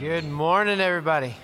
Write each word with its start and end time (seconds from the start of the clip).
Good 0.00 0.28
morning, 0.28 0.80
everybody. 0.80 1.34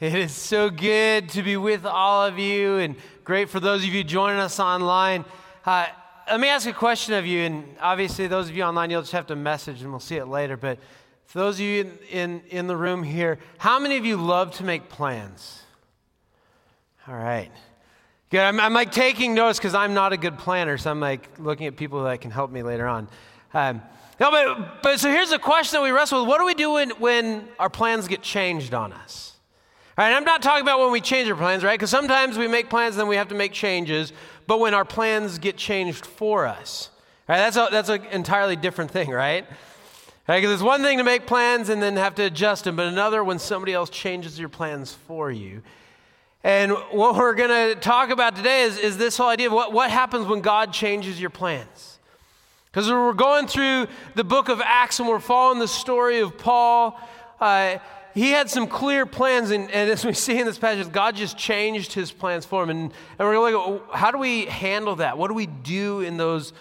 It 0.00 0.12
is 0.12 0.32
so 0.32 0.70
good 0.70 1.28
to 1.28 1.42
be 1.44 1.56
with 1.56 1.86
all 1.86 2.26
of 2.26 2.36
you, 2.36 2.78
and 2.78 2.96
great 3.22 3.48
for 3.48 3.60
those 3.60 3.84
of 3.84 3.94
you 3.94 4.02
joining 4.02 4.40
us 4.40 4.58
online. 4.58 5.24
Uh, 5.64 5.86
let 6.28 6.40
me 6.40 6.48
ask 6.48 6.66
a 6.66 6.72
question 6.72 7.14
of 7.14 7.24
you, 7.26 7.42
and 7.42 7.76
obviously, 7.80 8.26
those 8.26 8.48
of 8.48 8.56
you 8.56 8.64
online, 8.64 8.90
you'll 8.90 9.02
just 9.02 9.12
have 9.12 9.28
to 9.28 9.36
message, 9.36 9.82
and 9.82 9.92
we'll 9.92 10.00
see 10.00 10.16
it 10.16 10.26
later. 10.26 10.56
But 10.56 10.80
for 11.26 11.38
those 11.38 11.56
of 11.56 11.60
you 11.60 11.82
in, 11.82 11.98
in, 12.10 12.42
in 12.48 12.66
the 12.66 12.76
room 12.76 13.04
here, 13.04 13.38
how 13.58 13.78
many 13.78 13.96
of 13.96 14.04
you 14.04 14.16
love 14.16 14.50
to 14.56 14.64
make 14.64 14.88
plans? 14.88 15.62
All 17.06 17.14
right. 17.14 17.52
Good. 18.30 18.40
I'm, 18.40 18.58
I'm 18.58 18.74
like 18.74 18.90
taking 18.90 19.32
notes 19.32 19.60
because 19.60 19.76
I'm 19.76 19.94
not 19.94 20.12
a 20.12 20.16
good 20.16 20.38
planner, 20.38 20.76
so 20.76 20.90
I'm 20.90 20.98
like 20.98 21.38
looking 21.38 21.68
at 21.68 21.76
people 21.76 22.02
that 22.02 22.20
can 22.20 22.32
help 22.32 22.50
me 22.50 22.64
later 22.64 22.88
on. 22.88 23.06
Um, 23.54 23.80
no, 24.18 24.30
but, 24.30 24.82
but 24.82 25.00
so 25.00 25.10
here's 25.10 25.30
the 25.30 25.38
question 25.38 25.78
that 25.78 25.84
we 25.84 25.90
wrestle 25.90 26.20
with. 26.20 26.28
What 26.28 26.38
do 26.38 26.46
we 26.46 26.54
do 26.54 26.72
when, 26.72 26.90
when 26.90 27.48
our 27.58 27.68
plans 27.68 28.08
get 28.08 28.22
changed 28.22 28.72
on 28.72 28.92
us? 28.92 29.34
All 29.98 30.04
right, 30.04 30.14
I'm 30.14 30.24
not 30.24 30.42
talking 30.42 30.62
about 30.62 30.78
when 30.80 30.90
we 30.90 31.00
change 31.00 31.28
our 31.28 31.36
plans, 31.36 31.64
right? 31.64 31.78
Because 31.78 31.90
sometimes 31.90 32.36
we 32.36 32.48
make 32.48 32.68
plans 32.68 32.94
and 32.94 33.00
then 33.00 33.08
we 33.08 33.16
have 33.16 33.28
to 33.28 33.34
make 33.34 33.52
changes, 33.52 34.12
but 34.46 34.60
when 34.60 34.74
our 34.74 34.84
plans 34.84 35.38
get 35.38 35.56
changed 35.56 36.04
for 36.04 36.46
us, 36.46 36.90
right? 37.28 37.38
That's, 37.38 37.56
a, 37.56 37.68
that's 37.70 37.88
an 37.88 38.04
entirely 38.06 38.56
different 38.56 38.90
thing, 38.90 39.10
right? 39.10 39.46
Because 40.26 40.44
right, 40.44 40.52
it's 40.52 40.62
one 40.62 40.82
thing 40.82 40.98
to 40.98 41.04
make 41.04 41.26
plans 41.26 41.68
and 41.68 41.80
then 41.80 41.96
have 41.96 42.14
to 42.16 42.24
adjust 42.24 42.64
them, 42.64 42.76
but 42.76 42.86
another 42.86 43.22
when 43.22 43.38
somebody 43.38 43.72
else 43.72 43.88
changes 43.88 44.38
your 44.38 44.48
plans 44.48 44.92
for 44.92 45.30
you. 45.30 45.62
And 46.42 46.72
what 46.90 47.16
we're 47.16 47.34
going 47.34 47.74
to 47.74 47.80
talk 47.80 48.10
about 48.10 48.36
today 48.36 48.62
is, 48.62 48.78
is 48.78 48.98
this 48.98 49.16
whole 49.16 49.28
idea 49.28 49.48
of 49.48 49.52
what, 49.52 49.72
what 49.72 49.90
happens 49.90 50.26
when 50.26 50.40
God 50.42 50.72
changes 50.72 51.20
your 51.20 51.30
plans. 51.30 51.95
Because 52.76 52.90
we're 52.90 53.14
going 53.14 53.46
through 53.46 53.86
the 54.16 54.22
book 54.22 54.50
of 54.50 54.60
Acts 54.62 55.00
and 55.00 55.08
we're 55.08 55.18
following 55.18 55.58
the 55.58 55.66
story 55.66 56.20
of 56.20 56.36
Paul. 56.36 57.00
Uh, 57.40 57.78
he 58.12 58.32
had 58.32 58.50
some 58.50 58.66
clear 58.66 59.06
plans, 59.06 59.50
and, 59.50 59.70
and, 59.70 59.90
as 59.90 60.04
we 60.04 60.12
see 60.12 60.38
in 60.38 60.44
this 60.44 60.58
passage, 60.58 60.92
God 60.92 61.16
just 61.16 61.38
changed 61.38 61.94
his 61.94 62.12
plans 62.12 62.44
for 62.44 62.62
him. 62.62 62.68
And, 62.68 62.80
and 63.18 63.26
we're 63.26 63.32
going 63.32 63.52
to 63.54 63.58
look 63.58 63.88
at 63.88 63.96
how 63.96 64.10
do 64.10 64.18
we 64.18 64.44
handle 64.44 64.96
that? 64.96 65.16
What 65.16 65.28
do 65.28 65.32
we 65.32 65.46
do 65.46 66.00
in 66.00 66.18
those, 66.18 66.52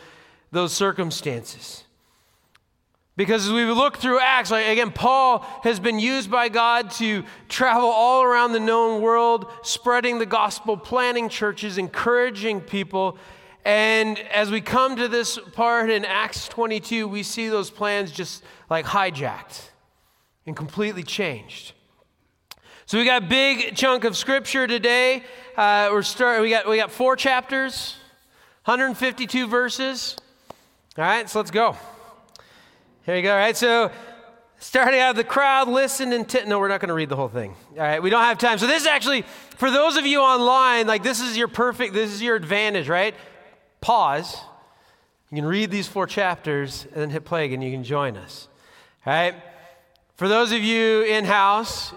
those 0.52 0.72
circumstances? 0.72 1.84
Because 3.18 3.48
as 3.48 3.52
we 3.52 3.66
look 3.66 3.98
through 3.98 4.22
Acts, 4.22 4.52
like 4.52 4.68
again, 4.68 4.92
Paul 4.92 5.40
has 5.64 5.82
been 5.82 6.00
used 6.00 6.32
by 6.32 6.48
God 6.48 6.92
to 6.92 7.26
travel 7.50 7.90
all 7.90 8.24
around 8.24 8.54
the 8.54 8.62
known 8.62 9.02
world, 9.02 9.52
spreading 9.64 10.20
the 10.20 10.26
gospel, 10.26 10.78
planting 10.78 11.28
churches, 11.28 11.78
encouraging 11.78 12.62
people. 12.62 13.18
And 13.66 14.20
as 14.20 14.52
we 14.52 14.62
come 14.62 14.96
to 14.98 15.08
this 15.08 15.40
part 15.54 15.90
in 15.90 16.06
Acts 16.06 16.48
22, 16.48 17.08
we 17.08 17.24
see 17.24 17.50
those 17.50 17.72
plans 17.72 18.12
just 18.12 18.44
like 18.70 18.86
hijacked 18.86 19.70
and 20.46 20.56
completely 20.56 21.02
changed. 21.02 21.74
So 22.86 23.00
we 23.00 23.06
got 23.06 23.24
a 23.24 23.26
big 23.26 23.76
chunk 23.76 24.04
of 24.04 24.16
scripture 24.16 24.68
today. 24.68 25.24
Uh, 25.58 25.90
we're 25.92 26.04
start, 26.04 26.44
we, 26.44 26.52
got, 26.52 26.70
we 26.70 26.78
got 26.78 26.92
four 26.92 27.16
chapters, 27.16 27.96
152 28.66 29.48
verses. 29.48 30.16
All 30.96 31.04
right, 31.04 31.28
so 31.28 31.40
let's 31.40 31.50
go. 31.50 31.76
Here 33.08 33.16
you 33.16 33.24
go. 33.24 33.32
All 33.32 33.38
right, 33.38 33.58
so 33.58 33.92
starting 34.60 35.00
out, 35.00 35.16
the 35.16 35.24
crowd 35.24 35.68
listened 35.68 36.14
and 36.14 36.30
t- 36.30 36.46
no, 36.46 36.60
we're 36.60 36.68
not 36.68 36.82
going 36.82 36.90
to 36.90 36.94
read 36.94 37.10
the 37.10 37.16
whole 37.16 37.30
thing. 37.30 37.56
All 37.72 37.82
right, 37.82 38.04
we 38.04 38.12
don't 38.12 38.22
have 38.22 38.38
time. 38.38 38.60
So 38.60 38.68
this 38.68 38.84
is 38.84 38.88
actually 38.88 39.24
for 39.58 39.72
those 39.72 39.98
of 39.98 40.06
you 40.06 40.22
online, 40.22 40.86
like 40.86 41.02
this 41.02 41.20
is 41.20 41.36
your 41.36 41.48
perfect, 41.48 41.96
this 41.96 42.12
is 42.12 42.22
your 42.22 42.36
advantage, 42.36 42.88
right? 42.88 43.16
Pause. 43.86 44.42
You 45.30 45.38
can 45.38 45.46
read 45.46 45.70
these 45.70 45.88
four 45.88 46.08
chapters 46.08 46.88
and 46.92 47.02
then 47.02 47.10
hit 47.12 47.24
play 47.24 47.54
and 47.54 47.64
you 47.64 47.72
can 47.72 47.84
join 47.84 48.18
us. 48.18 48.48
All 49.06 49.14
right? 49.14 49.36
For 50.16 50.28
those 50.28 50.52
of 50.52 50.64
you 50.64 51.04
in 51.04 51.24
house, 51.24 51.94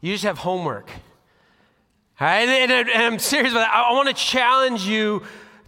you 0.00 0.12
just 0.14 0.24
have 0.24 0.38
homework. 0.38 0.90
All 2.20 2.26
right? 2.26 2.48
And 2.48 2.90
I'm 2.90 3.20
serious 3.20 3.52
about 3.52 3.60
that. 3.60 3.72
I, 3.72 3.90
I 3.90 3.92
want 3.92 4.08
to 4.08 4.14
challenge 4.14 4.82
you 4.84 5.22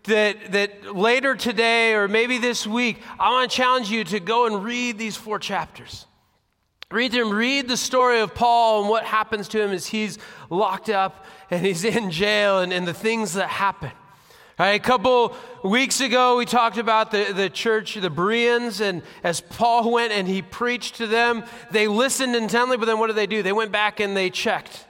that, 0.04 0.50
that 0.50 0.97
later 0.97 1.36
today 1.36 1.94
or 1.94 2.08
maybe 2.08 2.38
this 2.38 2.66
week, 2.66 3.00
I 3.20 3.31
want 3.31 3.48
to 3.48 3.56
challenge 3.56 3.91
you 3.91 4.02
to 4.02 4.19
go 4.19 4.47
and 4.47 4.64
read 4.64 4.98
these 4.98 5.16
four 5.16 5.38
chapters. 5.38 6.06
Read 6.91 7.12
them, 7.12 7.31
read 7.31 7.69
the 7.69 7.76
story 7.76 8.19
of 8.19 8.34
Paul 8.34 8.81
and 8.81 8.91
what 8.91 9.04
happens 9.04 9.47
to 9.48 9.62
him 9.62 9.70
as 9.70 9.87
he's 9.87 10.19
locked 10.48 10.88
up 10.88 11.26
and 11.48 11.64
he's 11.64 11.84
in 11.84 12.10
jail 12.10 12.58
and, 12.58 12.72
and 12.72 12.88
the 12.88 12.94
things 12.94 13.34
that 13.34 13.48
happen. 13.48 13.92
Right, 14.60 14.78
a 14.78 14.78
couple 14.78 15.34
weeks 15.65 16.03
ago, 16.03 16.37
we 16.37 16.44
talked 16.44 16.76
about 16.76 17.10
the, 17.10 17.32
the 17.34 17.48
church, 17.48 17.94
the 17.94 18.10
Bereans, 18.10 18.82
and 18.82 19.00
as 19.25 19.41
Paul 19.41 19.91
went 19.91 20.12
and 20.12 20.28
he 20.28 20.43
preached 20.43 20.97
to 20.97 21.06
them, 21.06 21.44
they 21.71 21.88
listened 21.88 22.37
intently, 22.37 22.76
but 22.76 22.84
then 22.84 22.99
what 22.99 23.06
did 23.06 23.16
they 23.16 23.26
do? 23.26 23.43
They 23.43 23.54
went 23.54 23.72
back 23.72 24.00
and 24.00 24.15
they 24.15 24.28
checked. 24.28 24.84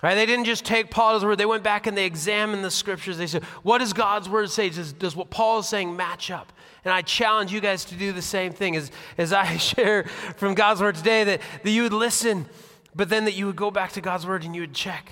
Right? 0.00 0.14
They 0.14 0.26
didn't 0.26 0.44
just 0.44 0.64
take 0.64 0.92
Paul's 0.92 1.24
word, 1.24 1.38
they 1.38 1.44
went 1.44 1.64
back 1.64 1.88
and 1.88 1.98
they 1.98 2.06
examined 2.06 2.62
the 2.62 2.70
scriptures. 2.70 3.18
They 3.18 3.26
said, 3.26 3.42
What 3.64 3.78
does 3.78 3.92
God's 3.92 4.28
word 4.28 4.48
say? 4.48 4.68
Does, 4.68 4.92
does 4.92 5.16
what 5.16 5.28
Paul 5.28 5.58
is 5.58 5.68
saying 5.68 5.96
match 5.96 6.30
up? 6.30 6.52
And 6.84 6.94
I 6.94 7.02
challenge 7.02 7.52
you 7.52 7.60
guys 7.60 7.84
to 7.86 7.96
do 7.96 8.12
the 8.12 8.22
same 8.22 8.52
thing 8.52 8.76
as, 8.76 8.92
as 9.18 9.32
I 9.32 9.56
share 9.56 10.04
from 10.36 10.54
God's 10.54 10.80
word 10.80 10.94
today 10.94 11.24
that, 11.24 11.40
that 11.64 11.70
you 11.72 11.82
would 11.82 11.92
listen, 11.92 12.46
but 12.94 13.08
then 13.08 13.24
that 13.24 13.34
you 13.34 13.46
would 13.46 13.56
go 13.56 13.72
back 13.72 13.90
to 13.94 14.00
God's 14.00 14.24
word 14.24 14.44
and 14.44 14.54
you 14.54 14.60
would 14.60 14.74
check 14.74 15.10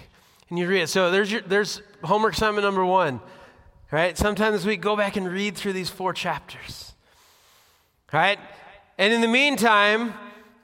and 0.51 0.57
you 0.57 0.69
read 0.69 0.83
it. 0.83 0.87
So 0.87 1.11
there's, 1.11 1.33
your, 1.33 1.41
there's 1.41 1.83
homework 2.05 2.35
assignment 2.35 2.65
number 2.65 2.85
one. 2.85 3.21
Right? 3.91 4.19
Sometimes 4.19 4.67
we 4.67 4.77
go 4.77 4.97
back 4.97 5.17
and 5.17 5.27
read 5.27 5.57
through 5.57 5.73
these 5.73 5.89
four 5.89 6.13
chapters. 6.13 6.93
Right? 8.13 8.39
And 8.99 9.13
in 9.13 9.21
the 9.21 9.29
meantime, 9.29 10.13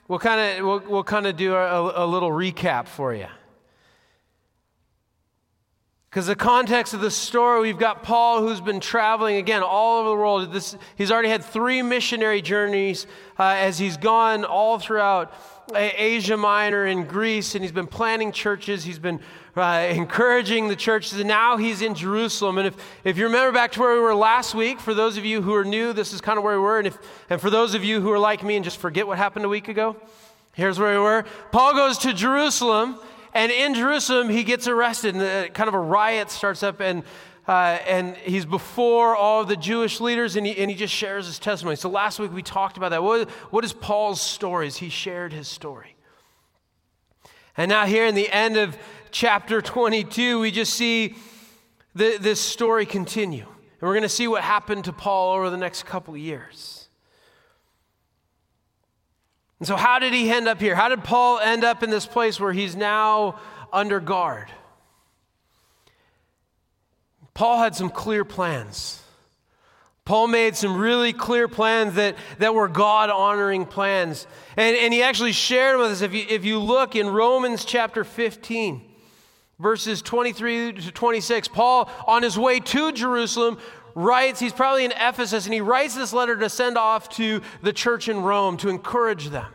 we'll 0.09 0.19
kind 0.19 0.59
of 0.59 0.67
we'll, 0.67 0.81
we'll 0.81 1.05
kind 1.05 1.27
of 1.27 1.37
do 1.37 1.55
a, 1.55 2.05
a 2.05 2.07
little 2.07 2.31
recap 2.31 2.87
for 2.87 3.15
you. 3.15 3.27
Because 6.15 6.29
the 6.29 6.37
context 6.37 6.95
of 6.95 7.01
the 7.01 7.11
story, 7.11 7.63
we've 7.63 7.77
got 7.77 8.05
Paul 8.05 8.41
who's 8.41 8.61
been 8.61 8.79
traveling 8.79 9.35
again 9.35 9.65
all 9.65 9.99
over 9.99 10.11
the 10.11 10.15
world. 10.15 10.53
This, 10.53 10.77
he's 10.95 11.11
already 11.11 11.29
had 11.29 11.45
three 11.45 11.83
missionary 11.83 12.41
journeys 12.41 13.09
uh, 13.37 13.57
as 13.57 13.81
he's 13.81 13.97
gone 13.97 14.45
all 14.45 14.79
throughout 14.79 15.35
Asia 15.75 16.37
Minor 16.37 16.85
and 16.85 17.09
Greece, 17.09 17.57
and 17.57 17.65
he's 17.65 17.73
been 17.73 17.89
planting 17.89 18.31
churches. 18.31 18.85
He's 18.85 19.01
been 19.01 19.19
uh, 19.57 19.89
encouraging 19.91 20.69
the 20.69 20.77
churches, 20.77 21.19
and 21.19 21.27
now 21.27 21.57
he's 21.57 21.83
in 21.83 21.97
Jerusalem. 21.97 22.59
And 22.59 22.69
if, 22.69 22.77
if 23.03 23.19
you 23.19 23.25
remember 23.25 23.51
back 23.51 23.73
to 23.73 23.81
where 23.81 23.95
we 23.95 23.99
were 24.01 24.15
last 24.15 24.55
week, 24.55 24.79
for 24.79 24.95
those 24.95 25.17
of 25.17 25.25
you 25.25 25.43
who 25.43 25.53
are 25.53 25.65
new, 25.65 25.93
this 25.93 26.13
is 26.13 26.21
kind 26.21 26.39
of 26.39 26.45
where 26.45 26.55
we 26.55 26.63
were. 26.65 26.79
And, 26.79 26.87
if, 26.87 26.99
and 27.29 27.41
for 27.41 27.51
those 27.51 27.75
of 27.75 27.83
you 27.83 28.01
who 28.01 28.13
are 28.13 28.21
like 28.21 28.45
me 28.45 28.55
and 28.55 28.65
just 28.65 28.79
forget 28.79 29.09
what 29.09 29.19
happened 29.19 29.47
a 29.47 29.49
week 29.49 29.67
ago, 29.67 29.97
here's 30.53 30.79
where 30.79 30.93
we 30.93 31.05
were. 31.05 31.25
Paul 31.51 31.75
goes 31.75 31.99
to 31.99 32.13
Jerusalem, 32.13 33.01
and 33.35 33.51
in 33.53 33.75
Jerusalem, 33.75 34.29
he 34.29 34.45
gets 34.45 34.69
arrested, 34.69 35.17
and 35.17 35.53
kind 35.55 35.69
of 35.69 35.75
a 35.75 35.81
riot 35.81 36.31
starts 36.31 36.63
up, 36.63 36.81
and 36.81 37.03
uh, 37.47 37.79
and 37.87 38.17
he's 38.17 38.47
before 38.47 39.15
all 39.15 39.45
the 39.45 39.57
Jewish 39.57 40.01
leaders, 40.01 40.37
and 40.37 40.47
he, 40.47 40.57
and 40.57 40.71
he 40.71 40.77
just 40.77 40.95
shares 40.95 41.27
his 41.27 41.39
testimony. 41.39 41.77
So 41.77 41.91
last 41.91 42.19
week 42.19 42.33
we 42.33 42.43
talked 42.43 42.79
about 42.79 42.91
that. 42.91 43.03
What, 43.03 43.29
what 43.51 43.65
is 43.65 43.73
Paul's 43.75 44.23
story? 44.23 44.71
He 44.71 44.89
shared 44.89 45.33
his 45.33 45.47
story. 45.47 45.95
And 47.57 47.69
now, 47.69 47.85
here 47.85 48.07
in 48.07 48.15
the 48.15 48.31
end 48.31 48.57
of 48.57 48.77
chapter 49.11 49.61
22, 49.61 50.41
we 50.41 50.51
just 50.51 50.73
see 50.73 51.17
the, 51.95 52.17
this 52.19 52.41
story 52.41 52.87
continue. 52.87 53.45
And 53.45 53.83
we're 53.83 53.93
going 53.93 54.03
to 54.03 54.09
see 54.09 54.27
what 54.27 54.43
happened 54.43 54.87
to 54.87 54.93
Paul 54.93 55.35
over 55.37 55.51
the 55.51 55.59
next 55.59 55.85
couple 55.85 56.15
of 56.15 56.21
years. 56.21 56.84
And 59.59 59.69
so, 59.69 59.77
how 59.77 59.99
did 59.99 60.13
he 60.13 60.31
end 60.31 60.49
up 60.49 60.61
here? 60.61 60.75
How 60.75 60.89
did 60.89 61.05
Paul 61.05 61.39
end 61.39 61.65
up 61.65 61.83
in 61.83 61.91
this 61.91 62.07
place 62.07 62.41
where 62.41 62.53
he's 62.53 62.75
now 62.75 63.39
under 63.73 64.01
guard? 64.01 64.51
Paul 67.35 67.59
had 67.59 67.75
some 67.75 67.91
clear 67.91 68.25
plans. 68.25 69.01
Paul 70.05 70.29
made 70.29 70.55
some 70.55 70.77
really 70.77 71.15
clear 71.15 71.49
plans 71.49 71.95
that, 71.95 72.17
that 72.39 72.55
were 72.55 72.69
God 72.69 73.09
honoring 73.09 73.65
plans. 73.65 74.27
And, 74.57 74.77
and 74.77 74.93
he 74.93 75.03
actually 75.03 75.33
shared 75.33 75.79
with 75.79 75.93
us. 75.93 76.03
If 76.03 76.13
you, 76.13 76.27
if 76.29 76.45
you 76.45 76.59
look 76.59 76.95
in 76.95 77.09
Romans 77.09 77.65
chapter 77.65 78.05
15, 78.05 78.83
verses 79.59 80.03
23 80.03 80.75
to 80.75 80.93
26, 80.93 81.49
Paul, 81.49 81.91
on 82.07 82.23
his 82.23 82.39
way 82.39 82.61
to 82.61 82.93
Jerusalem, 82.93 83.59
writes, 83.95 84.41
he's 84.41 84.53
probably 84.53 84.85
in 84.85 84.93
Ephesus, 84.93 85.45
and 85.45 85.55
he 85.55 85.61
writes 85.61 85.95
this 85.95 86.13
letter 86.13 86.37
to 86.37 86.49
send 86.49 86.77
off 86.77 87.09
to 87.11 87.41
the 87.63 87.73
church 87.73 88.09
in 88.09 88.23
Rome 88.23 88.57
to 88.59 88.69
encourage 88.69 89.29
them. 89.29 89.53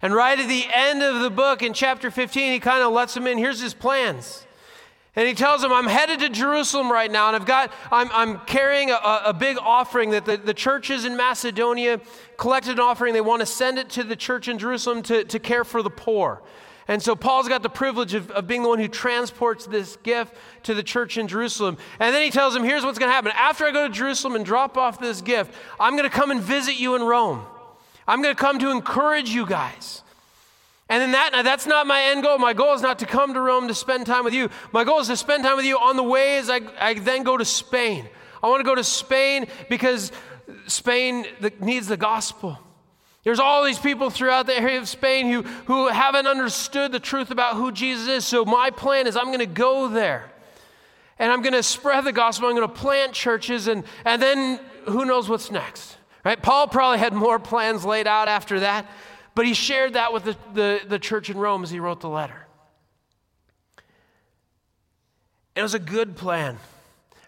And 0.00 0.14
right 0.14 0.38
at 0.38 0.48
the 0.48 0.64
end 0.74 1.02
of 1.02 1.20
the 1.20 1.30
book, 1.30 1.62
in 1.62 1.72
chapter 1.72 2.10
15, 2.10 2.52
he 2.52 2.58
kind 2.58 2.82
of 2.82 2.92
lets 2.92 3.14
them 3.14 3.26
in. 3.26 3.38
Here's 3.38 3.60
his 3.60 3.72
plans. 3.72 4.44
And 5.14 5.28
he 5.28 5.34
tells 5.34 5.60
them, 5.60 5.72
I'm 5.72 5.86
headed 5.86 6.20
to 6.20 6.30
Jerusalem 6.30 6.90
right 6.90 7.10
now, 7.10 7.28
and 7.28 7.36
I've 7.36 7.46
got, 7.46 7.70
I'm, 7.90 8.08
I'm 8.12 8.38
carrying 8.46 8.90
a, 8.90 9.22
a 9.26 9.34
big 9.34 9.58
offering 9.60 10.10
that 10.10 10.24
the, 10.24 10.38
the 10.38 10.54
churches 10.54 11.04
in 11.04 11.16
Macedonia 11.16 12.00
collected 12.38 12.72
an 12.72 12.80
offering. 12.80 13.12
They 13.12 13.20
want 13.20 13.40
to 13.40 13.46
send 13.46 13.78
it 13.78 13.90
to 13.90 14.04
the 14.04 14.16
church 14.16 14.48
in 14.48 14.58
Jerusalem 14.58 15.02
to, 15.02 15.24
to 15.24 15.38
care 15.38 15.64
for 15.64 15.82
the 15.82 15.90
poor. 15.90 16.40
And 16.88 17.02
so 17.02 17.14
Paul's 17.14 17.48
got 17.48 17.62
the 17.62 17.70
privilege 17.70 18.14
of, 18.14 18.30
of 18.32 18.46
being 18.46 18.62
the 18.62 18.68
one 18.68 18.78
who 18.78 18.88
transports 18.88 19.66
this 19.66 19.96
gift 19.96 20.34
to 20.64 20.74
the 20.74 20.82
church 20.82 21.16
in 21.16 21.28
Jerusalem. 21.28 21.78
And 22.00 22.14
then 22.14 22.22
he 22.22 22.30
tells 22.30 22.54
them, 22.54 22.64
here's 22.64 22.84
what's 22.84 22.98
going 22.98 23.08
to 23.10 23.14
happen. 23.14 23.32
After 23.34 23.64
I 23.64 23.70
go 23.70 23.86
to 23.86 23.92
Jerusalem 23.92 24.34
and 24.34 24.44
drop 24.44 24.76
off 24.76 24.98
this 24.98 25.20
gift, 25.20 25.54
I'm 25.78 25.96
going 25.96 26.08
to 26.08 26.14
come 26.14 26.30
and 26.30 26.40
visit 26.40 26.78
you 26.78 26.96
in 26.96 27.02
Rome. 27.02 27.44
I'm 28.06 28.20
going 28.22 28.34
to 28.34 28.40
come 28.40 28.58
to 28.58 28.70
encourage 28.70 29.30
you 29.30 29.46
guys. 29.46 30.02
And 30.88 31.00
then 31.00 31.12
that, 31.12 31.42
that's 31.44 31.66
not 31.66 31.86
my 31.86 32.02
end 32.02 32.22
goal. 32.22 32.36
My 32.38 32.52
goal 32.52 32.74
is 32.74 32.82
not 32.82 32.98
to 32.98 33.06
come 33.06 33.32
to 33.32 33.40
Rome 33.40 33.68
to 33.68 33.74
spend 33.74 34.04
time 34.06 34.24
with 34.24 34.34
you. 34.34 34.50
My 34.72 34.84
goal 34.84 34.98
is 34.98 35.06
to 35.06 35.16
spend 35.16 35.44
time 35.44 35.56
with 35.56 35.64
you 35.64 35.78
on 35.78 35.96
the 35.96 36.02
way 36.02 36.36
as 36.36 36.50
I, 36.50 36.60
I 36.78 36.94
then 36.94 37.22
go 37.22 37.36
to 37.36 37.44
Spain. 37.44 38.06
I 38.42 38.48
want 38.48 38.60
to 38.60 38.64
go 38.64 38.74
to 38.74 38.84
Spain 38.84 39.46
because 39.70 40.12
Spain 40.66 41.24
needs 41.60 41.86
the 41.86 41.96
gospel. 41.96 42.58
There's 43.24 43.38
all 43.38 43.64
these 43.64 43.78
people 43.78 44.10
throughout 44.10 44.46
the 44.46 44.58
area 44.58 44.78
of 44.78 44.88
Spain 44.88 45.28
who, 45.30 45.42
who 45.42 45.88
haven't 45.88 46.26
understood 46.26 46.90
the 46.90 46.98
truth 46.98 47.30
about 47.30 47.54
who 47.54 47.70
Jesus 47.70 48.08
is. 48.08 48.26
So 48.26 48.44
my 48.44 48.70
plan 48.70 49.06
is 49.06 49.16
I'm 49.16 49.26
going 49.26 49.38
to 49.38 49.46
go 49.46 49.88
there 49.88 50.30
and 51.18 51.30
I'm 51.30 51.40
going 51.40 51.52
to 51.52 51.62
spread 51.62 52.04
the 52.04 52.12
gospel. 52.12 52.48
I'm 52.48 52.56
going 52.56 52.68
to 52.68 52.74
plant 52.74 53.12
churches 53.12 53.68
and, 53.68 53.84
and 54.04 54.20
then 54.20 54.58
who 54.86 55.04
knows 55.04 55.28
what's 55.28 55.52
next, 55.52 55.96
right? 56.24 56.42
Paul 56.42 56.66
probably 56.66 56.98
had 56.98 57.12
more 57.12 57.38
plans 57.38 57.84
laid 57.84 58.08
out 58.08 58.26
after 58.26 58.60
that. 58.60 58.86
But 59.34 59.46
he 59.46 59.54
shared 59.54 59.94
that 59.94 60.12
with 60.12 60.24
the, 60.24 60.36
the, 60.52 60.80
the 60.86 60.98
church 60.98 61.30
in 61.30 61.38
Rome 61.38 61.62
as 61.62 61.70
he 61.70 61.80
wrote 61.80 62.00
the 62.00 62.08
letter. 62.08 62.46
It 65.54 65.62
was 65.62 65.74
a 65.74 65.78
good 65.78 66.16
plan. 66.16 66.58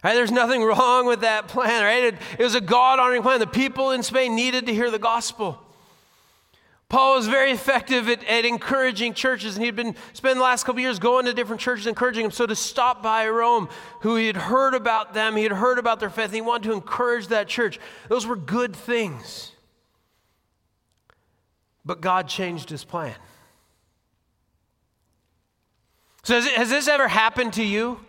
Right? 0.03 0.13
There's 0.13 0.31
nothing 0.31 0.61
wrong 0.63 1.07
with 1.07 1.21
that 1.21 1.47
plan, 1.47 1.83
right? 1.83 2.13
It, 2.13 2.15
it 2.37 2.43
was 2.43 2.53
a 2.53 2.61
God 2.61 2.99
honoring 2.99 3.23
plan. 3.23 3.39
The 3.39 3.47
people 3.47 3.91
in 3.91 4.03
Spain 4.03 4.35
needed 4.35 4.67
to 4.67 4.73
hear 4.73 4.91
the 4.91 4.99
gospel. 4.99 5.64
Paul 6.87 7.15
was 7.15 7.27
very 7.27 7.51
effective 7.51 8.07
at, 8.09 8.23
at, 8.25 8.45
encouraging 8.45 9.15
churches, 9.15 9.55
and 9.55 9.65
he'd 9.65 9.75
been 9.75 9.95
spending 10.13 10.37
the 10.37 10.43
last 10.43 10.65
couple 10.65 10.81
years 10.81 10.99
going 10.99 11.25
to 11.25 11.33
different 11.33 11.59
churches, 11.59 11.87
encouraging 11.87 12.23
them. 12.23 12.31
So 12.31 12.45
to 12.45 12.55
stop 12.55 13.01
by 13.01 13.27
Rome, 13.27 13.69
who 14.01 14.15
he 14.15 14.27
had 14.27 14.37
heard 14.37 14.75
about 14.75 15.13
them, 15.13 15.35
he 15.35 15.43
had 15.43 15.51
heard 15.51 15.79
about 15.79 15.99
their 15.99 16.11
faith, 16.11 16.25
and 16.25 16.35
he 16.35 16.41
wanted 16.41 16.69
to 16.69 16.73
encourage 16.73 17.27
that 17.27 17.47
church. 17.47 17.79
Those 18.07 18.27
were 18.27 18.35
good 18.35 18.75
things. 18.75 19.51
But 21.83 22.01
God 22.01 22.27
changed 22.27 22.69
his 22.69 22.83
plan. 22.83 23.15
So, 26.23 26.35
has, 26.35 26.47
has, 26.47 26.69
this 26.69 26.87
ever 26.87 27.07
happened 27.07 27.53
to 27.53 27.63
you? 27.63 27.99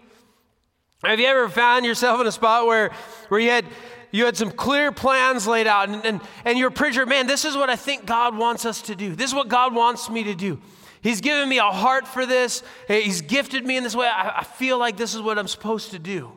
Have 1.04 1.20
you 1.20 1.26
ever 1.26 1.48
found 1.48 1.84
yourself 1.84 2.20
in 2.20 2.26
a 2.26 2.32
spot 2.32 2.66
where, 2.66 2.90
where 3.28 3.38
you, 3.40 3.50
had, 3.50 3.66
you 4.16 4.24
had 4.24 4.36
some 4.36 4.50
clear 4.50 4.92
plans 4.92 5.46
laid 5.46 5.66
out 5.66 5.88
and, 5.88 6.04
and, 6.04 6.20
and 6.44 6.58
you're 6.58 6.70
preacher, 6.70 7.04
man, 7.06 7.26
this 7.26 7.44
is 7.44 7.56
what 7.56 7.70
I 7.70 7.76
think 7.76 8.06
God 8.06 8.36
wants 8.36 8.64
us 8.64 8.82
to 8.82 8.96
do. 8.96 9.14
This 9.14 9.30
is 9.30 9.34
what 9.34 9.48
God 9.48 9.74
wants 9.74 10.08
me 10.08 10.24
to 10.24 10.34
do. 10.34 10.60
He's 11.02 11.20
given 11.20 11.48
me 11.48 11.58
a 11.58 11.64
heart 11.64 12.08
for 12.08 12.26
this. 12.26 12.62
He's 12.88 13.20
gifted 13.20 13.64
me 13.64 13.76
in 13.76 13.84
this 13.84 13.94
way. 13.94 14.06
I, 14.06 14.38
I 14.38 14.44
feel 14.44 14.78
like 14.78 14.96
this 14.96 15.14
is 15.14 15.20
what 15.20 15.38
I'm 15.38 15.48
supposed 15.48 15.90
to 15.90 15.98
do. 15.98 16.32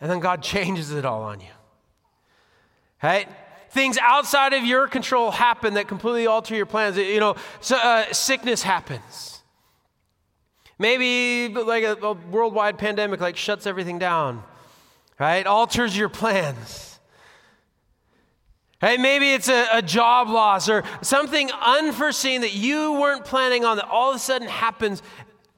And 0.00 0.10
then 0.10 0.20
God 0.20 0.42
changes 0.42 0.92
it 0.92 1.04
all 1.04 1.22
on 1.22 1.40
you. 1.40 1.46
Right? 3.02 3.28
things 3.76 3.98
outside 4.00 4.54
of 4.54 4.64
your 4.64 4.88
control 4.88 5.30
happen 5.30 5.74
that 5.74 5.86
completely 5.86 6.26
alter 6.26 6.56
your 6.56 6.66
plans. 6.66 6.96
You 6.96 7.20
know, 7.20 7.36
so, 7.60 7.76
uh, 7.76 8.10
sickness 8.12 8.62
happens. 8.62 9.42
Maybe 10.78 11.54
like 11.54 11.84
a, 11.84 11.92
a 11.94 12.12
worldwide 12.14 12.78
pandemic 12.78 13.20
like 13.20 13.36
shuts 13.36 13.66
everything 13.66 13.98
down, 13.98 14.42
right? 15.18 15.46
Alters 15.46 15.96
your 15.96 16.08
plans. 16.08 16.98
Right? 18.82 19.00
Maybe 19.00 19.32
it's 19.32 19.48
a, 19.48 19.66
a, 19.72 19.82
job 19.82 20.28
loss 20.28 20.68
or 20.68 20.84
something 21.00 21.50
unforeseen 21.50 22.42
that 22.42 22.52
you 22.52 22.92
weren't 22.92 23.24
planning 23.24 23.64
on 23.64 23.78
that 23.78 23.88
all 23.88 24.10
of 24.10 24.16
a 24.16 24.18
sudden 24.18 24.48
happens 24.48 25.02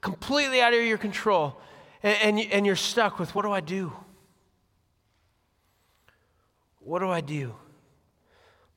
completely 0.00 0.60
out 0.60 0.72
of 0.72 0.82
your 0.84 0.98
control. 0.98 1.60
And, 2.02 2.38
and, 2.38 2.52
and 2.52 2.66
you're 2.66 2.76
stuck 2.76 3.18
with 3.18 3.34
what 3.34 3.42
do 3.42 3.50
I 3.50 3.60
do? 3.60 3.92
What 6.78 7.00
do 7.00 7.10
I 7.10 7.20
do? 7.20 7.54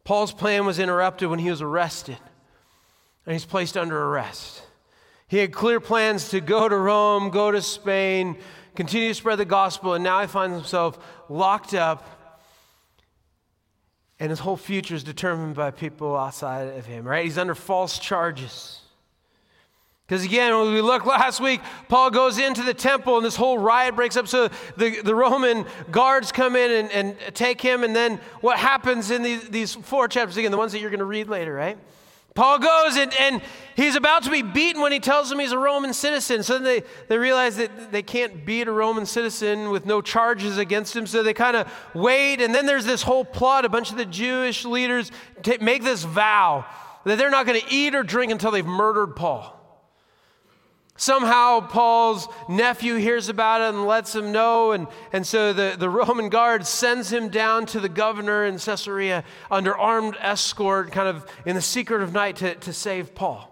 Paul's 0.04 0.34
plan 0.34 0.66
was 0.66 0.80
interrupted 0.80 1.30
when 1.30 1.40
he 1.40 1.50
was 1.50 1.62
arrested, 1.62 2.18
and 3.26 3.34
he's 3.34 3.46
placed 3.46 3.78
under 3.78 3.98
arrest. 3.98 4.64
He 5.28 5.38
had 5.38 5.54
clear 5.54 5.80
plans 5.80 6.30
to 6.30 6.42
go 6.42 6.68
to 6.68 6.76
Rome, 6.76 7.30
go 7.30 7.52
to 7.52 7.62
Spain, 7.62 8.38
continue 8.76 9.10
to 9.10 9.14
spread 9.14 9.38
the 9.38 9.46
gospel, 9.46 9.94
and 9.94 10.04
now 10.04 10.22
he 10.22 10.28
finds 10.28 10.56
himself 10.56 11.00
locked 11.30 11.74
up, 11.74 12.08
and 14.20 14.30
his 14.30 14.40
whole 14.40 14.58
future 14.58 14.96
is 14.96 15.04
determined 15.04 15.56
by 15.56 15.72
people 15.72 16.16
outside 16.16 16.78
of 16.78 16.86
him, 16.86 17.08
right? 17.08 17.24
He's 17.24 17.38
under 17.38 17.56
false 17.56 17.98
charges. 17.98 18.82
Because 20.12 20.26
again, 20.26 20.54
when 20.58 20.74
we 20.74 20.82
looked 20.82 21.08
last 21.08 21.40
week, 21.40 21.62
Paul 21.88 22.12
goes 22.12 22.38
into 22.38 22.64
the 22.64 22.74
temple 22.74 23.16
and 23.16 23.26
this 23.26 23.38
whole 23.38 23.58
riot 23.58 23.96
breaks 23.96 24.18
up. 24.18 24.28
So 24.28 24.50
the, 24.76 25.02
the 25.02 25.16
Roman 25.16 25.66
guards 25.90 26.34
come 26.34 26.58
in 26.58 26.70
and, 26.70 26.92
and 26.92 27.34
take 27.34 27.62
him. 27.62 27.86
And 27.86 27.96
then 27.96 28.20
what 28.42 28.58
happens 28.58 29.10
in 29.10 29.24
these, 29.24 29.48
these 29.48 29.74
four 29.74 30.10
chapters, 30.10 30.36
again, 30.36 30.52
the 30.52 30.58
ones 30.58 30.74
that 30.74 30.82
you're 30.82 30.90
going 30.90 31.00
to 31.00 31.06
read 31.06 31.30
later, 31.30 31.54
right? 31.54 31.78
Paul 32.34 32.60
goes 32.60 32.96
and, 32.96 33.14
and 33.20 33.42
he's 33.76 33.96
about 33.96 34.24
to 34.24 34.30
be 34.30 34.42
beaten 34.42 34.82
when 34.82 34.94
he 34.94 35.00
tells 35.00 35.30
them 35.30 35.40
he's 35.40 35.52
a 35.52 35.58
Roman 35.58 35.94
citizen. 35.94 36.44
So 36.44 36.54
then 36.54 36.64
they, 36.64 36.84
they 37.10 37.18
realize 37.18 37.58
that 37.58 37.92
they 37.92 38.04
can't 38.04 38.46
beat 38.46 38.68
a 38.68 38.72
Roman 38.72 39.06
citizen 39.06 39.70
with 39.70 39.86
no 39.86 40.02
charges 40.02 40.58
against 40.58 40.96
him. 40.96 41.06
So 41.08 41.24
they 41.24 41.34
kind 41.34 41.58
of 41.58 41.72
wait. 41.94 42.42
And 42.42 42.56
then 42.56 42.66
there's 42.66 42.86
this 42.86 43.02
whole 43.02 43.26
plot. 43.26 43.66
A 43.66 43.70
bunch 43.70 43.92
of 43.92 43.98
the 43.98 44.06
Jewish 44.06 44.64
leaders 44.64 45.12
t- 45.44 45.58
make 45.60 45.84
this 45.84 46.04
vow 46.04 46.66
that 47.04 47.18
they're 47.18 47.30
not 47.30 47.46
going 47.46 47.60
to 47.60 47.68
eat 47.74 47.96
or 47.96 48.04
drink 48.04 48.32
until 48.32 48.52
they've 48.52 48.66
murdered 48.66 49.16
Paul. 49.16 49.61
Somehow, 51.02 51.62
Paul's 51.62 52.28
nephew 52.48 52.98
hears 52.98 53.28
about 53.28 53.62
it 53.62 53.74
and 53.74 53.88
lets 53.88 54.14
him 54.14 54.32
know. 54.32 54.74
And, 54.74 54.86
and 55.12 55.26
so 55.26 55.52
the, 55.52 55.76
the 55.76 55.90
Roman 55.90 56.30
guard 56.30 56.64
sends 56.68 57.12
him 57.12 57.30
down 57.30 57.66
to 57.68 57.80
the 57.80 57.90
governor 57.90 58.46
in 58.46 58.60
Caesarea 58.60 59.24
under 59.50 59.76
armed 59.76 60.16
escort, 60.20 60.92
kind 60.92 61.08
of 61.08 61.26
in 61.44 61.56
the 61.56 61.62
secret 61.62 62.04
of 62.04 62.14
night, 62.14 62.36
to, 62.36 62.54
to 62.54 62.72
save 62.72 63.16
Paul. 63.16 63.48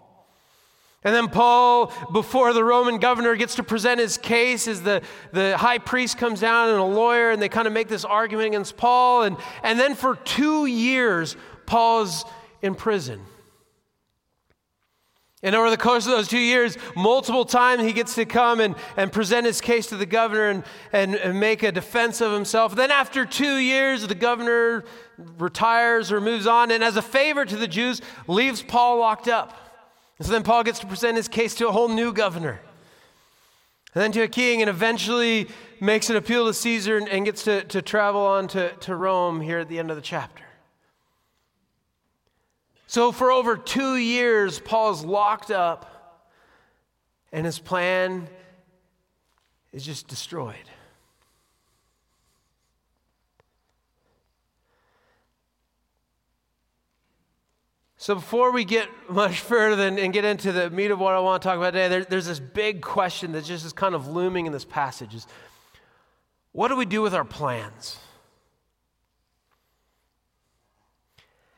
And 1.02 1.12
then 1.12 1.26
Paul, 1.26 1.92
before 2.12 2.52
the 2.52 2.62
Roman 2.62 2.98
governor 2.98 3.34
gets 3.34 3.56
to 3.56 3.64
present 3.64 3.98
his 3.98 4.16
case, 4.16 4.68
as 4.68 4.82
the, 4.82 5.02
the 5.32 5.58
high 5.58 5.78
priest 5.78 6.18
comes 6.18 6.38
down 6.38 6.68
and 6.68 6.78
a 6.78 6.84
lawyer, 6.84 7.32
and 7.32 7.42
they 7.42 7.48
kind 7.48 7.66
of 7.66 7.72
make 7.72 7.88
this 7.88 8.04
argument 8.04 8.46
against 8.46 8.76
Paul. 8.76 9.24
And, 9.24 9.36
and 9.64 9.76
then 9.76 9.96
for 9.96 10.14
two 10.14 10.66
years, 10.66 11.36
Paul's 11.66 12.24
in 12.62 12.76
prison. 12.76 13.20
And 15.42 15.54
over 15.54 15.70
the 15.70 15.78
course 15.78 16.04
of 16.04 16.12
those 16.12 16.28
two 16.28 16.38
years, 16.38 16.76
multiple 16.94 17.46
times 17.46 17.82
he 17.82 17.94
gets 17.94 18.14
to 18.16 18.26
come 18.26 18.60
and, 18.60 18.74
and 18.96 19.10
present 19.10 19.46
his 19.46 19.62
case 19.62 19.86
to 19.86 19.96
the 19.96 20.04
governor 20.04 20.50
and, 20.50 20.64
and, 20.92 21.14
and 21.14 21.40
make 21.40 21.62
a 21.62 21.72
defense 21.72 22.20
of 22.20 22.30
himself. 22.30 22.76
Then, 22.76 22.90
after 22.90 23.24
two 23.24 23.56
years, 23.56 24.06
the 24.06 24.14
governor 24.14 24.84
retires 25.38 26.12
or 26.12 26.20
moves 26.20 26.46
on, 26.46 26.70
and 26.70 26.84
as 26.84 26.96
a 26.96 27.02
favor 27.02 27.46
to 27.46 27.56
the 27.56 27.66
Jews, 27.66 28.02
leaves 28.26 28.62
Paul 28.62 28.98
locked 28.98 29.28
up. 29.28 29.56
And 30.18 30.26
so 30.26 30.32
then 30.32 30.42
Paul 30.42 30.62
gets 30.62 30.80
to 30.80 30.86
present 30.86 31.16
his 31.16 31.28
case 31.28 31.54
to 31.54 31.68
a 31.68 31.72
whole 31.72 31.88
new 31.88 32.12
governor, 32.12 32.60
and 33.94 34.02
then 34.02 34.12
to 34.12 34.20
a 34.20 34.28
king, 34.28 34.60
and 34.60 34.68
eventually 34.68 35.48
makes 35.80 36.10
an 36.10 36.16
appeal 36.16 36.46
to 36.48 36.52
Caesar 36.52 36.98
and, 36.98 37.08
and 37.08 37.24
gets 37.24 37.44
to, 37.44 37.64
to 37.64 37.80
travel 37.80 38.20
on 38.20 38.46
to, 38.48 38.74
to 38.80 38.94
Rome 38.94 39.40
here 39.40 39.60
at 39.60 39.70
the 39.70 39.78
end 39.78 39.90
of 39.90 39.96
the 39.96 40.02
chapter. 40.02 40.44
So, 42.90 43.12
for 43.12 43.30
over 43.30 43.56
two 43.56 43.94
years, 43.94 44.58
Paul's 44.58 45.04
locked 45.04 45.52
up, 45.52 46.26
and 47.30 47.46
his 47.46 47.56
plan 47.56 48.28
is 49.72 49.86
just 49.86 50.08
destroyed. 50.08 50.56
So, 57.96 58.16
before 58.16 58.50
we 58.50 58.64
get 58.64 58.88
much 59.08 59.38
further 59.40 59.86
and 59.86 60.12
get 60.12 60.24
into 60.24 60.50
the 60.50 60.68
meat 60.68 60.90
of 60.90 60.98
what 60.98 61.14
I 61.14 61.20
want 61.20 61.42
to 61.42 61.48
talk 61.48 61.58
about 61.58 61.74
today, 61.74 61.86
there, 61.86 62.04
there's 62.04 62.26
this 62.26 62.40
big 62.40 62.82
question 62.82 63.30
that 63.32 63.44
just 63.44 63.64
is 63.64 63.72
kind 63.72 63.94
of 63.94 64.08
looming 64.08 64.46
in 64.46 64.52
this 64.52 64.64
passage: 64.64 65.14
is 65.14 65.28
what 66.50 66.66
do 66.66 66.76
we 66.76 66.86
do 66.86 67.02
with 67.02 67.14
our 67.14 67.24
plans? 67.24 68.00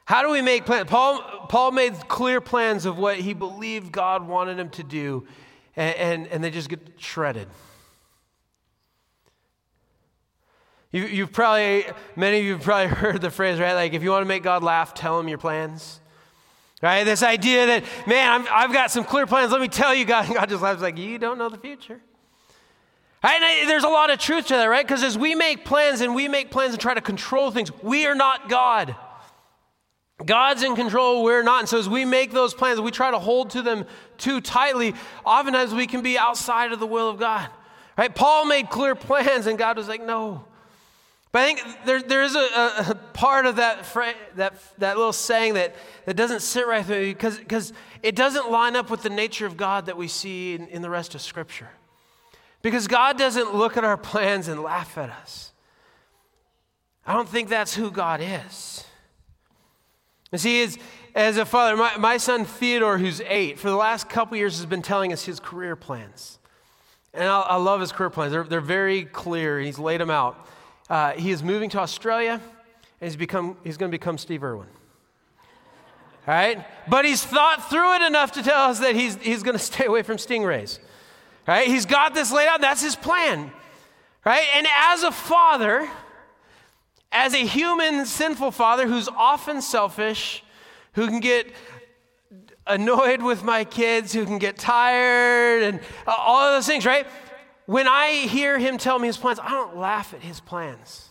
How 0.04 0.22
do 0.22 0.30
we 0.30 0.42
make 0.42 0.66
plans? 0.66 0.88
Paul, 0.88 1.22
Paul 1.48 1.70
made 1.70 1.94
clear 2.08 2.40
plans 2.40 2.86
of 2.86 2.98
what 2.98 3.16
he 3.16 3.34
believed 3.34 3.92
God 3.92 4.26
wanted 4.26 4.58
him 4.58 4.70
to 4.70 4.82
do, 4.82 5.26
and, 5.76 5.96
and, 5.96 6.26
and 6.28 6.44
they 6.44 6.50
just 6.50 6.68
get 6.68 6.80
shredded. 6.98 7.48
You, 10.92 11.04
you've 11.04 11.32
probably, 11.32 11.86
many 12.16 12.40
of 12.40 12.44
you 12.44 12.52
have 12.52 12.62
probably 12.62 12.86
heard 12.94 13.20
the 13.20 13.30
phrase, 13.30 13.58
right? 13.58 13.74
Like, 13.74 13.94
if 13.94 14.02
you 14.02 14.10
want 14.10 14.22
to 14.22 14.28
make 14.28 14.42
God 14.42 14.62
laugh, 14.62 14.92
tell 14.92 15.18
him 15.18 15.28
your 15.28 15.38
plans. 15.38 16.00
Right? 16.82 17.04
This 17.04 17.22
idea 17.22 17.66
that, 17.66 17.84
man, 18.08 18.46
i 18.48 18.62
have 18.62 18.72
got 18.72 18.90
some 18.90 19.04
clear 19.04 19.24
plans. 19.24 19.52
Let 19.52 19.60
me 19.60 19.68
tell 19.68 19.94
you, 19.94 20.04
God. 20.04 20.26
And 20.26 20.34
God 20.34 20.48
just 20.48 20.62
laughs 20.62 20.82
like, 20.82 20.98
you 20.98 21.16
don't 21.16 21.38
know 21.38 21.48
the 21.48 21.58
future. 21.58 22.00
Right? 23.22 23.40
And 23.40 23.70
there's 23.70 23.84
a 23.84 23.88
lot 23.88 24.10
of 24.10 24.18
truth 24.18 24.48
to 24.48 24.54
that, 24.54 24.64
right? 24.66 24.84
Because 24.84 25.04
as 25.04 25.16
we 25.16 25.36
make 25.36 25.64
plans 25.64 26.00
and 26.00 26.12
we 26.12 26.26
make 26.26 26.50
plans 26.50 26.72
and 26.72 26.80
try 26.80 26.92
to 26.92 27.00
control 27.00 27.52
things, 27.52 27.70
we 27.82 28.04
are 28.06 28.16
not 28.16 28.48
God. 28.48 28.96
God's 30.24 30.62
in 30.62 30.76
control, 30.76 31.22
we're 31.22 31.42
not. 31.42 31.60
And 31.60 31.68
so 31.68 31.78
as 31.78 31.88
we 31.88 32.04
make 32.04 32.32
those 32.32 32.54
plans, 32.54 32.80
we 32.80 32.90
try 32.90 33.10
to 33.10 33.18
hold 33.18 33.50
to 33.50 33.62
them 33.62 33.86
too 34.18 34.40
tightly, 34.40 34.94
oftentimes 35.24 35.74
we 35.74 35.86
can 35.86 36.02
be 36.02 36.18
outside 36.18 36.72
of 36.72 36.80
the 36.80 36.86
will 36.86 37.08
of 37.08 37.18
God. 37.18 37.48
Right? 37.96 38.14
Paul 38.14 38.46
made 38.46 38.70
clear 38.70 38.94
plans, 38.94 39.46
and 39.46 39.58
God 39.58 39.76
was 39.76 39.88
like, 39.88 40.04
no. 40.04 40.44
But 41.32 41.42
I 41.42 41.46
think 41.46 41.62
there, 41.86 42.02
there 42.02 42.22
is 42.22 42.34
a, 42.36 42.90
a, 42.90 42.94
part 43.14 43.46
of 43.46 43.56
that, 43.56 43.86
that, 44.36 44.54
that 44.78 44.96
little 44.98 45.14
saying 45.14 45.54
that, 45.54 45.74
that 46.04 46.14
doesn't 46.14 46.40
sit 46.40 46.66
right 46.66 46.86
with 46.86 46.90
me 46.90 47.12
because, 47.12 47.38
because 47.38 47.72
it 48.02 48.14
doesn't 48.14 48.50
line 48.50 48.76
up 48.76 48.90
with 48.90 49.02
the 49.02 49.10
nature 49.10 49.46
of 49.46 49.56
God 49.56 49.86
that 49.86 49.96
we 49.96 50.08
see 50.08 50.54
in, 50.54 50.68
in 50.68 50.82
the 50.82 50.90
rest 50.90 51.14
of 51.14 51.22
Scripture. 51.22 51.70
Because 52.60 52.86
God 52.86 53.16
doesn't 53.16 53.54
look 53.54 53.78
at 53.78 53.84
our 53.84 53.96
plans 53.96 54.46
and 54.46 54.62
laugh 54.62 54.98
at 54.98 55.08
us. 55.08 55.52
I 57.06 57.14
don't 57.14 57.28
think 57.28 57.48
that's 57.48 57.74
who 57.74 57.90
God 57.90 58.20
is. 58.22 58.84
You 60.32 60.38
see, 60.38 60.62
as, 60.62 60.78
as 61.14 61.36
a 61.36 61.44
father, 61.44 61.76
my, 61.76 61.96
my 61.98 62.16
son 62.16 62.46
Theodore, 62.46 62.96
who's 62.96 63.20
eight, 63.26 63.58
for 63.58 63.68
the 63.68 63.76
last 63.76 64.08
couple 64.08 64.36
years 64.38 64.56
has 64.56 64.66
been 64.66 64.80
telling 64.80 65.12
us 65.12 65.24
his 65.24 65.38
career 65.38 65.76
plans. 65.76 66.38
And 67.12 67.24
I, 67.24 67.40
I 67.40 67.56
love 67.56 67.80
his 67.80 67.92
career 67.92 68.08
plans. 68.08 68.32
They're, 68.32 68.44
they're 68.44 68.60
very 68.62 69.04
clear, 69.04 69.58
and 69.58 69.66
he's 69.66 69.78
laid 69.78 70.00
them 70.00 70.10
out. 70.10 70.48
Uh, 70.88 71.12
he 71.12 71.30
is 71.30 71.42
moving 71.42 71.68
to 71.70 71.78
Australia, 71.80 72.40
and 73.00 73.10
he's, 73.10 73.16
become, 73.16 73.58
he's 73.62 73.76
going 73.76 73.92
to 73.92 73.96
become 73.96 74.16
Steve 74.16 74.42
Irwin. 74.42 74.68
All 76.26 76.34
right? 76.34 76.64
But 76.88 77.04
he's 77.04 77.22
thought 77.22 77.68
through 77.68 77.96
it 77.96 78.02
enough 78.02 78.32
to 78.32 78.42
tell 78.42 78.70
us 78.70 78.78
that 78.80 78.94
he's, 78.94 79.16
he's 79.16 79.42
going 79.42 79.56
to 79.56 79.62
stay 79.62 79.84
away 79.84 80.02
from 80.02 80.16
stingrays. 80.16 80.78
Right? 81.46 81.66
He's 81.66 81.84
got 81.84 82.14
this 82.14 82.32
laid 82.32 82.48
out. 82.48 82.62
That's 82.62 82.80
his 82.80 82.96
plan. 82.96 83.52
Right? 84.24 84.46
And 84.54 84.66
as 84.78 85.02
a 85.02 85.10
father, 85.10 85.90
as 87.12 87.34
a 87.34 87.44
human, 87.46 88.06
sinful 88.06 88.50
father 88.50 88.88
who's 88.88 89.08
often 89.08 89.60
selfish, 89.62 90.42
who 90.94 91.06
can 91.06 91.20
get 91.20 91.46
annoyed 92.66 93.22
with 93.22 93.44
my 93.44 93.64
kids, 93.64 94.12
who 94.12 94.24
can 94.24 94.38
get 94.38 94.56
tired, 94.56 95.62
and 95.62 95.80
all 96.06 96.48
of 96.48 96.54
those 96.54 96.66
things, 96.66 96.86
right? 96.86 97.06
When 97.66 97.86
I 97.86 98.26
hear 98.26 98.58
him 98.58 98.78
tell 98.78 98.98
me 98.98 99.06
his 99.08 99.16
plans, 99.16 99.38
I 99.38 99.50
don't 99.50 99.76
laugh 99.76 100.14
at 100.14 100.20
his 100.20 100.40
plans. 100.40 101.10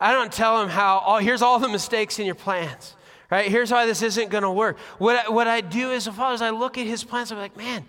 I 0.00 0.12
don't 0.12 0.32
tell 0.32 0.62
him 0.62 0.68
how, 0.68 1.02
oh, 1.04 1.18
here's 1.18 1.42
all 1.42 1.58
the 1.58 1.68
mistakes 1.68 2.18
in 2.18 2.26
your 2.26 2.34
plans, 2.34 2.96
right? 3.30 3.50
Here's 3.50 3.70
why 3.70 3.86
this 3.86 4.02
isn't 4.02 4.30
going 4.30 4.44
to 4.44 4.50
work. 4.50 4.78
What 4.98 5.26
I, 5.26 5.30
what 5.30 5.46
I 5.46 5.60
do 5.60 5.92
as 5.92 6.06
a 6.06 6.12
father 6.12 6.34
is 6.34 6.42
I 6.42 6.50
look 6.50 6.78
at 6.78 6.86
his 6.86 7.04
plans, 7.04 7.30
I'm 7.30 7.38
like, 7.38 7.56
man, 7.56 7.84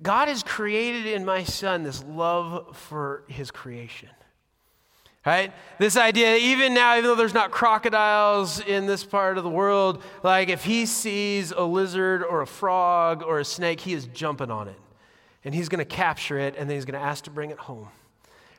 God 0.00 0.28
has 0.28 0.42
created 0.42 1.06
in 1.06 1.24
my 1.24 1.44
son 1.44 1.82
this 1.82 2.02
love 2.04 2.76
for 2.76 3.24
his 3.28 3.50
creation. 3.50 4.08
Right? 5.24 5.52
This 5.78 5.96
idea, 5.96 6.36
even 6.36 6.74
now, 6.74 6.96
even 6.96 7.04
though 7.04 7.14
there's 7.14 7.34
not 7.34 7.52
crocodiles 7.52 8.58
in 8.58 8.86
this 8.86 9.04
part 9.04 9.38
of 9.38 9.44
the 9.44 9.50
world, 9.50 10.02
like 10.24 10.48
if 10.48 10.64
he 10.64 10.84
sees 10.84 11.52
a 11.52 11.62
lizard 11.62 12.24
or 12.24 12.42
a 12.42 12.46
frog 12.46 13.22
or 13.22 13.38
a 13.38 13.44
snake, 13.44 13.80
he 13.80 13.92
is 13.92 14.06
jumping 14.06 14.50
on 14.50 14.66
it. 14.66 14.78
And 15.44 15.54
he's 15.54 15.68
going 15.68 15.78
to 15.78 15.84
capture 15.84 16.38
it 16.38 16.56
and 16.58 16.68
then 16.68 16.76
he's 16.76 16.84
going 16.84 17.00
to 17.00 17.06
ask 17.06 17.24
to 17.24 17.30
bring 17.30 17.50
it 17.50 17.58
home. 17.58 17.88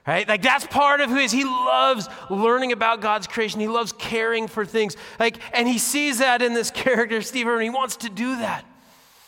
Right? 0.07 0.27
Like 0.27 0.41
that's 0.41 0.65
part 0.67 1.01
of 1.01 1.09
who 1.09 1.17
he 1.17 1.25
is. 1.25 1.31
He 1.31 1.43
loves 1.43 2.07
learning 2.29 2.71
about 2.71 3.01
God's 3.01 3.27
creation. 3.27 3.59
He 3.59 3.67
loves 3.67 3.91
caring 3.93 4.47
for 4.47 4.65
things. 4.65 4.95
Like, 5.19 5.39
and 5.53 5.67
he 5.67 5.77
sees 5.77 6.19
that 6.19 6.41
in 6.41 6.53
this 6.53 6.71
character, 6.71 7.21
Steve 7.21 7.47
Irwin. 7.47 7.63
He 7.63 7.69
wants 7.69 7.97
to 7.97 8.09
do 8.09 8.37
that. 8.37 8.65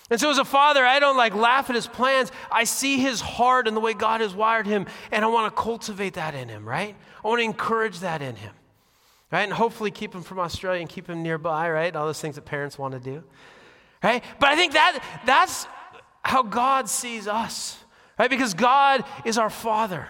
And 0.10 0.20
so, 0.20 0.30
as 0.30 0.38
a 0.38 0.46
father, 0.46 0.86
I 0.86 1.00
don't 1.00 1.18
like 1.18 1.34
laugh 1.34 1.70
at 1.70 1.76
his 1.76 1.88
plans. 1.88 2.32
I 2.52 2.66
see 2.66 3.00
his 3.00 3.22
heart 3.22 3.68
and 3.68 3.76
the 3.76 3.82
way 3.82 3.94
God 3.94 4.22
has 4.22 4.36
wired 4.36 4.68
him, 4.68 4.86
and 5.12 5.26
I 5.26 5.28
want 5.28 5.54
to 5.54 5.62
cultivate 5.62 6.14
that 6.14 6.36
in 6.36 6.48
him, 6.48 6.68
right? 6.68 6.96
I 7.24 7.28
want 7.28 7.40
to 7.40 7.44
encourage 7.44 8.00
that 8.02 8.22
in 8.22 8.36
him, 8.36 8.54
right? 9.32 9.44
And 9.44 9.54
hopefully 9.54 9.90
keep 9.90 10.14
him 10.14 10.22
from 10.22 10.40
Australia 10.40 10.82
and 10.82 10.90
keep 10.90 11.10
him 11.10 11.24
nearby, 11.24 11.70
right? 11.72 11.96
All 11.96 12.06
those 12.06 12.22
things 12.22 12.36
that 12.36 12.46
parents 12.46 12.78
want 12.78 12.94
to 12.94 13.00
do, 13.00 13.24
right? 14.04 14.24
But 14.40 14.50
I 14.50 14.56
think 14.56 14.74
that 14.74 15.04
that's 15.26 15.66
how 16.22 16.44
God 16.44 16.88
sees 16.88 17.28
us, 17.28 17.80
right? 18.20 18.30
Because 18.30 18.54
God 18.54 19.04
is 19.26 19.40
our 19.40 19.50
father. 19.50 20.10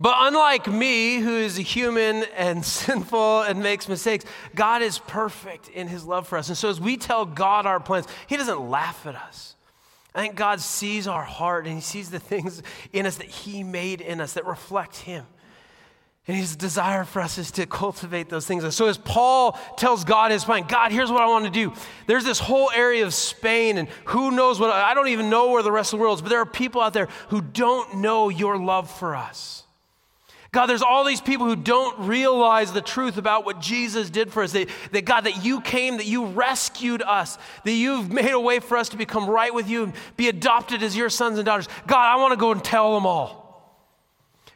But 0.00 0.14
unlike 0.18 0.66
me, 0.66 1.18
who 1.18 1.36
is 1.36 1.58
a 1.58 1.62
human 1.62 2.24
and 2.36 2.64
sinful 2.64 3.42
and 3.42 3.62
makes 3.62 3.88
mistakes, 3.88 4.24
God 4.54 4.82
is 4.82 4.98
perfect 4.98 5.68
in 5.68 5.88
his 5.88 6.04
love 6.04 6.26
for 6.26 6.38
us. 6.38 6.48
And 6.48 6.58
so 6.58 6.68
as 6.68 6.80
we 6.80 6.96
tell 6.96 7.24
God 7.24 7.66
our 7.66 7.80
plans, 7.80 8.06
he 8.26 8.36
doesn't 8.36 8.68
laugh 8.68 9.06
at 9.06 9.14
us. 9.14 9.56
I 10.14 10.20
think 10.20 10.34
God 10.34 10.60
sees 10.60 11.06
our 11.06 11.22
heart 11.22 11.66
and 11.66 11.74
he 11.74 11.80
sees 11.80 12.10
the 12.10 12.18
things 12.18 12.62
in 12.92 13.06
us 13.06 13.16
that 13.16 13.28
he 13.28 13.62
made 13.62 14.00
in 14.00 14.20
us 14.20 14.34
that 14.34 14.46
reflect 14.46 14.96
him. 14.96 15.24
And 16.28 16.36
his 16.36 16.54
desire 16.54 17.04
for 17.04 17.20
us 17.20 17.36
is 17.36 17.50
to 17.52 17.66
cultivate 17.66 18.28
those 18.28 18.46
things. 18.46 18.62
And 18.62 18.72
so, 18.72 18.86
as 18.86 18.96
Paul 18.96 19.58
tells 19.76 20.04
God 20.04 20.30
his 20.30 20.44
plan, 20.44 20.66
God, 20.68 20.92
here's 20.92 21.10
what 21.10 21.20
I 21.20 21.26
want 21.26 21.46
to 21.46 21.50
do. 21.50 21.72
There's 22.06 22.22
this 22.22 22.38
whole 22.38 22.70
area 22.72 23.04
of 23.04 23.12
Spain, 23.12 23.76
and 23.76 23.88
who 24.04 24.30
knows 24.30 24.60
what, 24.60 24.70
I 24.70 24.94
don't 24.94 25.08
even 25.08 25.30
know 25.30 25.50
where 25.50 25.64
the 25.64 25.72
rest 25.72 25.92
of 25.92 25.98
the 25.98 26.02
world 26.02 26.18
is, 26.18 26.22
but 26.22 26.28
there 26.28 26.38
are 26.38 26.46
people 26.46 26.80
out 26.80 26.92
there 26.92 27.08
who 27.30 27.40
don't 27.40 27.96
know 27.96 28.28
your 28.28 28.56
love 28.56 28.88
for 28.88 29.16
us. 29.16 29.64
God, 30.52 30.66
there's 30.66 30.82
all 30.82 31.04
these 31.04 31.22
people 31.22 31.46
who 31.46 31.56
don't 31.56 32.06
realize 32.06 32.74
the 32.74 32.82
truth 32.82 33.16
about 33.16 33.46
what 33.46 33.58
Jesus 33.58 34.10
did 34.10 34.30
for 34.30 34.42
us. 34.42 34.52
That, 34.52 34.68
that, 34.92 35.06
God, 35.06 35.22
that 35.22 35.42
you 35.42 35.62
came, 35.62 35.96
that 35.96 36.04
you 36.04 36.26
rescued 36.26 37.00
us, 37.00 37.38
that 37.64 37.72
you've 37.72 38.12
made 38.12 38.32
a 38.32 38.40
way 38.40 38.60
for 38.60 38.76
us 38.76 38.90
to 38.90 38.98
become 38.98 39.30
right 39.30 39.52
with 39.52 39.66
you 39.66 39.84
and 39.84 39.94
be 40.18 40.28
adopted 40.28 40.82
as 40.82 40.94
your 40.94 41.08
sons 41.08 41.38
and 41.38 41.46
daughters. 41.46 41.68
God, 41.86 42.04
I 42.04 42.20
want 42.20 42.32
to 42.32 42.36
go 42.36 42.52
and 42.52 42.62
tell 42.62 42.92
them 42.92 43.06
all. 43.06 43.40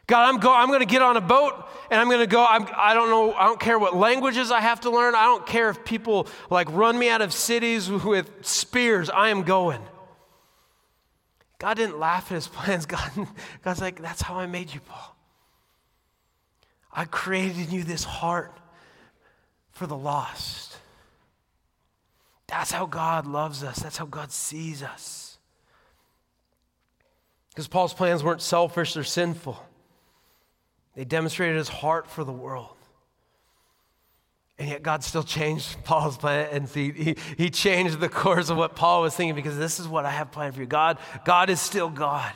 God, 0.05 0.29
I'm, 0.29 0.39
go, 0.39 0.53
I'm 0.53 0.67
going 0.67 0.81
to 0.81 0.85
get 0.85 1.01
on 1.01 1.17
a 1.17 1.21
boat 1.21 1.67
and 1.89 1.99
I'm 1.99 2.07
going 2.07 2.19
to 2.19 2.27
go. 2.27 2.45
I'm, 2.45 2.67
I 2.77 2.93
don't 2.93 3.09
know, 3.09 3.33
I 3.33 3.45
don't 3.45 3.59
care 3.59 3.79
what 3.79 3.95
languages 3.95 4.51
I 4.51 4.61
have 4.61 4.81
to 4.81 4.91
learn. 4.91 5.15
I 5.15 5.23
don't 5.23 5.47
care 5.47 5.67
if 5.69 5.83
people 5.83 6.27
like 6.51 6.71
run 6.71 6.97
me 6.97 7.09
out 7.09 7.23
of 7.23 7.33
cities 7.33 7.89
with 7.89 8.29
spears. 8.43 9.09
I 9.09 9.29
am 9.29 9.41
going. 9.41 9.81
God 11.57 11.73
didn't 11.73 11.99
laugh 11.99 12.31
at 12.31 12.35
his 12.35 12.47
plans. 12.47 12.85
God, 12.85 13.09
God's 13.63 13.81
like, 13.81 13.99
that's 13.99 14.21
how 14.21 14.35
I 14.35 14.45
made 14.45 14.71
you, 14.71 14.79
Paul. 14.81 15.16
I 16.97 17.05
created 17.05 17.67
in 17.67 17.71
you 17.71 17.83
this 17.83 18.03
heart 18.03 18.57
for 19.69 19.85
the 19.85 19.95
lost. 19.95 20.75
That's 22.47 22.71
how 22.71 22.87
God 22.87 23.27
loves 23.27 23.63
us. 23.63 23.77
That's 23.77 23.97
how 23.97 24.07
God 24.07 24.31
sees 24.31 24.81
us. 24.81 25.37
Because 27.49 27.67
Paul's 27.67 27.93
plans 27.93 28.23
weren't 28.23 28.41
selfish 28.41 28.97
or 28.97 29.03
sinful, 29.03 29.63
they 30.95 31.05
demonstrated 31.05 31.55
his 31.55 31.69
heart 31.69 32.07
for 32.07 32.23
the 32.23 32.33
world. 32.33 32.75
And 34.57 34.67
yet 34.67 34.81
God 34.81 35.03
still 35.03 35.21
changed 35.21 35.77
Paul's 35.83 36.17
plan 36.17 36.49
and 36.51 36.67
he, 36.67 36.91
he, 36.91 37.15
he 37.37 37.49
changed 37.51 37.99
the 37.99 38.09
course 38.09 38.49
of 38.49 38.57
what 38.57 38.75
Paul 38.75 39.03
was 39.03 39.15
thinking 39.15 39.35
because 39.35 39.55
this 39.55 39.79
is 39.79 39.87
what 39.87 40.05
I 40.05 40.09
have 40.09 40.31
planned 40.31 40.55
for 40.55 40.61
you. 40.61 40.65
God, 40.65 40.97
God 41.25 41.51
is 41.51 41.61
still 41.61 41.91
God. 41.91 42.33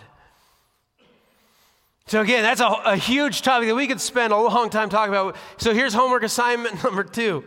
So, 2.08 2.22
again, 2.22 2.44
that's 2.44 2.62
a, 2.62 2.68
a, 2.86 2.96
huge 2.96 3.42
topic 3.42 3.70
that 3.70 3.76
we 3.76 3.88
could 3.88 4.02
spend 4.02 4.34
a 4.34 4.38
long 4.38 4.70
time 4.70 4.90
talking 4.90 5.14
about. 5.14 5.36
So, 5.58 5.74
here's 5.74 5.94
homework 5.94 6.24
assignment 6.24 6.84
number 6.84 7.04
two. 7.04 7.44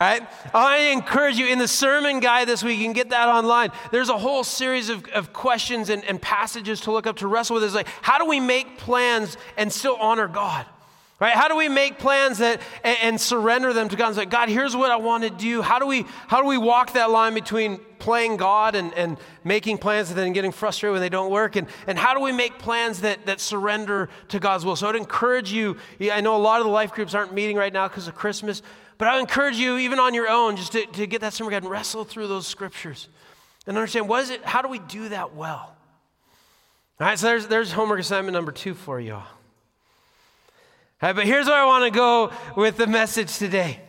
All 0.00 0.08
right? 0.08 0.22
I 0.54 0.90
encourage 0.92 1.36
you 1.36 1.46
in 1.46 1.58
the 1.58 1.68
sermon 1.68 2.20
guide 2.20 2.48
this 2.48 2.64
week, 2.64 2.78
you 2.78 2.84
can 2.84 2.92
get 2.92 3.10
that 3.10 3.28
online. 3.28 3.70
There's 3.90 4.08
a 4.08 4.18
whole 4.18 4.44
series 4.44 4.88
of, 4.88 5.06
of 5.08 5.32
questions 5.32 5.90
and, 5.90 6.04
and 6.04 6.20
passages 6.20 6.80
to 6.82 6.92
look 6.92 7.06
up 7.06 7.16
to 7.18 7.26
wrestle 7.26 7.54
with. 7.54 7.64
It's 7.64 7.74
like, 7.74 7.88
how 8.00 8.18
do 8.18 8.26
we 8.26 8.40
make 8.40 8.78
plans 8.78 9.36
and 9.56 9.72
still 9.72 9.96
honor 9.96 10.26
God? 10.26 10.66
Right? 11.22 11.34
How 11.34 11.46
do 11.46 11.56
we 11.56 11.68
make 11.68 12.00
plans 12.00 12.38
that 12.38 12.60
and, 12.82 12.98
and 13.00 13.20
surrender 13.20 13.72
them 13.72 13.88
to 13.88 13.94
God 13.94 14.08
and 14.08 14.16
say, 14.16 14.24
God, 14.24 14.48
here's 14.48 14.74
what 14.74 14.90
I 14.90 14.96
want 14.96 15.22
to 15.22 15.30
do. 15.30 15.62
How 15.62 15.78
do 15.78 15.86
we 15.86 16.04
how 16.26 16.42
do 16.42 16.48
we 16.48 16.58
walk 16.58 16.94
that 16.94 17.12
line 17.12 17.32
between 17.32 17.78
playing 18.00 18.38
God 18.38 18.74
and, 18.74 18.92
and 18.94 19.16
making 19.44 19.78
plans 19.78 20.08
and 20.08 20.18
then 20.18 20.32
getting 20.32 20.50
frustrated 20.50 20.94
when 20.94 21.00
they 21.00 21.08
don't 21.08 21.30
work? 21.30 21.54
And, 21.54 21.68
and 21.86 21.96
how 21.96 22.12
do 22.12 22.18
we 22.18 22.32
make 22.32 22.58
plans 22.58 23.02
that, 23.02 23.26
that 23.26 23.38
surrender 23.38 24.08
to 24.30 24.40
God's 24.40 24.64
will? 24.64 24.74
So 24.74 24.88
I'd 24.88 24.96
encourage 24.96 25.52
you, 25.52 25.76
I 26.00 26.20
know 26.22 26.34
a 26.34 26.42
lot 26.42 26.58
of 26.58 26.66
the 26.66 26.72
life 26.72 26.90
groups 26.90 27.14
aren't 27.14 27.32
meeting 27.32 27.56
right 27.56 27.72
now 27.72 27.86
because 27.86 28.08
of 28.08 28.16
Christmas, 28.16 28.60
but 28.98 29.06
I 29.06 29.14
would 29.14 29.20
encourage 29.20 29.58
you, 29.58 29.78
even 29.78 30.00
on 30.00 30.14
your 30.14 30.28
own, 30.28 30.56
just 30.56 30.72
to, 30.72 30.86
to 30.86 31.06
get 31.06 31.20
that 31.20 31.34
summer 31.34 31.52
guide 31.52 31.62
and 31.62 31.70
wrestle 31.70 32.02
through 32.02 32.26
those 32.26 32.48
scriptures 32.48 33.08
and 33.68 33.76
understand 33.76 34.08
what 34.08 34.24
is 34.24 34.30
it, 34.30 34.44
how 34.44 34.60
do 34.60 34.66
we 34.66 34.80
do 34.80 35.10
that 35.10 35.36
well? 35.36 35.76
All 36.98 37.06
right, 37.06 37.16
so 37.16 37.28
there's, 37.28 37.46
there's 37.46 37.70
homework 37.70 38.00
assignment 38.00 38.32
number 38.32 38.50
two 38.50 38.74
for 38.74 38.98
you 38.98 39.14
all. 39.14 39.26
Right, 41.02 41.16
but 41.16 41.26
here's 41.26 41.46
where 41.46 41.56
I 41.56 41.64
want 41.64 41.84
to 41.84 41.90
go 41.90 42.30
with 42.56 42.76
the 42.76 42.86
message 42.86 43.36
today. 43.36 43.80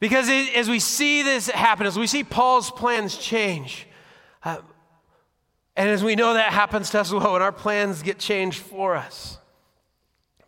Because 0.00 0.28
it, 0.28 0.56
as 0.56 0.68
we 0.68 0.80
see 0.80 1.22
this 1.22 1.48
happen, 1.48 1.86
as 1.86 1.96
we 1.96 2.08
see 2.08 2.24
Paul's 2.24 2.72
plans 2.72 3.16
change, 3.16 3.86
uh, 4.44 4.58
and 5.76 5.88
as 5.88 6.02
we 6.02 6.16
know 6.16 6.34
that 6.34 6.52
happens 6.52 6.90
to 6.90 7.00
us 7.00 7.12
well 7.12 7.34
when 7.34 7.40
our 7.40 7.52
plans 7.52 8.02
get 8.02 8.18
changed 8.18 8.58
for 8.58 8.96
us, 8.96 9.38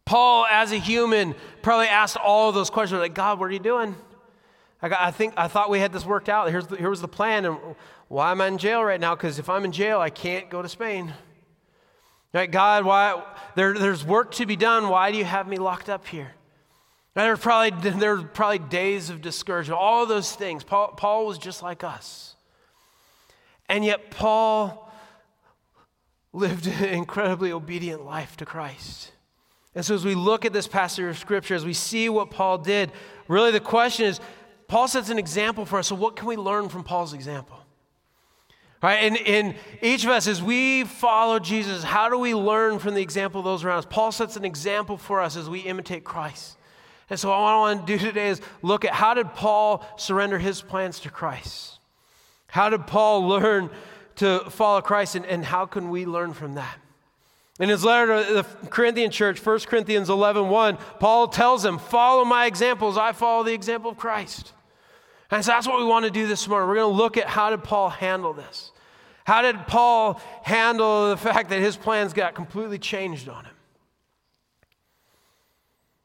Paul, 0.05 0.45
as 0.51 0.73
a 0.73 0.77
human, 0.77 1.37
probably 1.63 1.87
asked 1.87 2.17
all 2.17 2.51
those 2.51 2.69
questions 2.69 3.01
like, 3.01 3.15
God, 3.15 3.39
what 3.39 3.49
are 3.49 3.53
you 3.53 3.61
doing? 3.61 3.95
I, 4.83 4.89
got, 4.89 5.01
I 5.01 5.13
think 5.13 5.35
I 5.37 5.47
thought 5.47 5.71
we 5.71 5.79
had 5.79 5.93
this 5.93 6.05
worked 6.05 6.29
out. 6.29 6.51
Here's 6.51 6.67
the, 6.67 6.77
here 6.77 6.91
was 6.91 7.01
the 7.01 7.07
plan, 7.07 7.45
and 7.45 7.57
why 8.09 8.33
am 8.33 8.41
I 8.41 8.49
in 8.49 8.59
jail 8.59 8.83
right 8.83 9.01
now? 9.01 9.15
Because 9.15 9.39
if 9.39 9.49
I'm 9.49 9.65
in 9.65 9.71
jail, 9.71 10.01
I 10.01 10.11
can't 10.11 10.51
go 10.51 10.63
to 10.63 10.69
Spain. 10.69 11.15
Right, 12.35 12.51
God, 12.51 12.85
why 12.85 13.23
there, 13.55 13.75
there's 13.75 14.05
work 14.05 14.33
to 14.33 14.47
be 14.47 14.57
done. 14.57 14.89
Why 14.89 15.13
do 15.13 15.19
you 15.19 15.25
have 15.25 15.47
me 15.47 15.57
locked 15.57 15.89
up 15.89 16.05
here? 16.09 16.33
There's 17.15 17.39
probably, 17.39 17.91
there 17.93 18.15
are 18.15 18.23
probably 18.25 18.59
days 18.59 19.09
of 19.09 19.23
discouragement, 19.23 19.81
all 19.81 20.05
those 20.05 20.33
things. 20.35 20.65
Paul, 20.65 20.89
Paul 20.97 21.27
was 21.27 21.39
just 21.39 21.63
like 21.63 21.85
us. 21.85 22.35
And 23.69 23.85
yet, 23.85 24.11
Paul 24.11 24.93
lived 26.33 26.67
an 26.67 26.87
incredibly 26.87 27.53
obedient 27.53 28.05
life 28.05 28.37
to 28.39 28.45
Christ. 28.45 29.13
And 29.77 29.85
so, 29.85 29.95
as 29.95 30.05
we 30.05 30.17
look 30.17 30.45
at 30.45 30.53
this 30.53 30.67
passage 30.67 31.05
of 31.05 31.17
scripture, 31.17 31.55
as 31.55 31.65
we 31.65 31.73
see 31.73 32.09
what 32.09 32.31
Paul 32.33 32.59
did, 32.59 32.91
really 33.29 33.53
the 33.53 33.61
question 33.61 34.07
is 34.07 34.21
Paul 34.67 34.89
sets 34.89 35.09
an 35.09 35.21
example 35.21 35.65
for 35.65 35.79
us. 35.79 35.87
So, 35.87 35.95
what 35.95 36.17
can 36.17 36.27
we 36.27 36.37
learn 36.37 36.69
from 36.69 36.83
Paul's 36.83 37.13
example? 37.13 37.64
Right? 38.85 39.03
And 39.03 39.17
in 39.17 39.55
each 39.81 40.05
of 40.05 40.11
us, 40.11 40.27
as 40.27 40.43
we 40.43 40.85
follow 40.85 41.39
Jesus, 41.39 41.83
how 41.83 42.11
do 42.11 42.19
we 42.19 42.35
learn 42.35 42.79
from 42.79 42.93
the 42.93 43.01
example 43.01 43.39
of 43.39 43.47
those 43.47 43.65
around 43.65 43.79
us? 43.79 43.87
Paul 43.89 44.13
sets 44.13 44.37
an 44.37 44.45
example 44.45 44.99
for 44.99 45.23
us 45.23 45.39
as 45.39 45.49
we 45.49 45.61
imitate 45.61 46.05
Christ. 46.05 46.59
And 47.09 47.19
so, 47.19 47.31
what 47.31 47.37
I 47.37 47.57
want 47.57 47.87
to 47.87 47.97
do 47.97 47.99
today 47.99 48.29
is 48.29 48.43
look 48.61 48.85
at 48.85 48.93
how 48.93 49.15
did 49.15 49.33
Paul 49.33 49.83
surrender 49.97 50.39
his 50.39 50.61
plans 50.61 51.01
to 51.01 51.11
Christ? 51.11 51.79
How 52.49 52.69
did 52.69 52.87
Paul 52.87 53.27
learn 53.27 53.71
to 54.17 54.41
follow 54.51 54.83
Christ, 54.83 55.15
and, 55.15 55.25
and 55.25 55.47
how 55.47 55.65
can 55.65 55.89
we 55.89 56.05
learn 56.05 56.35
from 56.35 56.57
that? 56.57 56.77
In 57.59 57.71
his 57.71 57.87
letter 57.87 58.23
to 58.23 58.35
the 58.35 58.69
Corinthian 58.69 59.11
church, 59.11 59.43
1 59.43 59.61
Corinthians 59.61 60.11
11 60.11 60.51
1, 60.51 60.77
Paul 61.01 61.29
tells 61.29 61.63
them, 61.63 61.79
Follow 61.79 62.27
my 62.27 62.45
examples, 62.45 62.99
I 62.99 63.13
follow 63.13 63.45
the 63.45 63.55
example 63.55 63.93
of 63.93 63.97
Christ. 63.97 64.53
And 65.31 65.43
so 65.43 65.53
that's 65.53 65.67
what 65.67 65.79
we 65.79 65.87
want 65.87 66.05
to 66.05 66.11
do 66.11 66.27
this 66.27 66.47
morning. 66.47 66.69
We're 66.69 66.75
going 66.75 66.93
to 66.93 67.03
look 67.03 67.17
at 67.17 67.29
how 67.29 67.49
did 67.49 67.65
Paul 67.65 67.89
handle 67.89 68.35
this? 68.35 68.73
How 69.25 69.43
did 69.43 69.67
Paul 69.67 70.21
handle 70.43 71.09
the 71.09 71.17
fact 71.17 71.49
that 71.51 71.61
his 71.61 71.77
plans 71.77 72.13
got 72.13 72.35
completely 72.35 72.79
changed 72.79 73.29
on 73.29 73.45
him? 73.45 73.55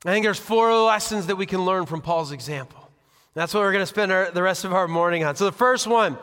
I 0.05 0.11
think 0.11 0.23
there's 0.23 0.39
four 0.39 0.73
lessons 0.73 1.27
that 1.27 1.35
we 1.35 1.45
can 1.45 1.65
learn 1.65 1.85
from 1.85 2.01
Paul's 2.01 2.31
example. 2.31 2.89
That's 3.33 3.53
what 3.53 3.61
we're 3.61 3.73
going 3.73 3.83
to 3.83 3.87
spend 3.87 4.11
our, 4.11 4.31
the 4.31 4.41
rest 4.41 4.63
of 4.63 4.73
our 4.73 4.87
morning 4.87 5.23
on. 5.25 5.35
So, 5.35 5.45
the 5.45 5.51
first 5.51 5.85
one 5.85 6.17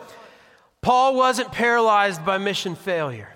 Paul 0.81 1.17
wasn't 1.17 1.53
paralyzed 1.53 2.25
by 2.25 2.38
mission 2.38 2.75
failure. 2.75 3.35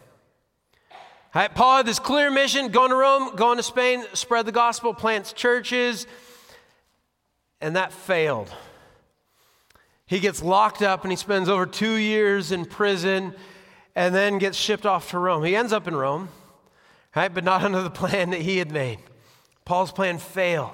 Right, 1.35 1.55
Paul 1.55 1.79
had 1.79 1.87
this 1.87 1.99
clear 1.99 2.31
mission 2.31 2.69
going 2.69 2.91
to 2.91 2.97
Rome, 2.97 3.37
going 3.37 3.57
to 3.59 3.63
Spain, 3.63 4.05
spread 4.15 4.47
the 4.47 4.53
gospel, 4.53 4.95
plants 4.95 5.33
churches, 5.33 6.07
and 7.61 7.77
that 7.77 7.93
failed. 7.93 8.53
He 10.11 10.19
gets 10.19 10.43
locked 10.43 10.83
up 10.83 11.05
and 11.05 11.13
he 11.13 11.17
spends 11.17 11.49
over 11.49 11.67
two 11.67 11.95
years 11.95 12.51
in 12.51 12.65
prison 12.65 13.33
and 13.95 14.13
then 14.13 14.39
gets 14.39 14.59
shipped 14.59 14.85
off 14.85 15.11
to 15.11 15.21
Rome. 15.21 15.45
He 15.45 15.55
ends 15.55 15.73
up 15.73 15.87
in 15.87 15.95
Rome, 15.95 16.31
right, 17.15 17.33
but 17.33 17.45
not 17.45 17.63
under 17.65 17.81
the 17.81 17.91
plan 17.91 18.31
that 18.31 18.41
he 18.41 18.59
had 18.59 18.73
made. 18.73 18.99
Paul's 19.65 19.93
plan 19.93 20.19
failed. 20.19 20.73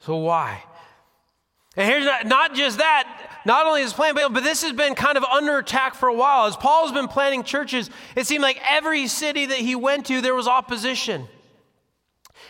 So, 0.00 0.16
why? 0.16 0.62
And 1.78 1.90
here's 1.90 2.04
not, 2.04 2.26
not 2.26 2.54
just 2.54 2.76
that, 2.76 3.40
not 3.46 3.66
only 3.66 3.80
his 3.80 3.94
plan 3.94 4.14
failed, 4.14 4.34
but 4.34 4.44
this 4.44 4.60
has 4.60 4.72
been 4.72 4.94
kind 4.94 5.16
of 5.16 5.24
under 5.24 5.56
attack 5.56 5.94
for 5.94 6.10
a 6.10 6.14
while. 6.14 6.44
As 6.44 6.58
Paul's 6.58 6.92
been 6.92 7.08
planting 7.08 7.42
churches, 7.42 7.88
it 8.14 8.26
seemed 8.26 8.42
like 8.42 8.60
every 8.68 9.06
city 9.06 9.46
that 9.46 9.58
he 9.58 9.74
went 9.74 10.04
to, 10.06 10.20
there 10.20 10.34
was 10.34 10.46
opposition. 10.46 11.26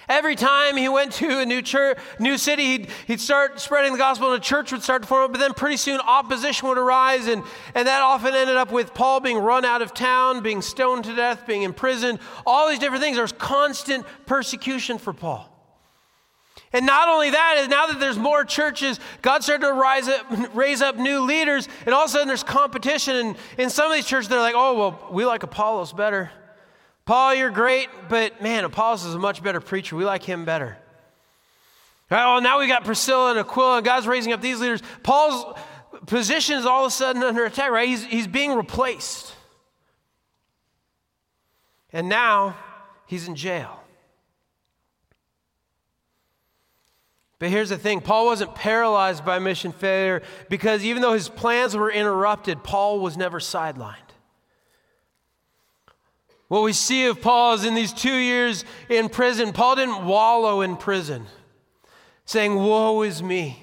Every 0.09 0.37
time 0.37 0.77
he 0.77 0.89
went 0.89 1.13
to 1.15 1.41
a 1.41 1.47
new 1.47 1.61
church, 1.63 1.99
new 2.21 2.39
city, 2.39 2.65
he'd, 2.65 2.89
he'd 3.09 3.21
start 3.21 3.59
spreading 3.59 3.93
the 3.93 3.99
gospel 3.99 4.33
and 4.33 4.41
a 4.41 4.45
church 4.45 4.71
would 4.71 4.83
start 4.83 5.03
to 5.03 5.09
form. 5.09 5.33
But 5.33 5.41
then 5.41 5.53
pretty 5.53 5.77
soon 5.77 6.01
opposition 6.01 6.69
would 6.69 6.79
arise, 6.79 7.27
and, 7.27 7.43
and 7.75 7.89
that 7.89 8.03
often 8.03 8.35
ended 8.35 8.57
up 8.57 8.71
with 8.71 8.95
Paul 8.95 9.19
being 9.21 9.39
run 9.39 9.65
out 9.65 9.83
of 9.83 9.95
town, 9.95 10.43
being 10.43 10.63
stoned 10.63 11.05
to 11.05 11.17
death, 11.17 11.45
being 11.47 11.63
imprisoned, 11.63 12.21
all 12.47 12.69
these 12.69 12.79
different 12.79 13.03
things. 13.03 13.17
There's 13.17 13.33
constant 13.33 14.07
persecution 14.27 14.99
for 14.99 15.13
Paul. 15.13 15.53
And 16.73 16.87
not 16.87 17.09
only 17.09 17.31
that, 17.31 17.57
is 17.59 17.69
now 17.69 17.87
that 17.87 17.99
there's 17.99 18.19
more 18.19 18.45
churches, 18.45 19.01
God 19.23 19.43
started 19.43 19.67
to 19.67 19.73
rise 19.73 20.09
up, 20.09 20.27
raise 20.55 20.83
up 20.83 20.97
new 20.97 21.23
leaders, 21.23 21.69
and 21.85 21.95
all 21.95 22.05
of 22.05 22.11
a 22.11 22.13
sudden 22.13 22.29
there's 22.29 22.45
competition. 22.45 23.17
And 23.17 23.37
in 23.59 23.71
some 23.71 23.91
of 23.91 23.97
these 23.97 24.07
churches, 24.07 24.29
they're 24.29 24.39
like, 24.39 24.55
oh, 24.57 24.79
well, 24.79 25.09
we 25.11 25.25
like 25.25 25.43
Apollos 25.43 25.93
better. 25.93 26.31
Paul, 27.07 27.37
you're 27.37 27.51
great, 27.51 27.89
but 28.09 28.43
man, 28.43 28.65
Apollos 28.65 29.05
is 29.05 29.15
a 29.15 29.19
much 29.19 29.43
better 29.43 29.61
preacher. 29.61 29.95
We 29.97 30.05
like 30.05 30.25
him 30.25 30.45
better. 30.45 30.77
Right, 32.11 32.25
well, 32.25 32.41
now 32.41 32.59
we 32.59 32.67
got 32.67 32.85
Priscilla 32.85 33.31
and 33.31 33.39
Aquila, 33.39 33.79
and 33.79 33.85
God's 33.85 34.07
raising 34.07 34.33
up 34.33 34.41
these 34.41 34.61
leaders. 34.61 34.83
Paul's 35.03 35.59
position 36.07 36.59
is 36.59 36.67
all 36.67 36.85
of 36.85 36.89
a 36.89 36.91
sudden 36.91 37.23
under 37.23 37.45
attack, 37.45 37.71
right? 37.71 37.89
He's, 37.89 38.05
he's 38.05 38.27
being 38.27 38.55
replaced. 38.55 39.35
And 41.93 42.09
now 42.09 42.57
he's 43.07 43.27
in 43.27 43.37
jail. 43.37 43.81
But 47.39 47.51
here's 47.51 47.69
the 47.69 47.79
thing 47.79 48.01
Paul 48.01 48.27
wasn't 48.27 48.55
paralyzed 48.55 49.25
by 49.25 49.39
mission 49.39 49.73
failure 49.73 50.23
because 50.49 50.85
even 50.85 51.03
though 51.03 51.13
his 51.13 51.29
plans 51.29 51.77
were 51.77 51.91
interrupted, 51.91 52.65
Paul 52.65 53.01
was 53.01 53.17
never 53.17 53.39
sidelined. 53.39 54.06
What 56.49 56.63
we 56.63 56.73
see 56.73 57.07
of 57.07 57.21
Paul 57.21 57.55
is 57.55 57.65
in 57.65 57.75
these 57.75 57.93
two 57.93 58.15
years 58.15 58.65
in 58.89 59.09
prison, 59.09 59.53
Paul 59.53 59.77
didn't 59.77 60.05
wallow 60.05 60.61
in 60.61 60.77
prison 60.77 61.27
saying, 62.25 62.55
Woe 62.55 63.03
is 63.03 63.23
me. 63.23 63.63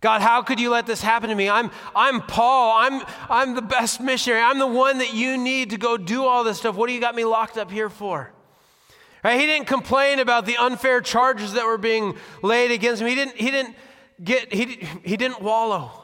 God, 0.00 0.20
how 0.20 0.42
could 0.42 0.60
you 0.60 0.68
let 0.68 0.86
this 0.86 1.00
happen 1.00 1.30
to 1.30 1.34
me? 1.34 1.48
I'm, 1.48 1.70
I'm 1.96 2.20
Paul. 2.20 2.76
I'm, 2.76 3.02
I'm 3.30 3.54
the 3.54 3.62
best 3.62 4.02
missionary. 4.02 4.42
I'm 4.42 4.58
the 4.58 4.66
one 4.66 4.98
that 4.98 5.14
you 5.14 5.38
need 5.38 5.70
to 5.70 5.78
go 5.78 5.96
do 5.96 6.24
all 6.24 6.44
this 6.44 6.58
stuff. 6.58 6.76
What 6.76 6.88
do 6.88 6.92
you 6.92 7.00
got 7.00 7.14
me 7.14 7.24
locked 7.24 7.56
up 7.56 7.70
here 7.70 7.88
for? 7.88 8.30
Right? 9.22 9.40
He 9.40 9.46
didn't 9.46 9.66
complain 9.66 10.18
about 10.18 10.44
the 10.44 10.58
unfair 10.58 11.00
charges 11.00 11.54
that 11.54 11.64
were 11.64 11.78
being 11.78 12.18
laid 12.42 12.70
against 12.70 13.00
him. 13.00 13.08
He 13.08 13.14
didn't, 13.14 13.36
he 13.36 13.50
didn't 13.50 13.76
get, 14.22 14.52
he, 14.52 14.86
he 15.02 15.16
didn't 15.16 15.40
wallow. 15.40 16.03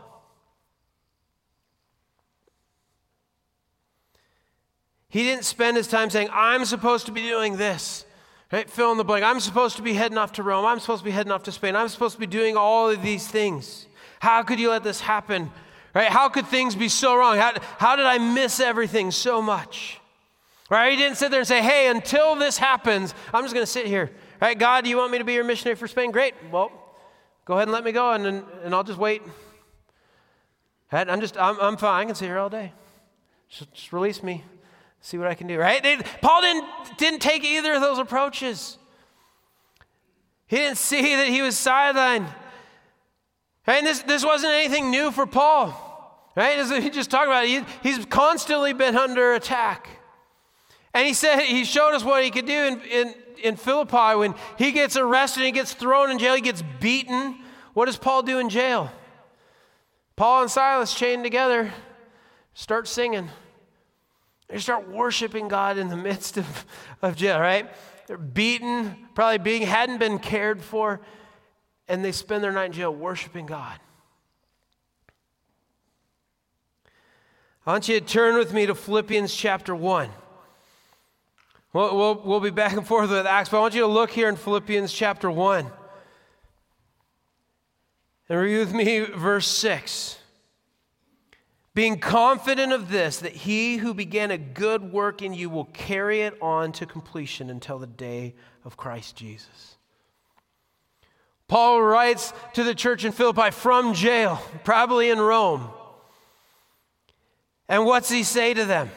He 5.11 5.25
didn't 5.25 5.45
spend 5.45 5.77
his 5.77 5.89
time 5.89 6.09
saying, 6.09 6.29
I'm 6.33 6.65
supposed 6.65 7.07
to 7.07 7.13
be 7.13 7.23
doing 7.23 7.57
this. 7.57 8.07
Right? 8.53 8.71
Fill 8.71 8.93
in 8.93 8.99
the 8.99 9.05
blank. 9.05 9.25
I'm 9.25 9.41
supposed 9.41 9.77
to 9.77 9.83
be 9.83 9.93
heading 9.93 10.19
off 10.19 10.33
to 10.33 10.43
Rome. 10.43 10.65
I'm 10.65 10.81
supposed 10.81 11.01
to 11.01 11.05
be 11.05 11.11
heading 11.11 11.33
off 11.33 11.43
to 11.45 11.53
Spain. 11.53 11.77
I'm 11.77 11.89
supposed 11.89 12.15
to 12.15 12.21
be 12.21 12.27
doing 12.27 12.57
all 12.57 12.91
of 12.91 13.03
these 13.03 13.27
things. 13.29 13.87
How 14.21 14.43
could 14.43 14.59
you 14.59 14.71
let 14.71 14.83
this 14.83 15.01
happen? 15.01 15.51
Right? 15.95 16.09
How 16.09 16.29
could 16.29 16.47
things 16.47 16.77
be 16.77 16.89
so 16.89 17.17
wrong? 17.17 17.37
How, 17.37 17.55
how 17.79 17.97
did 17.97 18.07
I 18.07 18.19
miss 18.19 18.61
everything 18.61 19.11
so 19.11 19.43
much? 19.43 20.01
Right? 20.69 20.93
He 20.93 20.97
didn't 20.97 21.17
sit 21.17 21.33
there 21.33 21.41
and 21.41 21.49
say, 21.49 21.61
hey, 21.61 21.89
until 21.89 22.37
this 22.37 22.57
happens, 22.57 23.15
I'm 23.35 23.43
just 23.43 23.55
going 23.55 23.67
to 23.67 23.71
sit 23.71 23.87
here. 23.87 24.11
Right? 24.41 24.57
God, 24.57 24.85
do 24.85 24.91
you 24.91 24.97
want 24.97 25.11
me 25.11 25.19
to 25.19 25.25
be 25.25 25.35
your 25.35 25.45
missionary 25.45 25.77
for 25.77 25.89
Spain? 25.89 26.13
Great. 26.13 26.35
Well, 26.53 26.71
go 27.45 27.55
ahead 27.55 27.67
and 27.67 27.73
let 27.73 27.83
me 27.83 27.91
go, 27.91 28.13
and, 28.13 28.45
and, 28.65 28.75
I'll 28.75 28.85
just 28.85 28.99
wait. 28.99 29.23
I'm 30.93 31.21
just, 31.21 31.37
I'm, 31.37 31.59
I'm 31.61 31.77
fine. 31.77 32.03
I 32.03 32.05
can 32.07 32.15
sit 32.15 32.27
here 32.27 32.39
all 32.39 32.51
day. 32.51 32.73
Just, 33.49 33.73
just 33.73 33.93
release 33.93 34.23
me 34.23 34.45
see 35.01 35.19
what 35.19 35.29
I 35.29 35.35
can 35.35 35.47
do, 35.47 35.59
right? 35.59 35.83
They, 35.83 35.97
Paul 36.21 36.43
didn't, 36.43 36.65
didn't 36.99 37.21
take 37.21 37.45
either 37.45 37.75
of 37.75 37.81
those 37.81 37.99
approaches. 37.99 38.79
He 40.47 40.57
didn't 40.57 40.79
see 40.79 41.17
that 41.17 41.29
he 41.29 41.43
was 41.43 41.55
sidelined. 41.55 42.27
Right? 43.67 43.79
And 43.79 43.87
this, 43.87 44.01
this 44.01 44.25
wasn't 44.25 44.53
anything 44.53 44.91
new 44.91 45.11
for 45.11 45.27
Paul. 45.27 45.87
Right? 46.37 46.59
As 46.59 46.71
he 46.71 46.91
just 46.91 47.11
talked 47.11 47.27
about, 47.27 47.47
he, 47.47 47.63
he's 47.83 48.05
constantly 48.07 48.73
been 48.73 48.97
under 48.97 49.35
attack. 49.35 49.89
And 50.93 51.07
he 51.07 51.15
said 51.15 51.41
he 51.41 51.65
showed 51.65 51.95
us 51.95 52.05
what 52.05 52.25
he 52.25 52.31
could 52.31 52.47
do 52.47 52.53
in, 52.53 52.81
in, 52.83 53.15
in 53.43 53.57
Philippi 53.57 54.17
when 54.17 54.35
he 54.59 54.73
gets 54.73 54.97
arrested, 54.97 55.45
he 55.45 55.53
gets 55.53 55.73
thrown 55.73 56.11
in 56.11 56.19
jail, 56.19 56.35
he 56.35 56.41
gets 56.41 56.63
beaten. 56.81 57.39
What 57.75 57.87
does 57.87 57.97
Paul 57.97 58.23
do 58.23 58.39
in 58.39 58.49
jail? 58.49 58.91
Paul 60.17 60.43
and 60.43 60.51
Silas 60.51 60.93
chained 60.93 61.23
together, 61.23 61.73
start 62.55 62.89
singing. 62.89 63.31
They 64.51 64.59
start 64.59 64.89
worshiping 64.89 65.49
God 65.49 65.79
in 65.79 65.89
the 65.89 65.97
midst 65.97 66.37
of, 66.37 66.67
of 67.03 67.15
jail, 67.15 67.39
right? 67.39 67.71
They're 68.07 68.19
beaten, 68.19 69.09
probably 69.15 69.39
being 69.39 69.63
hadn't 69.63 69.99
been 69.99 70.19
cared 70.19 70.61
for, 70.61 71.01
and 71.87 72.05
they 72.05 72.13
spend 72.13 72.43
their 72.43 72.51
night 72.51 72.67
in 72.67 72.73
jail 72.73 72.93
worshiping 72.93 73.47
God. 73.47 73.79
I 77.65 77.73
want 77.73 77.89
you 77.89 78.01
to 78.01 78.07
turn 78.07 78.37
with 78.37 78.53
me 78.53 78.67
to 78.67 78.75
Philippians 78.75 79.33
chapter 79.33 79.77
1. 79.77 80.11
We'll, 81.73 81.97
we'll, 81.97 82.23
we'll 82.25 82.41
be 82.41 82.51
back 82.51 82.73
and 82.73 82.85
forth 82.85 83.11
with 83.11 83.27
Acts, 83.27 83.51
but 83.51 83.59
I 83.59 83.61
want 83.61 83.75
you 83.75 83.83
to 83.83 83.87
look 83.87 84.11
here 84.11 84.29
in 84.29 84.35
Philippians 84.35 84.93
chapter 84.93 85.31
1. 85.31 85.71
And 88.29 88.41
read 88.41 88.59
with 88.59 88.75
me 88.75 89.01
verse 89.01 89.47
6 89.47 90.20
being 91.75 91.99
confident 91.99 92.73
of 92.73 92.91
this, 92.91 93.19
that 93.19 93.33
he 93.33 93.77
who 93.77 93.95
began 93.95 94.31
a 94.31 94.39
good 94.39 94.93
work 94.93 95.23
in 95.23 95.33
you 95.33 95.49
will 95.49 95.67
carry 95.67 96.23
it 96.23 96.37
on 96.43 96.73
to 96.73 96.87
completion 96.87 97.49
until 97.49 97.79
the 97.79 97.87
day 97.87 98.35
of 98.65 98.77
Christ 98.77 99.17
Jesus. 99.17 99.77
Paul 101.47 101.83
writes 101.83 102.33
to 102.55 102.65
the 102.65 102.75
church 102.75 103.05
in 103.05 103.13
Philippi 103.13 103.51
from 103.51 103.95
jail, 103.95 104.41
probably 104.65 105.11
in 105.11 105.19
Rome. 105.19 105.69
And 107.69 107.85
what's 107.85 108.11
he 108.11 108.25
say 108.25 108.55
to 108.55 108.65
them? 108.65 108.91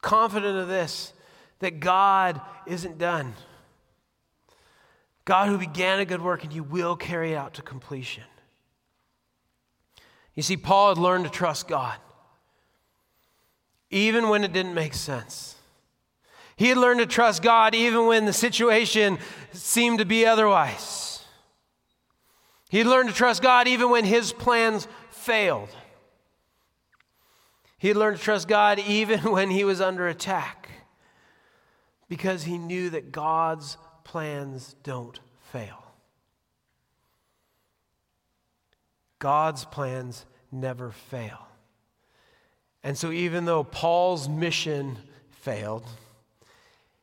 Confident 0.00 0.56
of 0.56 0.68
this, 0.68 1.12
that 1.58 1.80
God 1.80 2.40
isn't 2.66 2.98
done. 2.98 3.34
God 5.24 5.48
who 5.48 5.58
began 5.58 5.98
a 5.98 6.04
good 6.04 6.22
work 6.22 6.44
and 6.44 6.52
you 6.52 6.62
will 6.62 6.96
carry 6.96 7.32
it 7.32 7.36
out 7.36 7.54
to 7.54 7.62
completion. 7.62 8.24
You 10.38 10.42
see, 10.42 10.56
Paul 10.56 10.90
had 10.90 10.98
learned 10.98 11.24
to 11.24 11.30
trust 11.32 11.66
God, 11.66 11.96
even 13.90 14.28
when 14.28 14.44
it 14.44 14.52
didn't 14.52 14.72
make 14.72 14.94
sense. 14.94 15.56
He 16.54 16.68
had 16.68 16.78
learned 16.78 17.00
to 17.00 17.06
trust 17.06 17.42
God 17.42 17.74
even 17.74 18.06
when 18.06 18.24
the 18.24 18.32
situation 18.32 19.18
seemed 19.52 19.98
to 19.98 20.04
be 20.04 20.24
otherwise. 20.24 21.24
He 22.68 22.78
had 22.78 22.86
learned 22.86 23.08
to 23.08 23.14
trust 23.16 23.42
God 23.42 23.66
even 23.66 23.90
when 23.90 24.04
his 24.04 24.32
plans 24.32 24.86
failed. 25.10 25.70
He 27.76 27.88
had 27.88 27.96
learned 27.96 28.18
to 28.18 28.22
trust 28.22 28.46
God 28.46 28.78
even 28.78 29.18
when 29.32 29.50
he 29.50 29.64
was 29.64 29.80
under 29.80 30.06
attack 30.06 30.68
because 32.08 32.44
he 32.44 32.58
knew 32.58 32.90
that 32.90 33.10
God's 33.10 33.76
plans 34.04 34.76
don't 34.84 35.18
fail. 35.50 35.87
God's 39.18 39.64
plans 39.64 40.24
never 40.52 40.90
fail. 40.90 41.46
And 42.82 42.96
so, 42.96 43.10
even 43.10 43.44
though 43.44 43.64
Paul's 43.64 44.28
mission 44.28 44.98
failed, 45.30 45.84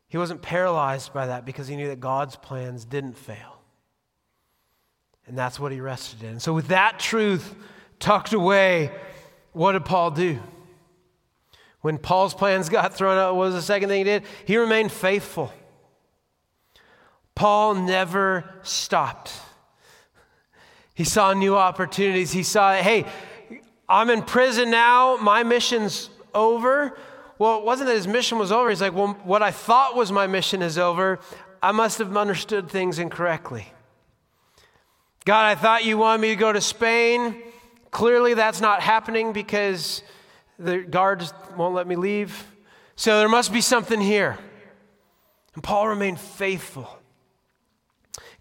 he 0.07 0.17
wasn't 0.17 0.41
paralyzed 0.41 1.13
by 1.13 1.27
that 1.27 1.45
because 1.45 1.67
he 1.67 1.75
knew 1.75 1.89
that 1.89 1.99
God's 1.99 2.35
plans 2.35 2.85
didn't 2.85 3.17
fail. 3.17 3.59
And 5.27 5.37
that's 5.37 5.59
what 5.59 5.71
he 5.71 5.81
rested 5.81 6.23
in. 6.23 6.39
So, 6.39 6.53
with 6.53 6.69
that 6.69 6.99
truth 6.99 7.55
tucked 7.99 8.33
away, 8.33 8.91
what 9.51 9.73
did 9.73 9.85
Paul 9.85 10.11
do? 10.11 10.39
When 11.81 11.97
Paul's 11.97 12.33
plans 12.33 12.69
got 12.69 12.95
thrown 12.95 13.17
out, 13.17 13.35
what 13.35 13.45
was 13.45 13.53
the 13.53 13.61
second 13.61 13.89
thing 13.89 13.99
he 13.99 14.03
did? 14.03 14.23
He 14.45 14.57
remained 14.57 14.91
faithful. 14.91 15.53
Paul 17.35 17.75
never 17.75 18.49
stopped. 18.63 19.31
He 20.95 21.03
saw 21.03 21.33
new 21.33 21.55
opportunities. 21.55 22.31
He 22.31 22.41
saw, 22.41 22.73
hey, 22.73 23.05
I'm 23.87 24.09
in 24.09 24.23
prison 24.23 24.71
now. 24.71 25.17
My 25.17 25.43
mission's 25.43 26.09
over. 26.33 26.97
Well, 27.37 27.59
it 27.59 27.65
wasn't 27.65 27.89
that 27.89 27.95
his 27.95 28.07
mission 28.07 28.39
was 28.39 28.51
over. 28.51 28.69
He's 28.69 28.81
like, 28.81 28.95
well, 28.95 29.17
what 29.25 29.43
I 29.43 29.51
thought 29.51 29.95
was 29.95 30.11
my 30.11 30.25
mission 30.25 30.61
is 30.61 30.77
over. 30.77 31.19
I 31.61 31.73
must 31.73 31.99
have 31.99 32.15
understood 32.15 32.69
things 32.69 32.97
incorrectly. 32.97 33.67
God, 35.25 35.45
I 35.45 35.55
thought 35.55 35.83
you 35.83 35.97
wanted 35.97 36.21
me 36.21 36.29
to 36.29 36.35
go 36.35 36.53
to 36.53 36.61
Spain. 36.61 37.43
Clearly, 37.91 38.33
that's 38.33 38.61
not 38.61 38.81
happening 38.81 39.33
because 39.33 40.01
the 40.57 40.79
guards 40.79 41.33
won't 41.57 41.75
let 41.75 41.87
me 41.87 41.95
leave. 41.95 42.47
So 42.95 43.19
there 43.19 43.27
must 43.27 43.51
be 43.51 43.61
something 43.61 43.99
here. 43.99 44.37
And 45.55 45.63
Paul 45.63 45.89
remained 45.89 46.19
faithful. 46.19 46.87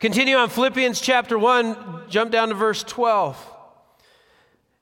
Continue 0.00 0.36
on 0.36 0.48
Philippians 0.48 1.00
chapter 1.00 1.38
1, 1.38 2.04
jump 2.08 2.30
down 2.30 2.48
to 2.48 2.54
verse 2.54 2.82
12. 2.82 3.52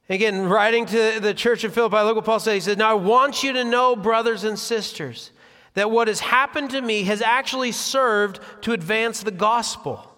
Again, 0.08 0.48
writing 0.48 0.86
to 0.86 1.20
the 1.20 1.34
church 1.34 1.64
of 1.64 1.74
Philippi, 1.74 1.96
look 1.98 2.16
what 2.16 2.24
Paul 2.24 2.40
said. 2.40 2.54
He 2.54 2.60
said, 2.60 2.78
Now 2.78 2.90
I 2.90 2.94
want 2.94 3.42
you 3.42 3.52
to 3.52 3.64
know, 3.64 3.94
brothers 3.94 4.44
and 4.44 4.58
sisters, 4.58 5.30
that 5.74 5.90
what 5.90 6.08
has 6.08 6.20
happened 6.20 6.70
to 6.70 6.80
me 6.80 7.04
has 7.04 7.22
actually 7.22 7.72
served 7.72 8.40
to 8.62 8.72
advance 8.72 9.22
the 9.22 9.30
gospel. 9.30 10.08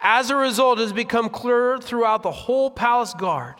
As 0.00 0.30
a 0.30 0.36
result, 0.36 0.78
it 0.78 0.82
has 0.82 0.92
become 0.92 1.30
clear 1.30 1.78
throughout 1.78 2.22
the 2.22 2.30
whole 2.30 2.70
palace 2.70 3.14
guard 3.14 3.56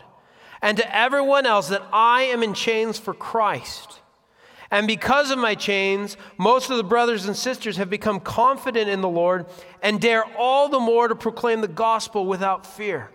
and 0.61 0.77
to 0.77 0.95
everyone 0.95 1.45
else 1.45 1.69
that 1.69 1.83
I 1.93 2.23
am 2.23 2.43
in 2.43 2.53
chains 2.53 2.97
for 2.97 3.13
Christ. 3.13 3.99
And 4.75 4.87
because 4.87 5.31
of 5.31 5.39
my 5.39 5.55
chains, 5.55 6.17
most 6.37 6.69
of 6.69 6.75
the 6.75 6.83
brothers 6.83 7.27
and 7.27 7.37
sisters 7.37 7.77
have 7.77 7.89
become 7.89 8.19
confident 8.19 8.89
in 8.89 8.99
the 8.99 9.07
Lord 9.07 9.45
and 9.81 10.01
dare 10.01 10.25
all 10.37 10.67
the 10.67 10.81
more 10.81 11.07
to 11.07 11.15
proclaim 11.15 11.61
the 11.61 11.69
gospel 11.69 12.25
without 12.25 12.65
fear. 12.67 13.09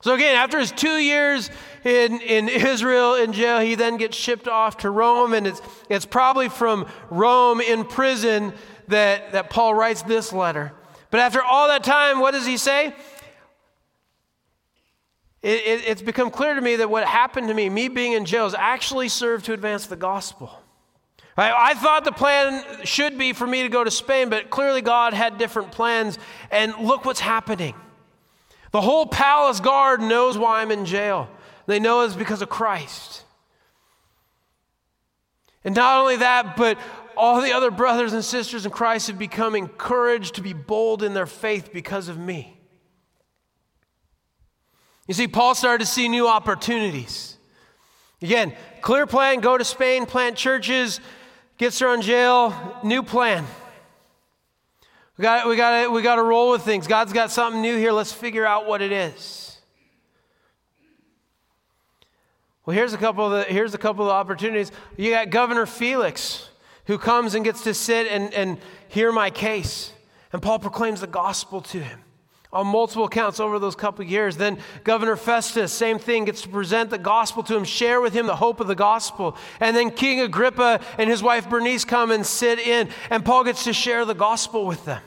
So, 0.00 0.14
again, 0.14 0.34
after 0.36 0.58
his 0.58 0.72
two 0.72 0.96
years 0.96 1.50
in, 1.84 2.18
in 2.22 2.48
Israel 2.48 3.14
in 3.14 3.34
jail, 3.34 3.60
he 3.60 3.74
then 3.74 3.98
gets 3.98 4.16
shipped 4.16 4.48
off 4.48 4.78
to 4.78 4.90
Rome. 4.90 5.34
And 5.34 5.46
it's, 5.46 5.60
it's 5.90 6.06
probably 6.06 6.48
from 6.48 6.86
Rome 7.10 7.60
in 7.60 7.84
prison 7.84 8.54
that, 8.88 9.32
that 9.32 9.50
Paul 9.50 9.74
writes 9.74 10.00
this 10.00 10.32
letter. 10.32 10.72
But 11.10 11.20
after 11.20 11.42
all 11.42 11.68
that 11.68 11.84
time, 11.84 12.20
what 12.20 12.30
does 12.30 12.46
he 12.46 12.56
say? 12.56 12.94
It, 15.44 15.60
it, 15.66 15.84
it's 15.86 16.00
become 16.00 16.30
clear 16.30 16.54
to 16.54 16.60
me 16.62 16.76
that 16.76 16.88
what 16.88 17.04
happened 17.04 17.48
to 17.48 17.54
me, 17.54 17.68
me 17.68 17.88
being 17.88 18.12
in 18.12 18.24
jail, 18.24 18.44
has 18.44 18.54
actually 18.54 19.10
served 19.10 19.44
to 19.44 19.52
advance 19.52 19.86
the 19.86 19.94
gospel. 19.94 20.58
I, 21.36 21.52
I 21.52 21.74
thought 21.74 22.06
the 22.06 22.12
plan 22.12 22.64
should 22.84 23.18
be 23.18 23.34
for 23.34 23.46
me 23.46 23.62
to 23.62 23.68
go 23.68 23.84
to 23.84 23.90
Spain, 23.90 24.30
but 24.30 24.48
clearly 24.48 24.80
God 24.80 25.12
had 25.12 25.36
different 25.36 25.70
plans. 25.70 26.18
And 26.50 26.74
look 26.78 27.04
what's 27.04 27.20
happening. 27.20 27.74
The 28.72 28.80
whole 28.80 29.04
palace 29.04 29.60
guard 29.60 30.00
knows 30.00 30.38
why 30.38 30.62
I'm 30.62 30.70
in 30.70 30.86
jail. 30.86 31.28
They 31.66 31.78
know 31.78 32.00
it's 32.00 32.14
because 32.14 32.40
of 32.40 32.48
Christ. 32.48 33.22
And 35.62 35.74
not 35.74 36.00
only 36.00 36.16
that, 36.16 36.56
but 36.56 36.78
all 37.18 37.42
the 37.42 37.52
other 37.52 37.70
brothers 37.70 38.14
and 38.14 38.24
sisters 38.24 38.64
in 38.64 38.72
Christ 38.72 39.08
have 39.08 39.18
become 39.18 39.54
encouraged 39.54 40.36
to 40.36 40.40
be 40.40 40.54
bold 40.54 41.02
in 41.02 41.12
their 41.12 41.26
faith 41.26 41.70
because 41.70 42.08
of 42.08 42.16
me. 42.16 42.58
You 45.06 45.14
see, 45.14 45.28
Paul 45.28 45.54
started 45.54 45.84
to 45.84 45.90
see 45.90 46.08
new 46.08 46.26
opportunities. 46.26 47.36
Again, 48.22 48.54
clear 48.80 49.06
plan 49.06 49.40
go 49.40 49.58
to 49.58 49.64
Spain, 49.64 50.06
plant 50.06 50.36
churches, 50.36 51.00
gets 51.58 51.78
thrown 51.78 51.96
in 51.96 52.02
jail, 52.02 52.80
new 52.82 53.02
plan. 53.02 53.44
We 55.18 55.22
got, 55.22 55.46
we, 55.46 55.56
got, 55.56 55.92
we 55.92 56.02
got 56.02 56.16
to 56.16 56.22
roll 56.22 56.52
with 56.52 56.62
things. 56.62 56.86
God's 56.86 57.12
got 57.12 57.30
something 57.30 57.60
new 57.60 57.76
here. 57.76 57.92
Let's 57.92 58.12
figure 58.12 58.46
out 58.46 58.66
what 58.66 58.80
it 58.82 58.92
is. 58.92 59.58
Well, 62.64 62.74
here's 62.74 62.94
a 62.94 62.98
couple 62.98 63.26
of 63.26 63.32
the, 63.32 63.52
here's 63.52 63.74
a 63.74 63.78
couple 63.78 64.06
of 64.06 64.10
opportunities. 64.10 64.72
You 64.96 65.10
got 65.10 65.28
Governor 65.28 65.66
Felix, 65.66 66.48
who 66.86 66.96
comes 66.96 67.34
and 67.34 67.44
gets 67.44 67.62
to 67.64 67.74
sit 67.74 68.06
and, 68.06 68.32
and 68.32 68.58
hear 68.88 69.12
my 69.12 69.28
case. 69.28 69.92
And 70.32 70.40
Paul 70.40 70.58
proclaims 70.58 71.02
the 71.02 71.06
gospel 71.06 71.60
to 71.60 71.78
him 71.78 72.00
on 72.54 72.68
multiple 72.68 73.04
accounts 73.04 73.40
over 73.40 73.58
those 73.58 73.74
couple 73.74 74.04
years. 74.04 74.36
Then 74.36 74.58
Governor 74.84 75.16
Festus, 75.16 75.72
same 75.72 75.98
thing, 75.98 76.24
gets 76.24 76.42
to 76.42 76.48
present 76.48 76.88
the 76.88 76.98
gospel 76.98 77.42
to 77.42 77.56
him, 77.56 77.64
share 77.64 78.00
with 78.00 78.14
him 78.14 78.26
the 78.26 78.36
hope 78.36 78.60
of 78.60 78.68
the 78.68 78.76
gospel. 78.76 79.36
And 79.60 79.76
then 79.76 79.90
King 79.90 80.20
Agrippa 80.20 80.80
and 80.96 81.10
his 81.10 81.22
wife 81.22 81.50
Bernice 81.50 81.84
come 81.84 82.12
and 82.12 82.24
sit 82.24 82.60
in, 82.60 82.88
and 83.10 83.24
Paul 83.24 83.44
gets 83.44 83.64
to 83.64 83.72
share 83.72 84.04
the 84.04 84.14
gospel 84.14 84.66
with 84.66 84.84
them. 84.84 85.02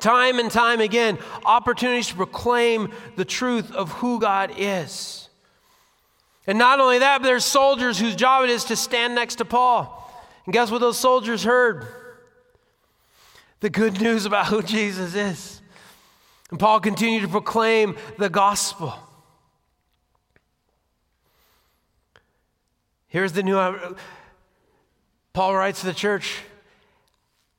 Time 0.00 0.38
and 0.38 0.50
time 0.50 0.80
again, 0.80 1.18
opportunities 1.44 2.08
to 2.08 2.14
proclaim 2.14 2.92
the 3.16 3.24
truth 3.24 3.70
of 3.72 3.92
who 3.92 4.18
God 4.18 4.52
is. 4.56 5.28
And 6.46 6.56
not 6.56 6.80
only 6.80 7.00
that, 7.00 7.18
but 7.18 7.26
there's 7.26 7.44
soldiers 7.44 7.98
whose 7.98 8.16
job 8.16 8.44
it 8.44 8.50
is 8.50 8.64
to 8.64 8.76
stand 8.76 9.14
next 9.14 9.36
to 9.36 9.44
Paul. 9.44 9.94
And 10.46 10.52
guess 10.54 10.70
what 10.70 10.80
those 10.80 10.98
soldiers 10.98 11.44
heard? 11.44 11.86
The 13.60 13.68
good 13.68 14.00
news 14.00 14.24
about 14.24 14.46
who 14.46 14.62
Jesus 14.62 15.14
is. 15.14 15.57
And 16.50 16.58
Paul 16.58 16.80
continued 16.80 17.22
to 17.22 17.28
proclaim 17.28 17.96
the 18.16 18.30
gospel. 18.30 18.94
Here's 23.08 23.32
the 23.32 23.42
new 23.42 23.58
uh, 23.58 23.94
Paul 25.32 25.54
writes 25.54 25.80
to 25.80 25.86
the 25.86 25.94
church 25.94 26.40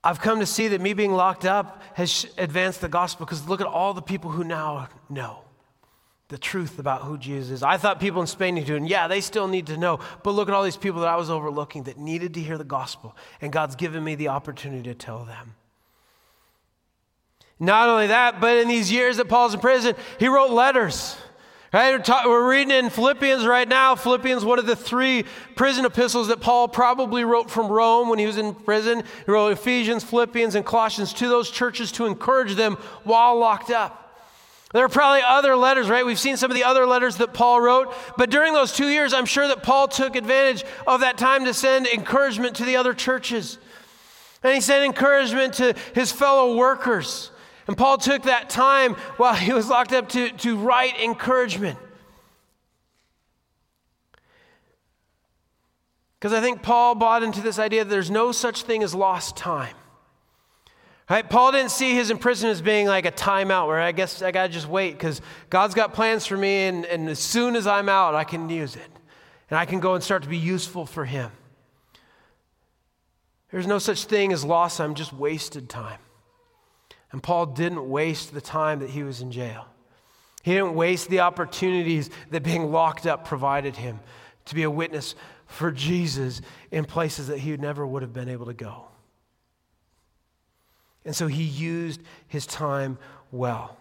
I've 0.04 0.22
come 0.22 0.40
to 0.40 0.46
see 0.46 0.70
that 0.70 0.80
me 0.80 0.94
being 0.94 1.12
locked 1.12 1.44
up 1.44 1.82
has 1.94 2.26
advanced 2.38 2.80
the 2.82 2.88
gospel 2.88 3.26
because 3.26 3.48
look 3.50 3.60
at 3.60 3.68
all 3.68 3.94
the 3.94 4.02
people 4.02 4.32
who 4.32 4.46
now 4.46 4.88
know 5.10 5.42
the 6.30 6.38
truth 6.38 6.80
about 6.80 7.02
who 7.02 7.18
Jesus 7.18 7.52
is. 7.52 7.64
I 7.64 7.78
thought 7.78 8.00
people 8.00 8.22
in 8.22 8.28
Spain 8.28 8.56
needed 8.56 8.68
to, 8.68 8.76
and 8.76 8.88
yeah, 8.88 9.08
they 9.08 9.20
still 9.20 9.48
need 9.48 9.68
to 9.68 9.78
know. 9.78 10.00
But 10.24 10.32
look 10.32 10.48
at 10.48 10.54
all 10.54 10.64
these 10.64 10.78
people 10.78 11.02
that 11.02 11.10
I 11.10 11.16
was 11.18 11.30
overlooking 11.30 11.84
that 11.84 11.98
needed 11.98 12.36
to 12.36 12.40
hear 12.40 12.58
the 12.58 12.64
gospel, 12.64 13.16
and 13.42 13.52
God's 13.52 13.76
given 13.76 14.04
me 14.04 14.16
the 14.16 14.30
opportunity 14.30 14.84
to 14.84 14.96
tell 14.96 15.26
them. 15.26 15.56
Not 17.60 17.90
only 17.90 18.08
that, 18.08 18.40
but 18.40 18.58
in 18.58 18.68
these 18.68 18.92
years 18.92 19.18
that 19.18 19.28
Paul's 19.28 19.54
in 19.54 19.60
prison, 19.60 19.96
he 20.18 20.28
wrote 20.28 20.52
letters. 20.52 21.18
Right? 21.72 22.04
We're 22.26 22.50
reading 22.50 22.74
in 22.74 22.90
Philippians 22.90 23.46
right 23.46 23.68
now. 23.68 23.96
Philippians, 23.96 24.44
one 24.44 24.58
of 24.58 24.66
the 24.66 24.76
three 24.76 25.26
prison 25.56 25.86
epistles 25.86 26.30
that 26.30 26.42
Paul 26.42 26.68
probably 26.68 27.24
wrote 27.24 27.52
from 27.52 27.68
Rome 27.68 28.10
when 28.10 28.18
he 28.18 28.26
was 28.26 28.38
in 28.38 28.56
prison. 28.56 29.04
He 29.26 29.32
wrote 29.32 29.52
Ephesians, 29.52 30.04
Philippians, 30.04 30.56
and 30.56 30.66
Colossians 30.66 31.14
to 31.14 31.28
those 31.28 31.52
churches 31.52 31.92
to 31.94 32.08
encourage 32.08 32.56
them 32.56 32.76
while 33.04 33.38
locked 33.38 33.70
up. 33.70 34.00
There 34.74 34.84
are 34.86 34.90
probably 34.90 35.22
other 35.24 35.56
letters, 35.56 35.90
right? 35.90 36.06
We've 36.06 36.20
seen 36.20 36.38
some 36.38 36.50
of 36.50 36.56
the 36.56 36.64
other 36.64 36.86
letters 36.88 37.18
that 37.18 37.34
Paul 37.34 37.60
wrote, 37.60 37.94
but 38.18 38.30
during 38.30 38.54
those 38.54 38.72
two 38.72 38.88
years, 38.88 39.14
I'm 39.14 39.26
sure 39.26 39.48
that 39.48 39.64
Paul 39.64 39.88
took 39.88 40.16
advantage 40.16 40.64
of 40.88 41.02
that 41.02 41.18
time 41.18 41.46
to 41.46 41.54
send 41.54 41.88
encouragement 41.88 42.56
to 42.58 42.66
the 42.66 42.78
other 42.78 42.94
churches. 42.94 43.58
And 44.44 44.54
he 44.54 44.62
sent 44.62 44.86
encouragement 44.86 45.56
to 45.56 45.76
his 45.94 46.12
fellow 46.12 46.56
workers. 46.56 47.32
And 47.70 47.78
Paul 47.78 48.00
took 48.00 48.24
that 48.24 48.50
time 48.50 48.96
while 49.18 49.36
he 49.36 49.54
was 49.54 49.70
locked 49.70 49.94
up 49.94 50.10
to, 50.10 50.32
to 50.32 50.58
write 50.58 51.00
encouragement. 51.00 51.78
Because 56.18 56.34
I 56.34 56.42
think 56.42 56.64
Paul 56.64 56.96
bought 56.96 57.22
into 57.22 57.42
this 57.42 57.60
idea 57.60 57.84
that 57.84 57.90
there's 57.92 58.10
no 58.10 58.32
such 58.32 58.64
thing 58.64 58.82
as 58.82 58.96
lost 58.96 59.38
time. 59.38 59.76
Right? 61.12 61.30
Paul 61.30 61.52
didn't 61.52 61.70
see 61.70 61.94
his 61.94 62.10
imprisonment 62.10 62.56
as 62.56 62.64
being 62.64 62.88
like 62.88 63.06
a 63.06 63.12
timeout 63.12 63.68
where 63.68 63.80
I 63.80 63.92
guess 63.92 64.24
I 64.24 64.32
got 64.32 64.48
to 64.48 64.50
just 64.52 64.68
wait 64.68 64.94
because 64.94 65.22
God's 65.52 65.76
got 65.76 65.94
plans 65.94 66.26
for 66.26 66.38
me, 66.38 66.66
and, 66.66 66.86
and 66.86 67.08
as 67.08 67.20
soon 67.20 67.56
as 67.56 67.68
I'm 67.68 67.88
out, 67.88 68.16
I 68.16 68.24
can 68.24 68.50
use 68.50 68.76
it. 68.76 68.90
And 69.52 69.60
I 69.60 69.66
can 69.66 69.80
go 69.80 69.94
and 69.94 70.04
start 70.04 70.24
to 70.24 70.30
be 70.30 70.38
useful 70.38 70.88
for 70.88 71.06
him. 71.06 71.32
There's 73.52 73.68
no 73.68 73.78
such 73.78 74.06
thing 74.06 74.34
as 74.34 74.44
lost 74.44 74.78
time, 74.78 74.96
just 74.96 75.14
wasted 75.14 75.70
time. 75.70 76.00
And 77.12 77.24
Paul 77.24 77.48
didn't 77.48 77.90
waste 77.90 78.34
the 78.34 78.42
time 78.42 78.80
that 78.80 78.90
he 78.90 79.04
was 79.04 79.22
in 79.22 79.32
jail. 79.32 79.66
He 80.44 80.54
didn't 80.54 80.76
waste 80.76 81.10
the 81.10 81.22
opportunities 81.22 82.10
that 82.32 82.44
being 82.44 82.72
locked 82.72 83.06
up 83.06 83.26
provided 83.26 83.76
him 83.76 84.00
to 84.46 84.56
be 84.56 84.64
a 84.64 84.72
witness 84.72 85.16
for 85.48 85.72
Jesus 85.72 86.42
in 86.72 86.86
places 86.86 87.28
that 87.28 87.40
he 87.40 87.56
never 87.58 87.86
would 87.86 88.02
have 88.02 88.14
been 88.14 88.30
able 88.30 88.46
to 88.46 88.54
go. 88.54 88.86
And 91.06 91.16
so 91.16 91.28
he 91.28 91.44
used 91.44 92.02
his 92.28 92.46
time 92.46 92.98
well. 93.32 93.78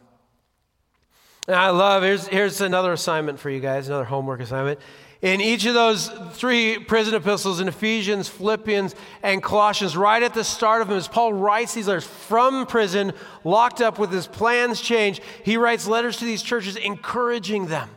And 1.47 1.57
I 1.57 1.71
love, 1.71 2.03
here's, 2.03 2.27
here's 2.27 2.61
another 2.61 2.93
assignment 2.93 3.39
for 3.39 3.51
you 3.51 3.61
guys, 3.61 3.89
another 3.89 4.05
homework 4.05 4.41
assignment. 4.41 4.81
In 5.21 5.41
each 5.41 5.67
of 5.67 5.75
those 5.75 6.09
three 6.35 6.79
prison 6.79 7.15
epistles, 7.15 7.59
in 7.59 7.67
Ephesians, 7.67 8.29
Philippians, 8.29 8.95
and 9.21 9.43
Colossians, 9.43 9.97
right 9.97 10.23
at 10.23 10.33
the 10.33 10.45
start 10.45 10.81
of 10.81 10.89
them, 10.89 10.97
as 10.97 11.09
Paul 11.09 11.33
writes 11.33 11.75
these 11.75 11.89
letters 11.89 12.07
from 12.07 12.67
prison, 12.67 13.13
locked 13.43 13.81
up 13.81 13.99
with 13.99 14.13
his 14.13 14.29
plans 14.29 14.81
changed, 14.81 15.21
he 15.45 15.57
writes 15.57 15.89
letters 15.89 16.19
to 16.19 16.25
these 16.25 16.43
churches 16.43 16.77
encouraging 16.77 17.67
them. 17.67 17.91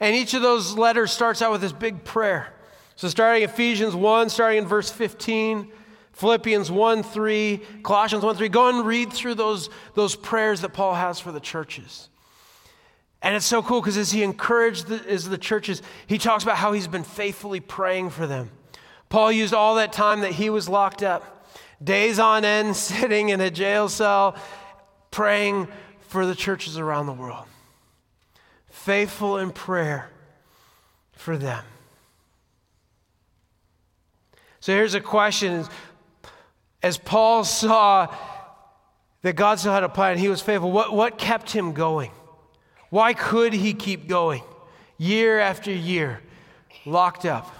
And 0.00 0.14
each 0.14 0.34
of 0.34 0.42
those 0.42 0.76
letters 0.76 1.10
starts 1.12 1.40
out 1.40 1.50
with 1.50 1.62
this 1.62 1.72
big 1.72 2.04
prayer. 2.04 2.52
So, 2.94 3.08
starting 3.08 3.42
Ephesians 3.42 3.94
1, 3.94 4.28
starting 4.28 4.58
in 4.58 4.66
verse 4.66 4.90
15, 4.90 5.72
Philippians 6.12 6.70
1 6.70 7.02
3, 7.02 7.60
Colossians 7.82 8.22
1 8.22 8.36
3, 8.36 8.48
go 8.50 8.68
and 8.68 8.86
read 8.86 9.10
through 9.10 9.36
those, 9.36 9.70
those 9.94 10.14
prayers 10.14 10.60
that 10.60 10.74
Paul 10.74 10.92
has 10.92 11.18
for 11.18 11.32
the 11.32 11.40
churches. 11.40 12.09
And 13.22 13.34
it's 13.34 13.46
so 13.46 13.62
cool 13.62 13.80
because 13.80 13.98
as 13.98 14.12
he 14.12 14.22
encouraged 14.22 14.86
the, 14.86 15.06
as 15.10 15.28
the 15.28 15.38
churches, 15.38 15.82
he 16.06 16.16
talks 16.16 16.42
about 16.42 16.56
how 16.56 16.72
he's 16.72 16.88
been 16.88 17.04
faithfully 17.04 17.60
praying 17.60 18.10
for 18.10 18.26
them. 18.26 18.50
Paul 19.08 19.30
used 19.30 19.52
all 19.52 19.74
that 19.74 19.92
time 19.92 20.20
that 20.20 20.32
he 20.32 20.48
was 20.48 20.68
locked 20.68 21.02
up, 21.02 21.46
days 21.82 22.18
on 22.18 22.44
end, 22.44 22.76
sitting 22.76 23.28
in 23.28 23.40
a 23.40 23.50
jail 23.50 23.88
cell, 23.88 24.36
praying 25.10 25.68
for 26.00 26.24
the 26.24 26.34
churches 26.34 26.78
around 26.78 27.06
the 27.06 27.12
world. 27.12 27.44
Faithful 28.70 29.36
in 29.36 29.50
prayer 29.50 30.10
for 31.12 31.36
them. 31.36 31.64
So 34.60 34.72
here's 34.72 34.94
a 34.94 35.00
question. 35.00 35.66
As 36.82 36.96
Paul 36.96 37.44
saw 37.44 38.14
that 39.22 39.34
God 39.34 39.58
still 39.58 39.72
had 39.72 39.84
a 39.84 39.88
plan, 39.88 40.16
he 40.16 40.28
was 40.28 40.40
faithful. 40.40 40.72
What, 40.72 40.92
what 40.92 41.18
kept 41.18 41.50
him 41.50 41.72
going? 41.72 42.10
Why 42.90 43.14
could 43.14 43.52
he 43.52 43.72
keep 43.72 44.08
going 44.08 44.42
year 44.98 45.38
after 45.38 45.72
year, 45.72 46.20
locked 46.84 47.24
up? 47.24 47.50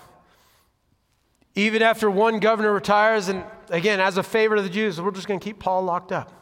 Even 1.55 1.83
after 1.83 2.11
one 2.11 2.40
governor 2.40 2.73
retires, 2.73 3.29
and 3.29 3.45
again, 3.71 4.01
as 4.01 4.16
a 4.16 4.23
favor 4.23 4.57
to 4.57 4.62
the 4.62 4.69
Jews, 4.69 5.01
we're 5.01 5.11
just 5.11 5.27
going 5.27 5.40
to 5.40 5.45
keep 5.45 5.59
Paul 5.59 5.83
locked 5.83 6.12
up. 6.12 6.33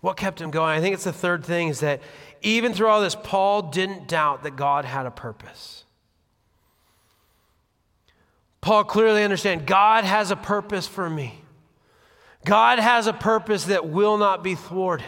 What 0.00 0.16
kept 0.16 0.40
him 0.40 0.50
going? 0.50 0.76
I 0.76 0.80
think 0.80 0.94
it's 0.94 1.04
the 1.04 1.12
third 1.12 1.44
thing 1.44 1.68
is 1.68 1.80
that 1.80 2.00
even 2.42 2.72
through 2.72 2.88
all 2.88 3.00
this, 3.00 3.16
Paul 3.16 3.62
didn't 3.62 4.06
doubt 4.06 4.42
that 4.44 4.56
God 4.56 4.84
had 4.84 5.06
a 5.06 5.10
purpose. 5.10 5.84
Paul 8.60 8.84
clearly 8.84 9.24
understands 9.24 9.64
God 9.66 10.04
has 10.04 10.30
a 10.30 10.36
purpose 10.36 10.86
for 10.86 11.08
me. 11.08 11.42
God 12.44 12.78
has 12.78 13.06
a 13.06 13.12
purpose 13.12 13.64
that 13.64 13.88
will 13.88 14.18
not 14.18 14.44
be 14.44 14.54
thwarted. 14.54 15.06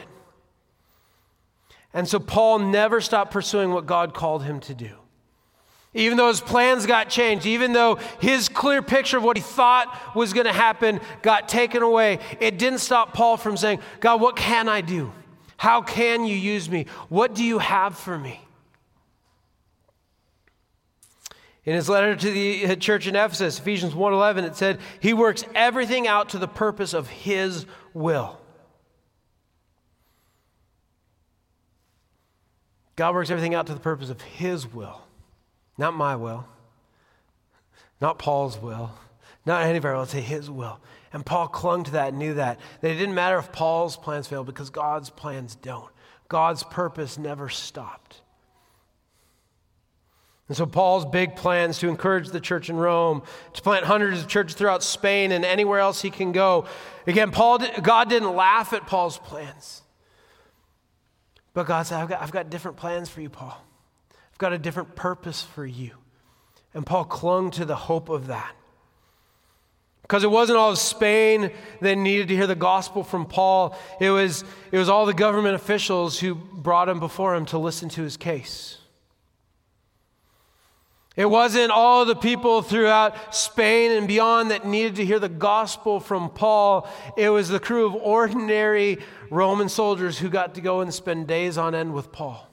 And 1.93 2.09
so 2.09 2.19
Paul 2.19 2.61
never 2.61 3.01
stopped 3.01 3.33
pursuing 3.33 3.73
what 3.73 3.87
God 3.87 4.15
called 4.15 4.45
him 4.45 4.61
to 4.61 4.75
do. 4.75 4.91
Even 5.93 6.17
though 6.17 6.29
his 6.29 6.41
plans 6.41 6.87
got 6.87 7.09
changed, 7.09 7.47
even 7.47 7.73
though 7.73 7.97
his 8.21 8.49
clear 8.49 8.81
picture 8.81 9.17
of 9.17 9.25
what 9.25 9.37
he 9.37 9.43
thought 9.43 10.15
was 10.15 10.33
going 10.33 10.47
to 10.47 10.53
happen 10.53 11.01
got 11.21 11.49
taken 11.49 11.83
away, 11.83 12.21
it 12.39 12.59
didn't 12.59 12.79
stop 12.79 13.13
Paul 13.13 13.37
from 13.37 13.57
saying, 13.57 13.81
God, 13.99 14.21
what 14.21 14.37
can 14.37 14.69
I 14.69 14.83
do? 14.83 15.13
How 15.57 15.83
can 15.83 16.25
you 16.25 16.37
use 16.37 16.71
me? 16.71 16.87
What 17.09 17.35
do 17.35 17.43
you 17.43 17.59
have 17.59 17.99
for 17.99 18.17
me? 18.17 18.41
In 21.65 21.75
his 21.75 21.89
letter 21.89 22.17
to 22.17 22.31
the 22.31 22.67
uh, 22.67 22.75
church 22.77 23.07
in 23.07 23.15
Ephesus, 23.15 23.59
Ephesians 23.59 23.93
1:11, 23.93 24.45
it 24.45 24.57
said, 24.57 24.81
"He 24.99 25.13
works 25.13 25.45
everything 25.55 26.09
out 26.09 26.31
to 26.31 26.39
the 26.39 26.49
purpose 26.49 26.95
of 26.95 27.09
his 27.09 27.67
will." 27.93 28.40
God 33.01 33.15
works 33.15 33.31
everything 33.31 33.55
out 33.55 33.67
to 33.69 33.73
the 33.73 33.81
purpose 33.81 34.11
of 34.11 34.21
His 34.21 34.71
will, 34.71 35.01
not 35.79 35.95
my 35.95 36.17
will, 36.17 36.45
not 37.99 38.19
Paul's 38.19 38.59
will, 38.59 38.91
not 39.47 39.63
any 39.63 39.79
of 39.79 39.87
our 39.87 39.95
will, 39.95 40.03
it's 40.03 40.13
His 40.13 40.51
will. 40.51 40.79
And 41.11 41.25
Paul 41.25 41.49
clung 41.49 41.85
to 41.85 41.93
that 41.93 42.09
and 42.09 42.19
knew 42.19 42.35
that. 42.35 42.61
That 42.83 42.91
it 42.91 42.97
didn't 42.97 43.15
matter 43.15 43.39
if 43.39 43.53
Paul's 43.53 43.97
plans 43.97 44.27
failed 44.27 44.45
because 44.45 44.69
God's 44.69 45.09
plans 45.09 45.55
don't. 45.55 45.89
God's 46.29 46.63
purpose 46.63 47.17
never 47.17 47.49
stopped. 47.49 48.21
And 50.49 50.57
so, 50.59 50.67
Paul's 50.67 51.07
big 51.07 51.37
plans 51.37 51.79
to 51.79 51.89
encourage 51.89 52.29
the 52.29 52.39
church 52.39 52.69
in 52.69 52.77
Rome, 52.77 53.23
to 53.55 53.63
plant 53.63 53.87
hundreds 53.87 54.21
of 54.21 54.29
churches 54.29 54.55
throughout 54.55 54.83
Spain 54.83 55.33
and 55.33 55.47
anywhere 55.47 55.79
else 55.79 56.03
he 56.03 56.11
can 56.11 56.33
go. 56.33 56.67
Again, 57.07 57.31
Paul, 57.31 57.61
God 57.81 58.11
didn't 58.11 58.37
laugh 58.37 58.75
at 58.75 58.87
Paul's 58.87 59.17
plans. 59.17 59.81
But 61.53 61.67
God 61.67 61.83
said, 61.83 62.01
I've 62.01 62.09
got, 62.09 62.23
I've 62.23 62.33
got 62.33 62.51
different 62.51 62.77
plans 62.77 63.09
for 63.09 63.21
you, 63.21 63.31
Paul. 63.31 63.57
I've 64.33 64.39
got 64.39 64.53
a 64.53 64.59
different 64.59 64.95
purpose 64.95 65.43
for 65.43 65.67
you. 65.67 65.93
And 66.75 66.87
Paul 66.87 67.05
clung 67.05 67.51
to 67.53 67.65
the 67.65 67.77
hope 67.77 68.09
of 68.09 68.29
that. 68.29 68.55
Because 70.03 70.25
it 70.25 70.31
wasn't 70.31 70.59
all 70.59 70.71
of 70.71 70.79
Spain 70.79 71.53
that 71.81 71.97
needed 71.97 72.29
to 72.29 72.35
hear 72.35 72.49
the 72.49 72.57
gospel 72.57 73.05
from 73.05 73.27
Paul, 73.27 73.79
it 74.01 74.11
was, 74.11 74.45
it 74.73 74.79
was 74.79 74.89
all 74.89 75.07
the 75.07 75.15
government 75.15 75.55
officials 75.55 76.19
who 76.19 76.35
brought 76.35 76.89
him 76.89 76.99
before 76.99 77.37
him 77.37 77.47
to 77.47 77.59
listen 77.59 77.89
to 77.91 78.03
his 78.03 78.17
case. 78.17 78.80
It 81.21 81.29
wasn't 81.29 81.71
all 81.71 82.07
the 82.07 82.17
people 82.17 82.63
throughout 82.63 83.35
Spain 83.35 83.91
and 83.91 84.09
beyond 84.09 84.51
that 84.53 84.67
needed 84.67 84.97
to 84.97 85.05
hear 85.05 85.19
the 85.19 85.29
gospel 85.29 86.01
from 86.01 86.31
Paul. 86.31 86.89
It 87.15 87.29
was 87.29 87.51
the 87.51 87.61
crew 87.61 87.85
of 87.85 87.95
ordinary 87.95 88.97
Roman 89.29 89.69
soldiers 89.69 90.19
who 90.19 90.31
got 90.31 90.55
to 90.55 90.63
go 90.63 90.81
and 90.81 90.95
spend 90.95 91.27
days 91.27 91.59
on 91.59 91.75
end 91.75 91.93
with 91.93 92.11
Paul 92.11 92.49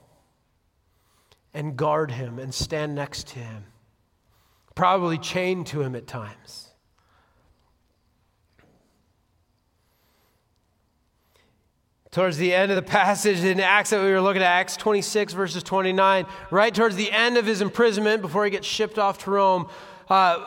and 1.53 1.77
guard 1.77 2.11
him 2.11 2.39
and 2.39 2.53
stand 2.53 2.93
next 2.93 3.27
to 3.27 3.39
him, 3.39 3.67
probably 4.75 5.17
chained 5.17 5.67
to 5.67 5.81
him 5.81 5.95
at 5.95 6.05
times. 6.05 6.66
Towards 12.17 12.37
the 12.37 12.51
end 12.51 12.71
of 12.71 12.75
the 12.75 12.81
passage 12.81 13.43
in 13.43 13.59
Acts 13.59 13.91
that 13.91 14.01
we 14.01 14.11
were 14.11 14.19
looking 14.19 14.41
at, 14.41 14.47
Acts 14.47 14.75
26, 14.75 15.33
verses 15.33 15.61
29, 15.61 16.25
right 16.49 16.73
towards 16.73 16.95
the 16.95 17.11
end 17.11 17.37
of 17.37 17.45
his 17.45 17.61
imprisonment, 17.61 18.23
before 18.23 18.43
he 18.43 18.49
gets 18.49 18.65
shipped 18.65 18.97
off 18.97 19.19
to 19.25 19.29
Rome, 19.29 19.67
uh, 20.09 20.43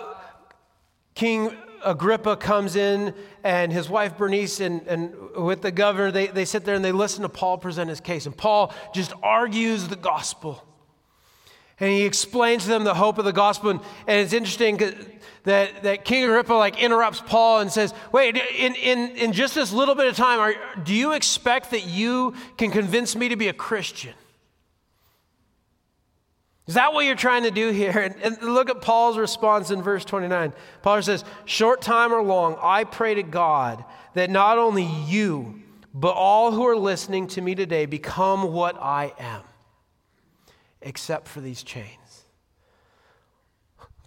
King 1.14 1.56
Agrippa 1.84 2.34
comes 2.38 2.74
in 2.74 3.14
and 3.44 3.72
his 3.72 3.88
wife 3.88 4.18
Bernice 4.18 4.58
and, 4.58 4.84
and 4.88 5.14
with 5.36 5.62
the 5.62 5.70
governor, 5.70 6.10
they, 6.10 6.26
they 6.26 6.44
sit 6.44 6.64
there 6.64 6.74
and 6.74 6.84
they 6.84 6.90
listen 6.90 7.22
to 7.22 7.28
Paul 7.28 7.56
present 7.56 7.88
his 7.88 8.00
case. 8.00 8.26
And 8.26 8.36
Paul 8.36 8.74
just 8.92 9.12
argues 9.22 9.86
the 9.86 9.94
gospel. 9.94 10.66
And 11.80 11.90
he 11.90 12.04
explains 12.04 12.64
to 12.64 12.68
them 12.68 12.84
the 12.84 12.94
hope 12.94 13.18
of 13.18 13.24
the 13.24 13.32
gospel. 13.32 13.70
And, 13.70 13.80
it's 14.06 14.32
interesting 14.32 14.76
that, 15.44 15.82
that 15.82 16.04
King 16.04 16.24
Agrippa 16.24 16.52
like 16.52 16.80
interrupts 16.80 17.22
Paul 17.24 17.60
and 17.60 17.72
says, 17.72 17.94
wait, 18.12 18.36
in, 18.36 18.74
in, 18.74 19.16
in 19.16 19.32
just 19.32 19.54
this 19.54 19.72
little 19.72 19.94
bit 19.94 20.06
of 20.06 20.16
time, 20.16 20.38
are, 20.38 20.54
do 20.84 20.94
you 20.94 21.12
expect 21.12 21.70
that 21.70 21.86
you 21.86 22.34
can 22.58 22.70
convince 22.70 23.16
me 23.16 23.30
to 23.30 23.36
be 23.36 23.48
a 23.48 23.54
Christian? 23.54 24.14
Is 26.70 26.74
that 26.74 26.92
what 26.92 27.04
you're 27.04 27.16
trying 27.16 27.42
to 27.42 27.50
do 27.50 27.70
here? 27.70 27.90
And, 27.90 28.14
and, 28.22 28.54
look 28.54 28.70
at 28.70 28.80
Paul's 28.80 29.18
response 29.18 29.72
in 29.72 29.82
verse 29.82 30.04
29. 30.04 30.52
Paul 30.82 31.02
says, 31.02 31.24
Short 31.44 31.80
time 31.80 32.12
or 32.12 32.22
long, 32.22 32.56
I 32.62 32.84
pray 32.84 33.14
to 33.14 33.24
God 33.24 33.84
that 34.14 34.30
not 34.30 34.56
only 34.56 34.84
you, 34.84 35.62
but 35.92 36.12
all 36.12 36.52
who 36.52 36.64
are 36.68 36.76
listening 36.76 37.26
to 37.28 37.40
me 37.40 37.56
today 37.56 37.86
become 37.86 38.52
what 38.52 38.76
I 38.80 39.12
am, 39.18 39.42
except 40.82 41.28
for 41.28 41.40
these 41.40 41.62
chains. 41.62 42.24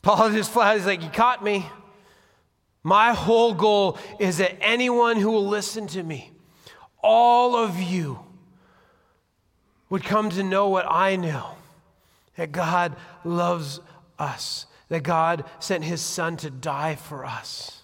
Paul 0.02 0.32
just 0.32 0.52
flat, 0.52 0.78
he's 0.78 0.86
like, 0.86 1.02
You 1.02 1.10
caught 1.10 1.44
me. 1.44 1.66
My 2.84 3.14
whole 3.14 3.54
goal 3.54 3.98
is 4.20 4.40
that 4.40 4.58
anyone 4.62 5.18
who 5.18 5.32
will 5.32 5.48
listen 5.48 5.88
to 5.88 6.04
me, 6.04 6.32
all 7.02 7.56
of 7.56 7.80
you, 7.80 8.20
would 9.90 10.04
come 10.04 10.30
to 10.32 10.44
know 10.44 10.70
what 10.70 10.86
I 10.90 11.16
know 11.16 11.52
that 12.36 12.52
God 12.52 12.96
loves 13.24 13.80
us, 14.18 14.66
that 14.90 15.04
God 15.04 15.46
sent 15.60 15.84
his 15.84 16.02
son 16.02 16.36
to 16.38 16.50
die 16.50 16.96
for 16.96 17.26
us, 17.26 17.83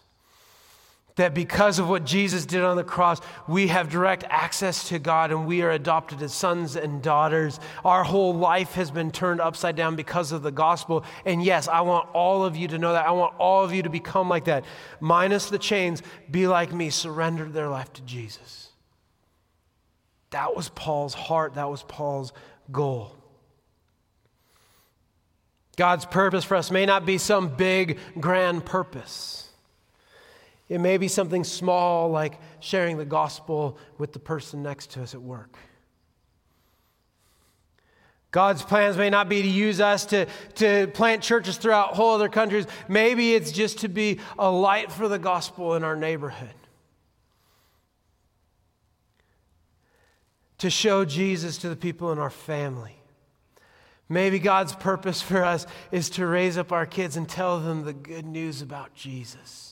that 1.19 1.33
because 1.33 1.79
of 1.79 1.89
what 1.89 2.05
Jesus 2.05 2.45
did 2.45 2.63
on 2.63 2.77
the 2.77 2.83
cross, 2.83 3.19
we 3.45 3.67
have 3.67 3.89
direct 3.89 4.23
access 4.29 4.87
to 4.87 4.99
God 4.99 5.31
and 5.31 5.45
we 5.45 5.61
are 5.61 5.71
adopted 5.71 6.21
as 6.21 6.33
sons 6.33 6.77
and 6.77 7.01
daughters. 7.01 7.59
Our 7.83 8.05
whole 8.05 8.33
life 8.33 8.73
has 8.73 8.89
been 8.89 9.11
turned 9.11 9.41
upside 9.41 9.75
down 9.75 9.97
because 9.97 10.31
of 10.31 10.43
the 10.43 10.51
gospel. 10.51 11.03
And 11.25 11.43
yes, 11.43 11.67
I 11.67 11.81
want 11.81 12.07
all 12.13 12.45
of 12.45 12.55
you 12.55 12.69
to 12.69 12.77
know 12.77 12.93
that. 12.93 13.05
I 13.05 13.11
want 13.11 13.35
all 13.37 13.65
of 13.65 13.73
you 13.73 13.83
to 13.83 13.89
become 13.89 14.29
like 14.29 14.45
that. 14.45 14.63
Minus 15.01 15.49
the 15.49 15.59
chains, 15.59 16.01
be 16.31 16.47
like 16.47 16.71
me, 16.71 16.89
surrender 16.89 17.49
their 17.49 17.67
life 17.67 17.91
to 17.93 18.01
Jesus. 18.03 18.69
That 20.29 20.55
was 20.55 20.69
Paul's 20.69 21.13
heart, 21.13 21.55
that 21.55 21.69
was 21.69 21.83
Paul's 21.83 22.31
goal. 22.71 23.13
God's 25.75 26.05
purpose 26.05 26.45
for 26.45 26.55
us 26.55 26.71
may 26.71 26.85
not 26.85 27.05
be 27.05 27.17
some 27.17 27.49
big, 27.49 27.99
grand 28.19 28.65
purpose. 28.65 29.48
It 30.69 30.79
may 30.79 30.97
be 30.97 31.07
something 31.07 31.43
small 31.43 32.09
like 32.09 32.39
sharing 32.59 32.97
the 32.97 33.05
gospel 33.05 33.77
with 33.97 34.13
the 34.13 34.19
person 34.19 34.61
next 34.61 34.91
to 34.91 35.01
us 35.01 35.15
at 35.15 35.21
work. 35.21 35.57
God's 38.31 38.61
plans 38.61 38.95
may 38.95 39.09
not 39.09 39.27
be 39.27 39.41
to 39.41 39.47
use 39.47 39.81
us 39.81 40.05
to, 40.07 40.27
to 40.55 40.87
plant 40.93 41.23
churches 41.23 41.57
throughout 41.57 41.95
whole 41.95 42.13
other 42.13 42.29
countries. 42.29 42.67
Maybe 42.87 43.33
it's 43.33 43.51
just 43.51 43.79
to 43.79 43.89
be 43.89 44.19
a 44.37 44.49
light 44.49 44.91
for 44.91 45.07
the 45.07 45.17
gospel 45.17 45.73
in 45.73 45.83
our 45.83 45.95
neighborhood. 45.95 46.53
To 50.59 50.69
show 50.69 51.05
Jesus 51.05 51.57
to 51.59 51.69
the 51.69 51.75
people 51.75 52.11
in 52.11 52.19
our 52.19 52.29
family. 52.29 53.01
Maybe 54.07 54.37
God's 54.37 54.75
purpose 54.75 55.21
for 55.21 55.43
us 55.43 55.65
is 55.91 56.11
to 56.11 56.27
raise 56.27 56.57
up 56.57 56.71
our 56.71 56.85
kids 56.85 57.17
and 57.17 57.27
tell 57.27 57.59
them 57.59 57.83
the 57.83 57.93
good 57.93 58.25
news 58.25 58.61
about 58.61 58.93
Jesus. 58.93 59.68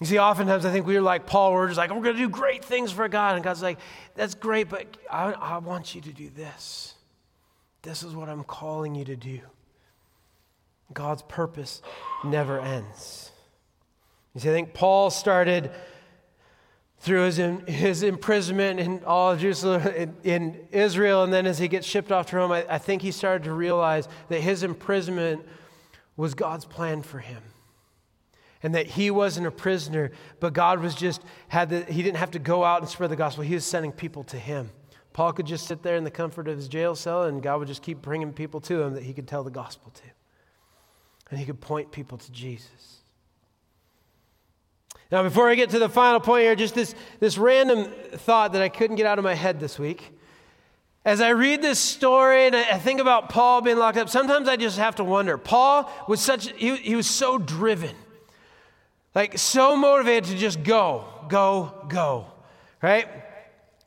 You 0.00 0.06
see, 0.06 0.18
oftentimes 0.18 0.66
I 0.66 0.72
think 0.72 0.86
we're 0.86 1.00
like 1.00 1.26
Paul, 1.26 1.54
we're 1.54 1.68
just 1.68 1.78
like, 1.78 1.90
we're 1.90 2.02
going 2.02 2.16
to 2.16 2.22
do 2.22 2.28
great 2.28 2.64
things 2.64 2.92
for 2.92 3.08
God. 3.08 3.36
And 3.36 3.44
God's 3.44 3.62
like, 3.62 3.78
that's 4.14 4.34
great, 4.34 4.68
but 4.68 4.86
I, 5.10 5.32
I 5.32 5.58
want 5.58 5.94
you 5.94 6.02
to 6.02 6.12
do 6.12 6.28
this. 6.28 6.94
This 7.82 8.02
is 8.02 8.14
what 8.14 8.28
I'm 8.28 8.44
calling 8.44 8.94
you 8.94 9.04
to 9.06 9.16
do. 9.16 9.40
God's 10.92 11.22
purpose 11.22 11.80
never 12.24 12.60
ends. 12.60 13.30
You 14.34 14.40
see, 14.42 14.50
I 14.50 14.52
think 14.52 14.74
Paul 14.74 15.08
started 15.08 15.70
through 16.98 17.24
his, 17.24 17.36
his 17.66 18.02
imprisonment 18.02 18.80
in 18.80 19.02
all 19.04 19.32
of 19.32 19.40
Jerusalem, 19.40 19.86
in, 19.88 20.14
in 20.24 20.68
Israel, 20.72 21.24
and 21.24 21.32
then 21.32 21.46
as 21.46 21.58
he 21.58 21.68
gets 21.68 21.86
shipped 21.86 22.12
off 22.12 22.26
to 22.30 22.36
Rome, 22.36 22.52
I, 22.52 22.66
I 22.68 22.78
think 22.78 23.02
he 23.02 23.10
started 23.10 23.44
to 23.44 23.52
realize 23.52 24.08
that 24.28 24.40
his 24.40 24.62
imprisonment 24.62 25.46
was 26.16 26.34
God's 26.34 26.64
plan 26.64 27.02
for 27.02 27.18
him 27.18 27.42
and 28.62 28.74
that 28.74 28.86
he 28.86 29.10
wasn't 29.10 29.46
a 29.46 29.50
prisoner, 29.50 30.10
but 30.40 30.52
God 30.52 30.80
was 30.80 30.94
just 30.94 31.22
had 31.48 31.70
the, 31.70 31.84
he 31.84 32.02
didn't 32.02 32.18
have 32.18 32.32
to 32.32 32.38
go 32.38 32.64
out 32.64 32.80
and 32.80 32.88
spread 32.88 33.10
the 33.10 33.16
gospel. 33.16 33.44
He 33.44 33.54
was 33.54 33.64
sending 33.64 33.92
people 33.92 34.24
to 34.24 34.38
him. 34.38 34.70
Paul 35.12 35.32
could 35.32 35.46
just 35.46 35.66
sit 35.66 35.82
there 35.82 35.96
in 35.96 36.04
the 36.04 36.10
comfort 36.10 36.46
of 36.48 36.56
his 36.56 36.68
jail 36.68 36.94
cell, 36.94 37.24
and 37.24 37.42
God 37.42 37.58
would 37.58 37.68
just 37.68 37.82
keep 37.82 38.02
bringing 38.02 38.32
people 38.32 38.60
to 38.62 38.82
him 38.82 38.94
that 38.94 39.02
he 39.02 39.14
could 39.14 39.26
tell 39.26 39.42
the 39.42 39.50
gospel 39.50 39.90
to, 39.92 40.02
and 41.30 41.38
he 41.38 41.46
could 41.46 41.60
point 41.60 41.90
people 41.90 42.18
to 42.18 42.32
Jesus. 42.32 43.00
Now, 45.10 45.22
before 45.22 45.48
I 45.48 45.54
get 45.54 45.70
to 45.70 45.78
the 45.78 45.88
final 45.88 46.18
point 46.18 46.42
here, 46.42 46.56
just 46.56 46.74
this, 46.74 46.94
this 47.20 47.38
random 47.38 47.90
thought 48.12 48.52
that 48.54 48.62
I 48.62 48.68
couldn't 48.68 48.96
get 48.96 49.06
out 49.06 49.18
of 49.18 49.24
my 49.24 49.34
head 49.34 49.60
this 49.60 49.78
week. 49.78 50.12
As 51.04 51.20
I 51.20 51.28
read 51.28 51.62
this 51.62 51.78
story 51.78 52.46
and 52.46 52.56
I 52.56 52.78
think 52.78 53.00
about 53.00 53.28
Paul 53.28 53.60
being 53.60 53.76
locked 53.76 53.98
up, 53.98 54.08
sometimes 54.08 54.48
I 54.48 54.56
just 54.56 54.76
have 54.78 54.96
to 54.96 55.04
wonder. 55.04 55.38
Paul 55.38 55.88
was 56.08 56.20
such, 56.20 56.50
he, 56.56 56.74
he 56.76 56.96
was 56.96 57.06
so 57.06 57.38
driven. 57.38 57.94
Like, 59.16 59.38
so 59.38 59.76
motivated 59.76 60.24
to 60.24 60.36
just 60.36 60.62
go, 60.62 61.06
go, 61.30 61.72
go, 61.88 62.26
right? 62.82 63.08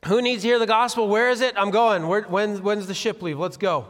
Who 0.06 0.20
needs 0.20 0.42
to 0.42 0.48
hear 0.48 0.58
the 0.58 0.66
gospel? 0.66 1.06
Where 1.06 1.30
is 1.30 1.40
it? 1.40 1.54
I'm 1.56 1.70
going. 1.70 2.08
Where, 2.08 2.22
when, 2.22 2.60
when's 2.64 2.88
the 2.88 2.94
ship 2.94 3.22
leave? 3.22 3.38
Let's 3.38 3.56
go. 3.56 3.86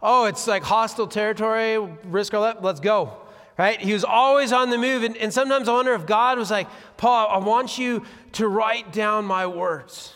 Oh, 0.00 0.24
it's 0.24 0.46
like 0.46 0.62
hostile 0.62 1.06
territory, 1.06 1.76
risk 2.04 2.32
our 2.32 2.40
life. 2.40 2.56
Let's 2.62 2.80
go. 2.80 3.18
Right? 3.58 3.78
He 3.78 3.92
was 3.92 4.02
always 4.02 4.50
on 4.50 4.70
the 4.70 4.78
move. 4.78 5.02
And, 5.02 5.14
and 5.18 5.30
sometimes 5.30 5.68
I 5.68 5.74
wonder 5.74 5.92
if 5.92 6.06
God 6.06 6.38
was 6.38 6.50
like, 6.50 6.68
Paul, 6.96 7.28
I 7.28 7.36
want 7.36 7.76
you 7.76 8.04
to 8.32 8.48
write 8.48 8.90
down 8.90 9.26
my 9.26 9.46
words 9.46 10.14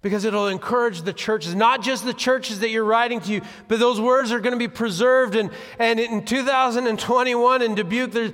because 0.00 0.24
it'll 0.24 0.46
encourage 0.46 1.02
the 1.02 1.12
churches, 1.12 1.56
not 1.56 1.82
just 1.82 2.04
the 2.04 2.14
churches 2.14 2.60
that 2.60 2.70
you're 2.70 2.84
writing 2.84 3.20
to, 3.20 3.40
but 3.66 3.80
those 3.80 4.00
words 4.00 4.30
are 4.30 4.38
going 4.38 4.52
to 4.52 4.58
be 4.58 4.68
preserved. 4.68 5.34
And, 5.34 5.50
and 5.78 5.98
in 5.98 6.24
2021 6.24 7.62
in 7.62 7.74
Dubuque, 7.74 8.32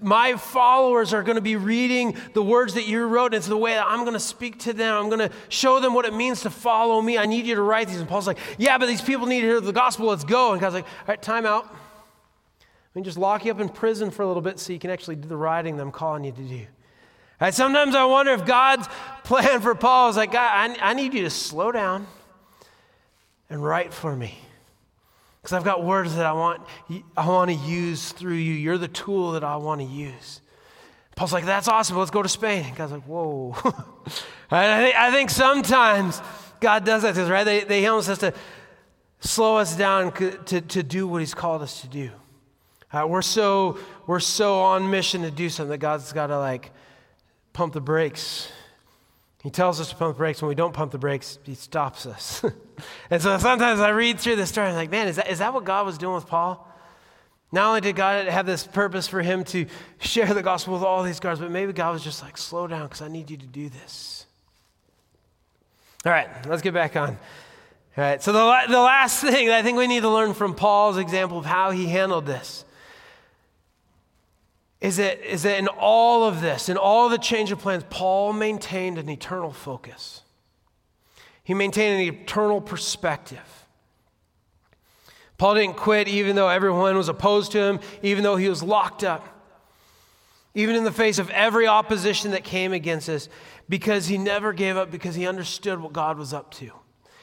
my 0.00 0.36
followers 0.36 1.12
are 1.12 1.22
going 1.22 1.36
to 1.36 1.42
be 1.42 1.56
reading 1.56 2.16
the 2.32 2.42
words 2.42 2.72
that 2.74 2.88
you 2.88 3.04
wrote. 3.04 3.26
And 3.26 3.34
It's 3.34 3.46
the 3.46 3.56
way 3.56 3.74
that 3.74 3.86
I'm 3.86 4.00
going 4.00 4.14
to 4.14 4.20
speak 4.20 4.60
to 4.60 4.72
them. 4.72 4.96
I'm 4.96 5.10
going 5.10 5.28
to 5.28 5.34
show 5.50 5.78
them 5.78 5.92
what 5.92 6.06
it 6.06 6.14
means 6.14 6.40
to 6.42 6.50
follow 6.50 7.02
me. 7.02 7.18
I 7.18 7.26
need 7.26 7.44
you 7.44 7.54
to 7.54 7.62
write 7.62 7.88
these. 7.88 8.00
And 8.00 8.08
Paul's 8.08 8.26
like, 8.26 8.38
yeah, 8.56 8.78
but 8.78 8.86
these 8.86 9.02
people 9.02 9.26
need 9.26 9.42
to 9.42 9.46
hear 9.46 9.60
the 9.60 9.72
gospel. 9.72 10.06
Let's 10.06 10.24
go. 10.24 10.52
And 10.52 10.60
God's 10.60 10.74
like, 10.74 10.84
all 10.84 11.08
right, 11.08 11.20
time 11.20 11.44
out. 11.44 11.64
Let 11.64 13.00
me 13.00 13.02
just 13.02 13.18
lock 13.18 13.44
you 13.44 13.50
up 13.50 13.60
in 13.60 13.68
prison 13.68 14.10
for 14.10 14.22
a 14.22 14.26
little 14.26 14.42
bit 14.42 14.58
so 14.58 14.72
you 14.72 14.78
can 14.78 14.90
actually 14.90 15.16
do 15.16 15.28
the 15.28 15.36
writing 15.36 15.76
that 15.76 15.82
I'm 15.82 15.92
calling 15.92 16.24
you 16.24 16.32
to 16.32 16.42
do. 16.42 16.66
Right, 17.40 17.52
sometimes 17.52 17.94
I 17.94 18.04
wonder 18.04 18.32
if 18.32 18.46
God's 18.46 18.88
plan 19.24 19.60
for 19.60 19.74
Paul 19.74 20.10
is 20.10 20.16
like, 20.16 20.32
God, 20.32 20.70
I, 20.80 20.90
I 20.90 20.94
need 20.94 21.14
you 21.14 21.22
to 21.22 21.30
slow 21.30 21.72
down 21.72 22.06
and 23.50 23.62
write 23.62 23.92
for 23.92 24.14
me. 24.14 24.38
Because 25.42 25.52
I've 25.52 25.64
got 25.64 25.84
words 25.84 26.14
that 26.16 26.24
I 26.24 26.32
want, 26.32 26.62
I 27.16 27.28
want 27.28 27.50
to 27.50 27.56
use 27.56 28.12
through 28.12 28.34
you. 28.34 28.54
You're 28.54 28.78
the 28.78 28.88
tool 28.88 29.32
that 29.32 29.44
I 29.44 29.56
want 29.56 29.80
to 29.80 29.86
use. 29.86 30.40
Paul's 31.16 31.32
like, 31.32 31.44
that's 31.44 31.68
awesome. 31.68 31.96
Let's 31.96 32.10
go 32.10 32.22
to 32.22 32.28
Spain. 32.28 32.64
And 32.64 32.76
God's 32.76 32.92
like, 32.92 33.02
whoa. 33.02 33.54
I, 34.50 34.84
think, 34.84 34.96
I 34.96 35.10
think 35.10 35.30
sometimes 35.30 36.20
God 36.60 36.84
does 36.84 37.02
that 37.02 37.14
to 37.14 37.24
us, 37.24 37.30
right? 37.30 37.44
They, 37.44 37.60
they, 37.64 37.80
he 37.80 37.86
almost 37.86 38.08
has 38.08 38.18
to 38.18 38.32
slow 39.20 39.58
us 39.58 39.76
down 39.76 40.12
to, 40.12 40.60
to 40.60 40.82
do 40.82 41.06
what 41.06 41.20
he's 41.20 41.34
called 41.34 41.62
us 41.62 41.82
to 41.82 41.88
do. 41.88 42.10
Uh, 42.92 43.06
we're, 43.06 43.22
so, 43.22 43.78
we're 44.06 44.20
so 44.20 44.60
on 44.60 44.90
mission 44.90 45.22
to 45.22 45.30
do 45.30 45.48
something 45.48 45.70
that 45.70 45.78
God's 45.78 46.12
got 46.12 46.28
to 46.28 46.38
like 46.38 46.70
pump 47.54 47.72
the 47.72 47.80
brakes. 47.80 48.50
He 49.42 49.48
tells 49.50 49.80
us 49.80 49.88
to 49.90 49.96
pump 49.96 50.16
the 50.16 50.18
brakes. 50.18 50.42
When 50.42 50.50
we 50.50 50.54
don't 50.54 50.74
pump 50.74 50.92
the 50.92 50.98
brakes, 50.98 51.38
he 51.44 51.54
stops 51.54 52.04
us. 52.04 52.44
and 53.10 53.22
so 53.22 53.38
sometimes 53.38 53.80
I 53.80 53.90
read 53.90 54.20
through 54.20 54.36
this 54.36 54.50
story 54.50 54.68
I'm 54.68 54.74
like, 54.74 54.90
man, 54.90 55.08
is 55.08 55.16
that, 55.16 55.30
is 55.30 55.38
that 55.38 55.54
what 55.54 55.64
God 55.64 55.86
was 55.86 55.96
doing 55.96 56.14
with 56.14 56.26
Paul? 56.26 56.70
Not 57.52 57.68
only 57.68 57.80
did 57.80 57.94
God 57.94 58.26
have 58.26 58.46
this 58.46 58.66
purpose 58.66 59.06
for 59.06 59.22
him 59.22 59.44
to 59.44 59.66
share 60.00 60.34
the 60.34 60.42
gospel 60.42 60.74
with 60.74 60.82
all 60.82 61.02
these 61.02 61.20
guys, 61.20 61.38
but 61.38 61.50
maybe 61.50 61.72
God 61.72 61.92
was 61.92 62.02
just 62.02 62.22
like, 62.22 62.36
slow 62.36 62.66
down 62.66 62.84
because 62.84 63.00
I 63.00 63.08
need 63.08 63.30
you 63.30 63.36
to 63.36 63.46
do 63.46 63.68
this. 63.68 64.26
All 66.04 66.12
right, 66.12 66.28
let's 66.48 66.62
get 66.62 66.74
back 66.74 66.96
on. 66.96 67.10
All 67.10 67.16
right, 68.04 68.20
so 68.20 68.32
the, 68.32 68.38
the 68.68 68.80
last 68.80 69.20
thing 69.20 69.50
I 69.50 69.62
think 69.62 69.78
we 69.78 69.86
need 69.86 70.00
to 70.00 70.10
learn 70.10 70.34
from 70.34 70.54
Paul's 70.54 70.96
example 70.96 71.38
of 71.38 71.44
how 71.44 71.70
he 71.70 71.86
handled 71.86 72.26
this 72.26 72.64
is 74.84 74.98
that, 74.98 75.26
is 75.26 75.44
that 75.44 75.58
in 75.58 75.66
all 75.66 76.24
of 76.24 76.42
this, 76.42 76.68
in 76.68 76.76
all 76.76 77.08
the 77.08 77.16
change 77.16 77.50
of 77.50 77.58
plans, 77.58 77.84
Paul 77.88 78.34
maintained 78.34 78.98
an 78.98 79.08
eternal 79.08 79.50
focus. 79.50 80.20
He 81.42 81.54
maintained 81.54 82.02
an 82.02 82.14
eternal 82.22 82.60
perspective. 82.60 83.66
Paul 85.38 85.54
didn't 85.54 85.78
quit 85.78 86.06
even 86.06 86.36
though 86.36 86.50
everyone 86.50 86.98
was 86.98 87.08
opposed 87.08 87.52
to 87.52 87.62
him, 87.62 87.80
even 88.02 88.22
though 88.22 88.36
he 88.36 88.46
was 88.46 88.62
locked 88.62 89.02
up, 89.04 89.26
even 90.54 90.76
in 90.76 90.84
the 90.84 90.92
face 90.92 91.18
of 91.18 91.30
every 91.30 91.66
opposition 91.66 92.32
that 92.32 92.44
came 92.44 92.74
against 92.74 93.08
us, 93.08 93.30
because 93.70 94.08
he 94.08 94.18
never 94.18 94.52
gave 94.52 94.76
up, 94.76 94.90
because 94.90 95.14
he 95.14 95.26
understood 95.26 95.80
what 95.80 95.94
God 95.94 96.18
was 96.18 96.34
up 96.34 96.50
to. 96.56 96.70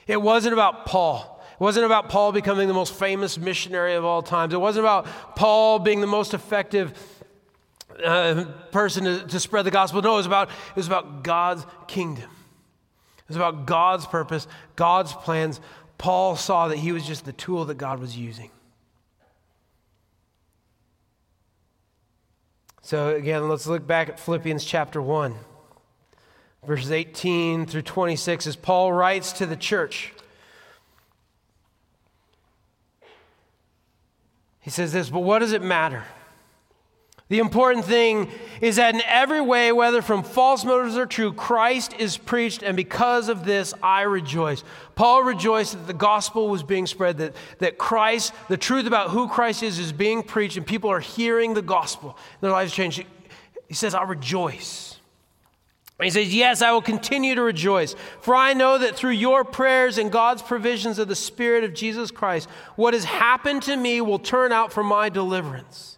It 0.07 0.19
wasn't 0.19 0.53
about 0.53 0.87
Paul. 0.87 1.39
It 1.53 1.63
wasn't 1.63 1.85
about 1.85 2.09
Paul 2.09 2.31
becoming 2.31 2.67
the 2.67 2.73
most 2.73 2.95
famous 2.95 3.37
missionary 3.37 3.93
of 3.93 4.03
all 4.03 4.23
times. 4.23 4.51
It 4.51 4.59
wasn't 4.59 4.85
about 4.85 5.05
Paul 5.35 5.77
being 5.77 6.01
the 6.01 6.07
most 6.07 6.33
effective 6.33 7.20
uh, 8.03 8.45
person 8.71 9.05
to, 9.05 9.27
to 9.27 9.39
spread 9.39 9.65
the 9.65 9.71
gospel. 9.71 10.01
No, 10.01 10.13
it 10.13 10.17
was, 10.17 10.25
about, 10.25 10.49
it 10.49 10.75
was 10.75 10.87
about 10.87 11.23
God's 11.23 11.65
kingdom. 11.87 12.29
It 13.17 13.27
was 13.27 13.35
about 13.37 13.65
God's 13.65 14.05
purpose, 14.05 14.47
God's 14.75 15.13
plans. 15.13 15.59
Paul 15.97 16.35
saw 16.35 16.67
that 16.69 16.77
he 16.77 16.91
was 16.91 17.05
just 17.05 17.25
the 17.25 17.33
tool 17.33 17.65
that 17.65 17.75
God 17.75 17.99
was 17.99 18.17
using. 18.17 18.51
So, 22.81 23.15
again, 23.15 23.47
let's 23.47 23.67
look 23.67 23.85
back 23.85 24.09
at 24.09 24.19
Philippians 24.19 24.65
chapter 24.65 25.01
1, 25.01 25.35
verses 26.65 26.91
18 26.91 27.65
through 27.67 27.83
26, 27.83 28.47
as 28.47 28.55
Paul 28.55 28.91
writes 28.91 29.31
to 29.33 29.45
the 29.45 29.55
church. 29.55 30.11
He 34.59 34.69
says 34.69 34.91
this, 34.91 35.09
but 35.09 35.21
what 35.21 35.39
does 35.39 35.53
it 35.53 35.61
matter? 35.61 36.03
The 37.31 37.39
important 37.39 37.85
thing 37.85 38.29
is 38.59 38.75
that 38.75 38.93
in 38.93 39.01
every 39.05 39.39
way, 39.39 39.71
whether 39.71 40.01
from 40.01 40.21
false 40.21 40.65
motives 40.65 40.97
or 40.97 41.05
true, 41.05 41.31
Christ 41.31 41.95
is 41.97 42.17
preached, 42.17 42.61
and 42.61 42.75
because 42.75 43.29
of 43.29 43.45
this, 43.45 43.73
I 43.81 44.01
rejoice. 44.01 44.65
Paul 44.95 45.23
rejoiced 45.23 45.71
that 45.71 45.87
the 45.87 45.93
gospel 45.93 46.49
was 46.49 46.61
being 46.61 46.85
spread, 46.85 47.19
that, 47.19 47.33
that 47.59 47.77
Christ, 47.77 48.33
the 48.49 48.57
truth 48.57 48.85
about 48.85 49.11
who 49.11 49.29
Christ 49.29 49.63
is, 49.63 49.79
is 49.79 49.93
being 49.93 50.23
preached, 50.23 50.57
and 50.57 50.67
people 50.67 50.89
are 50.89 50.99
hearing 50.99 51.53
the 51.53 51.61
gospel, 51.61 52.17
their 52.41 52.51
lives 52.51 52.73
change. 52.73 53.01
He 53.69 53.75
says, 53.75 53.95
I 53.95 54.03
rejoice. 54.03 54.99
He 56.03 56.09
says, 56.09 56.35
Yes, 56.35 56.61
I 56.61 56.73
will 56.73 56.81
continue 56.81 57.35
to 57.35 57.43
rejoice, 57.43 57.95
for 58.19 58.35
I 58.35 58.51
know 58.51 58.77
that 58.77 58.97
through 58.97 59.11
your 59.11 59.45
prayers 59.45 59.97
and 59.97 60.11
God's 60.11 60.41
provisions 60.41 60.99
of 60.99 61.07
the 61.07 61.15
Spirit 61.15 61.63
of 61.63 61.73
Jesus 61.73 62.11
Christ, 62.11 62.49
what 62.75 62.93
has 62.93 63.05
happened 63.05 63.63
to 63.63 63.77
me 63.77 64.01
will 64.01 64.19
turn 64.19 64.51
out 64.51 64.73
for 64.73 64.83
my 64.83 65.07
deliverance. 65.07 65.97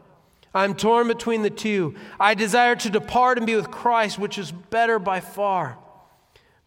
I'm 0.53 0.75
torn 0.75 1.07
between 1.07 1.43
the 1.43 1.49
two. 1.49 1.95
I 2.19 2.33
desire 2.33 2.75
to 2.75 2.89
depart 2.89 3.37
and 3.37 3.47
be 3.47 3.55
with 3.55 3.71
Christ, 3.71 4.19
which 4.19 4.37
is 4.37 4.51
better 4.51 4.99
by 4.99 5.19
far. 5.21 5.77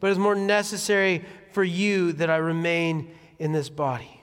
But 0.01 0.11
is 0.11 0.19
more 0.19 0.35
necessary 0.35 1.25
for 1.53 1.63
you 1.63 2.13
that 2.13 2.31
I 2.31 2.37
remain 2.37 3.11
in 3.39 3.53
this 3.53 3.69
body. 3.69 4.23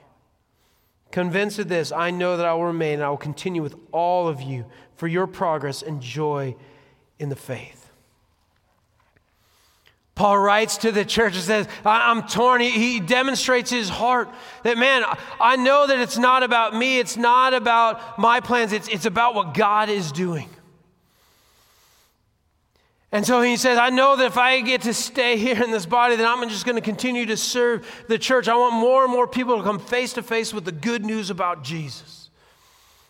Convinced 1.10 1.58
of 1.58 1.68
this, 1.68 1.92
I 1.92 2.10
know 2.10 2.36
that 2.36 2.46
I 2.46 2.54
will 2.54 2.64
remain 2.64 2.94
and 2.94 3.02
I 3.02 3.10
will 3.10 3.16
continue 3.16 3.62
with 3.62 3.76
all 3.92 4.28
of 4.28 4.40
you 4.40 4.66
for 4.96 5.06
your 5.06 5.26
progress 5.26 5.82
and 5.82 6.00
joy 6.00 6.56
in 7.18 7.28
the 7.28 7.36
faith. 7.36 7.81
Paul 10.14 10.38
writes 10.38 10.76
to 10.78 10.92
the 10.92 11.04
church 11.04 11.34
and 11.34 11.42
says, 11.42 11.68
I'm 11.84 12.26
torn. 12.26 12.60
He, 12.60 12.70
he, 12.70 13.00
demonstrates 13.00 13.70
his 13.70 13.88
heart 13.88 14.28
that, 14.62 14.76
man, 14.76 15.04
I 15.40 15.56
know 15.56 15.86
that 15.86 15.98
it's 15.98 16.18
not 16.18 16.42
about 16.42 16.74
me. 16.74 16.98
It's 16.98 17.16
not 17.16 17.54
about 17.54 18.18
my 18.18 18.40
plans. 18.40 18.72
It's, 18.72 18.88
it's 18.88 19.06
about 19.06 19.34
what 19.34 19.54
God 19.54 19.88
is 19.88 20.12
doing. 20.12 20.50
And 23.10 23.26
so 23.26 23.42
he 23.42 23.56
says, 23.56 23.78
I 23.78 23.90
know 23.90 24.16
that 24.16 24.26
if 24.26 24.38
I 24.38 24.60
get 24.60 24.82
to 24.82 24.94
stay 24.94 25.36
here 25.38 25.62
in 25.62 25.70
this 25.70 25.86
body, 25.86 26.16
then 26.16 26.26
I'm 26.26 26.46
just 26.48 26.66
going 26.66 26.76
to 26.76 26.82
continue 26.82 27.26
to 27.26 27.36
serve 27.36 27.86
the 28.08 28.18
church. 28.18 28.48
I 28.48 28.56
want 28.56 28.74
more 28.74 29.04
and 29.04 29.12
more 29.12 29.26
people 29.26 29.56
to 29.58 29.62
come 29.62 29.78
face 29.78 30.12
to 30.14 30.22
face 30.22 30.52
with 30.52 30.64
the 30.64 30.72
good 30.72 31.04
news 31.04 31.30
about 31.30 31.64
Jesus. 31.64 32.21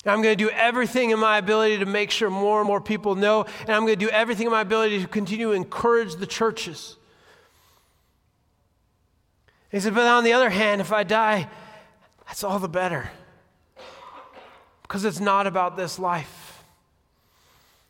And 0.04 0.12
I'm 0.12 0.22
going 0.22 0.36
to 0.36 0.44
do 0.44 0.50
everything 0.50 1.10
in 1.10 1.18
my 1.18 1.38
ability 1.38 1.78
to 1.78 1.86
make 1.86 2.10
sure 2.10 2.28
more 2.28 2.60
and 2.60 2.66
more 2.66 2.80
people 2.80 3.14
know, 3.14 3.44
and 3.60 3.70
I'm 3.70 3.82
going 3.82 3.98
to 3.98 4.04
do 4.06 4.10
everything 4.10 4.46
in 4.46 4.52
my 4.52 4.62
ability 4.62 5.00
to 5.00 5.06
continue 5.06 5.48
to 5.48 5.52
encourage 5.52 6.16
the 6.16 6.26
churches. 6.26 6.96
He 9.70 9.80
said, 9.80 9.94
but 9.94 10.06
on 10.06 10.24
the 10.24 10.32
other 10.32 10.50
hand, 10.50 10.80
if 10.80 10.92
I 10.92 11.02
die, 11.02 11.48
that's 12.26 12.44
all 12.44 12.58
the 12.58 12.68
better. 12.68 13.10
Because 14.82 15.04
it's 15.04 15.20
not 15.20 15.46
about 15.46 15.76
this 15.76 15.98
life. 15.98 16.64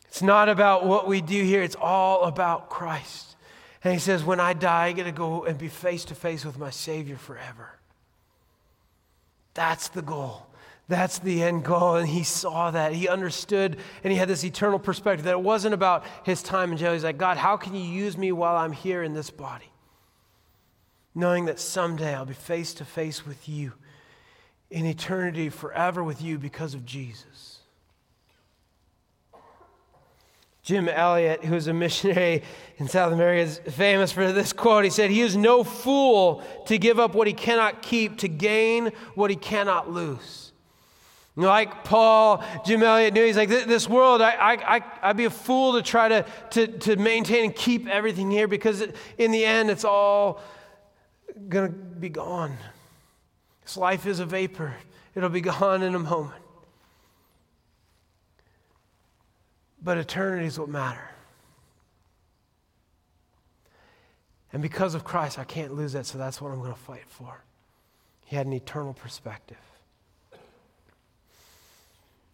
It's 0.07 0.21
not 0.21 0.47
about 0.47 0.85
what 0.85 1.07
we 1.07 1.21
do 1.21 1.43
here, 1.43 1.63
it's 1.63 1.75
all 1.75 2.23
about 2.25 2.69
Christ. 2.69 3.35
And 3.83 3.91
he 3.91 3.99
says, 3.99 4.23
when 4.23 4.39
I 4.39 4.53
die, 4.53 4.85
I 4.85 4.91
get 4.91 5.05
to 5.05 5.11
go 5.11 5.43
and 5.43 5.57
be 5.57 5.67
face 5.67 6.05
to 6.05 6.15
face 6.15 6.45
with 6.45 6.57
my 6.57 6.69
Savior 6.69 7.17
forever. 7.17 7.79
That's 9.55 9.89
the 9.89 10.01
goal. 10.01 10.45
That's 10.87 11.19
the 11.19 11.41
end 11.43 11.63
goal. 11.63 11.95
And 11.95 12.07
he 12.07 12.23
saw 12.23 12.71
that. 12.71 12.93
He 12.93 13.07
understood 13.07 13.77
and 14.03 14.11
he 14.11 14.19
had 14.19 14.27
this 14.27 14.43
eternal 14.43 14.79
perspective 14.79 15.25
that 15.25 15.31
it 15.31 15.41
wasn't 15.41 15.73
about 15.73 16.03
his 16.23 16.43
time 16.43 16.71
in 16.71 16.77
jail. 16.77 16.93
He's 16.93 17.03
like, 17.03 17.17
God, 17.17 17.37
how 17.37 17.57
can 17.57 17.73
you 17.73 17.81
use 17.81 18.17
me 18.17 18.31
while 18.31 18.55
I'm 18.55 18.73
here 18.73 19.03
in 19.03 19.13
this 19.13 19.29
body? 19.29 19.71
Knowing 21.15 21.45
that 21.45 21.59
someday 21.59 22.13
I'll 22.13 22.25
be 22.25 22.33
face 22.33 22.73
to 22.75 22.85
face 22.85 23.25
with 23.25 23.47
you 23.47 23.73
in 24.71 24.85
eternity, 24.85 25.49
forever 25.49 26.03
with 26.03 26.21
you 26.21 26.39
because 26.39 26.73
of 26.73 26.83
Jesus. 26.85 27.59
Jim 30.63 30.87
Elliot, 30.87 31.43
who 31.43 31.53
was 31.53 31.67
a 31.67 31.73
missionary 31.73 32.41
in 32.77 32.87
South 32.87 33.13
America, 33.13 33.41
is 33.41 33.59
famous 33.75 34.11
for 34.11 34.31
this 34.31 34.53
quote. 34.53 34.85
He 34.85 34.89
said, 34.89 35.11
He 35.11 35.21
is 35.21 35.35
no 35.35 35.63
fool 35.63 36.41
to 36.65 36.77
give 36.77 36.99
up 36.99 37.13
what 37.13 37.27
he 37.27 37.33
cannot 37.33 37.81
keep 37.81 38.17
to 38.19 38.27
gain 38.27 38.91
what 39.13 39.29
he 39.29 39.35
cannot 39.35 39.91
lose. 39.91 40.42
Like 41.35 41.83
Paul, 41.83 42.43
Jim 42.63 42.83
Elliot 42.83 43.13
knew, 43.13 43.25
he's 43.25 43.37
like, 43.37 43.49
this 43.49 43.89
world, 43.89 44.21
I, 44.21 44.31
I, 44.31 44.81
I'd 45.01 45.17
be 45.17 45.25
a 45.25 45.31
fool 45.31 45.73
to 45.73 45.81
try 45.81 46.07
to, 46.07 46.25
to, 46.51 46.67
to 46.67 46.95
maintain 46.95 47.45
and 47.45 47.55
keep 47.55 47.87
everything 47.87 48.29
here 48.29 48.47
because 48.47 48.83
in 49.17 49.31
the 49.31 49.43
end, 49.43 49.71
it's 49.71 49.83
all 49.83 50.41
going 51.49 51.71
to 51.71 51.73
be 51.73 52.09
gone. 52.09 52.55
This 53.63 53.77
life 53.77 54.05
is 54.05 54.19
a 54.19 54.25
vapor, 54.25 54.75
it'll 55.15 55.29
be 55.29 55.41
gone 55.59 55.81
in 55.81 55.95
a 55.95 55.99
moment. 55.99 56.41
But 59.81 59.97
eternity 59.97 60.45
is 60.45 60.59
what 60.59 60.69
matters. 60.69 61.01
And 64.53 64.61
because 64.61 64.93
of 64.93 65.03
Christ, 65.03 65.39
I 65.39 65.43
can't 65.45 65.73
lose 65.73 65.93
that, 65.93 66.05
so 66.05 66.19
that's 66.19 66.39
what 66.39 66.51
I'm 66.51 66.59
going 66.59 66.71
to 66.71 66.79
fight 66.79 67.05
for. 67.07 67.43
He 68.25 68.35
had 68.35 68.45
an 68.45 68.53
eternal 68.53 68.93
perspective. 68.93 69.57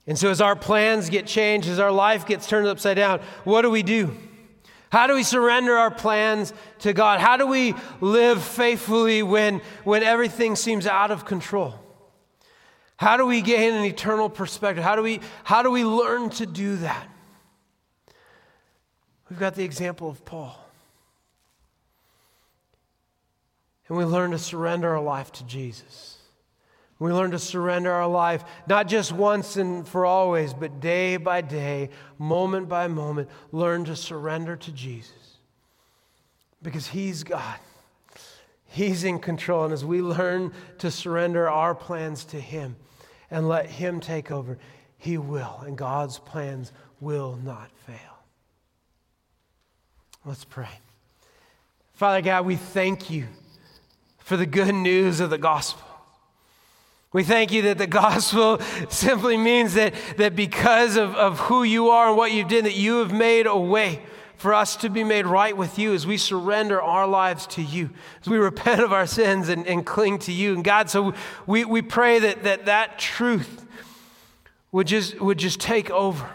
And 0.08 0.18
so, 0.18 0.30
as 0.30 0.42
our 0.42 0.56
plans 0.56 1.10
get 1.10 1.28
changed, 1.28 1.68
as 1.68 1.80
our 1.80 1.92
life 1.92 2.26
gets 2.26 2.48
turned 2.48 2.68
upside 2.68 2.98
down, 2.98 3.20
what 3.44 3.62
do 3.62 3.70
we 3.70 3.84
do? 3.84 4.16
How 4.92 5.06
do 5.06 5.14
we 5.14 5.24
surrender 5.24 5.78
our 5.78 5.92
plans 5.92 6.52
to 6.80 6.94
God? 6.94 7.20
How 7.20 7.38
do 7.38 7.46
we 7.46 7.76
live 8.02 8.44
faithfully 8.44 9.22
when, 9.22 9.62
when 9.84 10.02
everything 10.02 10.56
seems 10.56 10.88
out 10.88 11.12
of 11.12 11.26
control? 11.26 11.76
How 12.98 13.16
do 13.16 13.26
we 13.26 13.42
gain 13.42 13.74
an 13.74 13.86
eternal 13.86 14.30
perspective? 14.30 14.84
How 14.84 14.96
do 14.96 15.04
we, 15.04 15.22
how 15.44 15.62
do 15.62 15.70
we 15.70 15.86
learn 15.86 16.32
to 16.32 16.46
do 16.46 16.78
that? 16.78 17.08
We've 19.30 19.40
got 19.40 19.56
the 19.56 19.64
example 19.64 20.10
of 20.10 20.26
Paul. 20.26 20.60
And 23.88 23.98
we 23.98 24.06
learn 24.06 24.32
to 24.32 24.40
surrender 24.40 24.90
our 24.90 25.02
life 25.02 25.32
to 25.34 25.46
Jesus. 25.46 26.19
We 27.00 27.14
learn 27.14 27.32
to 27.32 27.40
surrender 27.40 27.92
our 27.94 28.10
life, 28.10 28.44
not 28.68 28.90
just 28.90 29.14
once 29.14 29.56
and 29.56 29.88
for 29.88 30.06
always, 30.06 30.54
but 30.54 30.82
day 30.82 31.16
by 31.16 31.40
day, 31.40 31.90
moment 32.18 32.68
by 32.68 32.90
moment, 32.90 33.30
learn 33.54 33.86
to 33.86 33.96
surrender 33.96 34.58
to 34.58 34.72
Jesus. 34.74 35.38
Because 36.62 36.88
He's 36.88 37.24
God, 37.24 37.58
He's 38.66 39.06
in 39.06 39.20
control. 39.20 39.64
And 39.64 39.74
as 39.74 39.86
we 39.86 40.02
learn 40.02 40.52
to 40.80 40.92
surrender 40.92 41.50
our 41.50 41.74
plans 41.74 42.26
to 42.26 42.40
Him 42.40 42.76
and 43.32 43.48
let 43.48 43.68
Him 43.68 44.02
take 44.02 44.30
over, 44.30 44.58
He 44.98 45.18
will, 45.18 45.62
and 45.66 45.78
God's 45.78 46.20
plans 46.20 46.74
will 47.00 47.40
not 47.42 47.72
fail. 47.88 47.96
Let's 50.26 50.44
pray. 50.44 50.68
Father 51.94 52.22
God, 52.22 52.46
we 52.46 52.58
thank 52.58 53.10
you 53.10 53.28
for 54.18 54.36
the 54.36 54.46
good 54.46 54.76
news 54.76 55.22
of 55.22 55.30
the 55.30 55.38
gospel. 55.38 55.89
We 57.12 57.24
thank 57.24 57.52
you 57.52 57.64
that 57.64 57.78
the 57.78 57.88
gospel 58.06 58.60
simply 58.90 59.38
means 59.38 59.74
that, 59.74 59.94
that 60.18 60.36
because 60.36 60.96
of, 60.96 61.16
of 61.16 61.40
who 61.40 61.64
you 61.64 61.90
are 61.90 62.10
and 62.10 62.18
what 62.18 62.32
you 62.32 62.44
did, 62.44 62.66
that 62.66 62.76
you 62.76 63.00
have 63.00 63.12
made 63.12 63.48
a 63.48 63.58
way 63.58 64.02
for 64.38 64.54
us 64.54 64.78
to 64.78 64.90
be 64.90 65.04
made 65.04 65.26
right 65.26 65.56
with 65.58 65.78
you 65.78 65.94
as 65.94 66.08
we 66.08 66.16
surrender 66.16 66.82
our 66.82 67.06
lives 67.06 67.46
to 67.46 67.62
you, 67.62 67.90
as 68.22 68.28
we 68.30 68.38
repent 68.38 68.80
of 68.80 68.94
our 68.94 69.06
sins 69.06 69.50
and, 69.50 69.68
and 69.68 69.86
cling 69.86 70.18
to 70.18 70.32
you. 70.32 70.54
And 70.54 70.64
God, 70.64 70.90
so 70.90 71.14
we, 71.46 71.66
we 71.66 71.82
pray 71.82 72.20
that, 72.20 72.44
that 72.44 72.66
that 72.66 72.98
truth 72.98 73.66
would 74.72 74.88
just, 74.88 75.20
would 75.20 75.38
just 75.38 75.60
take 75.60 75.92
over. 75.92 76.30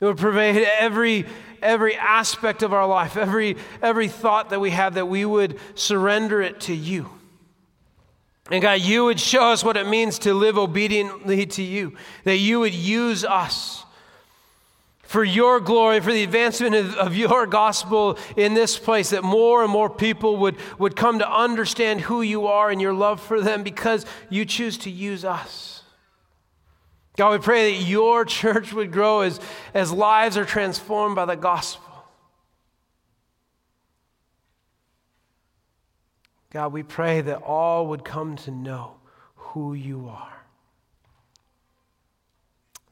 It 0.00 0.04
would 0.04 0.18
pervade 0.18 0.68
every, 0.78 1.24
every 1.62 1.96
aspect 1.96 2.62
of 2.62 2.74
our 2.74 2.86
life, 2.86 3.16
every, 3.16 3.56
every 3.80 4.08
thought 4.08 4.50
that 4.50 4.60
we 4.60 4.70
have, 4.70 4.94
that 4.94 5.06
we 5.06 5.24
would 5.24 5.58
surrender 5.74 6.42
it 6.42 6.60
to 6.62 6.74
you. 6.74 7.08
And 8.50 8.62
God, 8.62 8.80
you 8.80 9.04
would 9.04 9.20
show 9.20 9.50
us 9.50 9.62
what 9.62 9.76
it 9.76 9.86
means 9.86 10.18
to 10.20 10.32
live 10.32 10.56
obediently 10.56 11.44
to 11.46 11.62
you, 11.62 11.94
that 12.24 12.36
you 12.36 12.60
would 12.60 12.74
use 12.74 13.24
us 13.24 13.84
for 15.02 15.24
your 15.24 15.58
glory, 15.58 16.00
for 16.00 16.12
the 16.12 16.22
advancement 16.22 16.74
of, 16.74 16.94
of, 16.96 17.16
your 17.16 17.46
gospel 17.46 18.18
in 18.36 18.52
this 18.52 18.78
place, 18.78 19.10
that 19.10 19.24
more 19.24 19.62
and 19.62 19.72
more 19.72 19.88
people 19.88 20.36
would, 20.36 20.56
would 20.78 20.94
come 20.96 21.18
to 21.18 21.30
understand 21.30 22.02
who 22.02 22.20
you 22.20 22.46
are 22.46 22.70
and 22.70 22.78
your 22.78 22.92
love 22.92 23.18
for 23.18 23.40
them 23.40 23.62
because 23.62 24.04
you 24.28 24.44
choose 24.44 24.76
to 24.76 24.90
use 24.90 25.24
us. 25.24 25.82
God, 27.16 27.32
we 27.32 27.38
pray 27.38 27.72
that 27.72 27.84
your 27.86 28.24
church 28.26 28.72
would 28.74 28.92
grow 28.92 29.22
as, 29.22 29.40
as 29.72 29.90
lives 29.90 30.36
are 30.36 30.44
transformed 30.44 31.16
by 31.16 31.24
the 31.24 31.36
gospel. 31.36 31.87
God, 36.50 36.72
we 36.72 36.82
pray 36.82 37.20
that 37.20 37.42
all 37.42 37.88
would 37.88 38.04
come 38.04 38.36
to 38.36 38.50
know 38.50 38.94
who 39.36 39.74
you 39.74 40.08
are. 40.08 40.44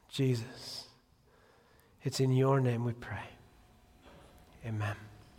Jesus, 0.09 0.87
it's 2.03 2.19
in 2.19 2.31
your 2.31 2.59
name 2.59 2.85
we 2.85 2.93
pray. 2.93 3.29
Amen. 4.65 4.95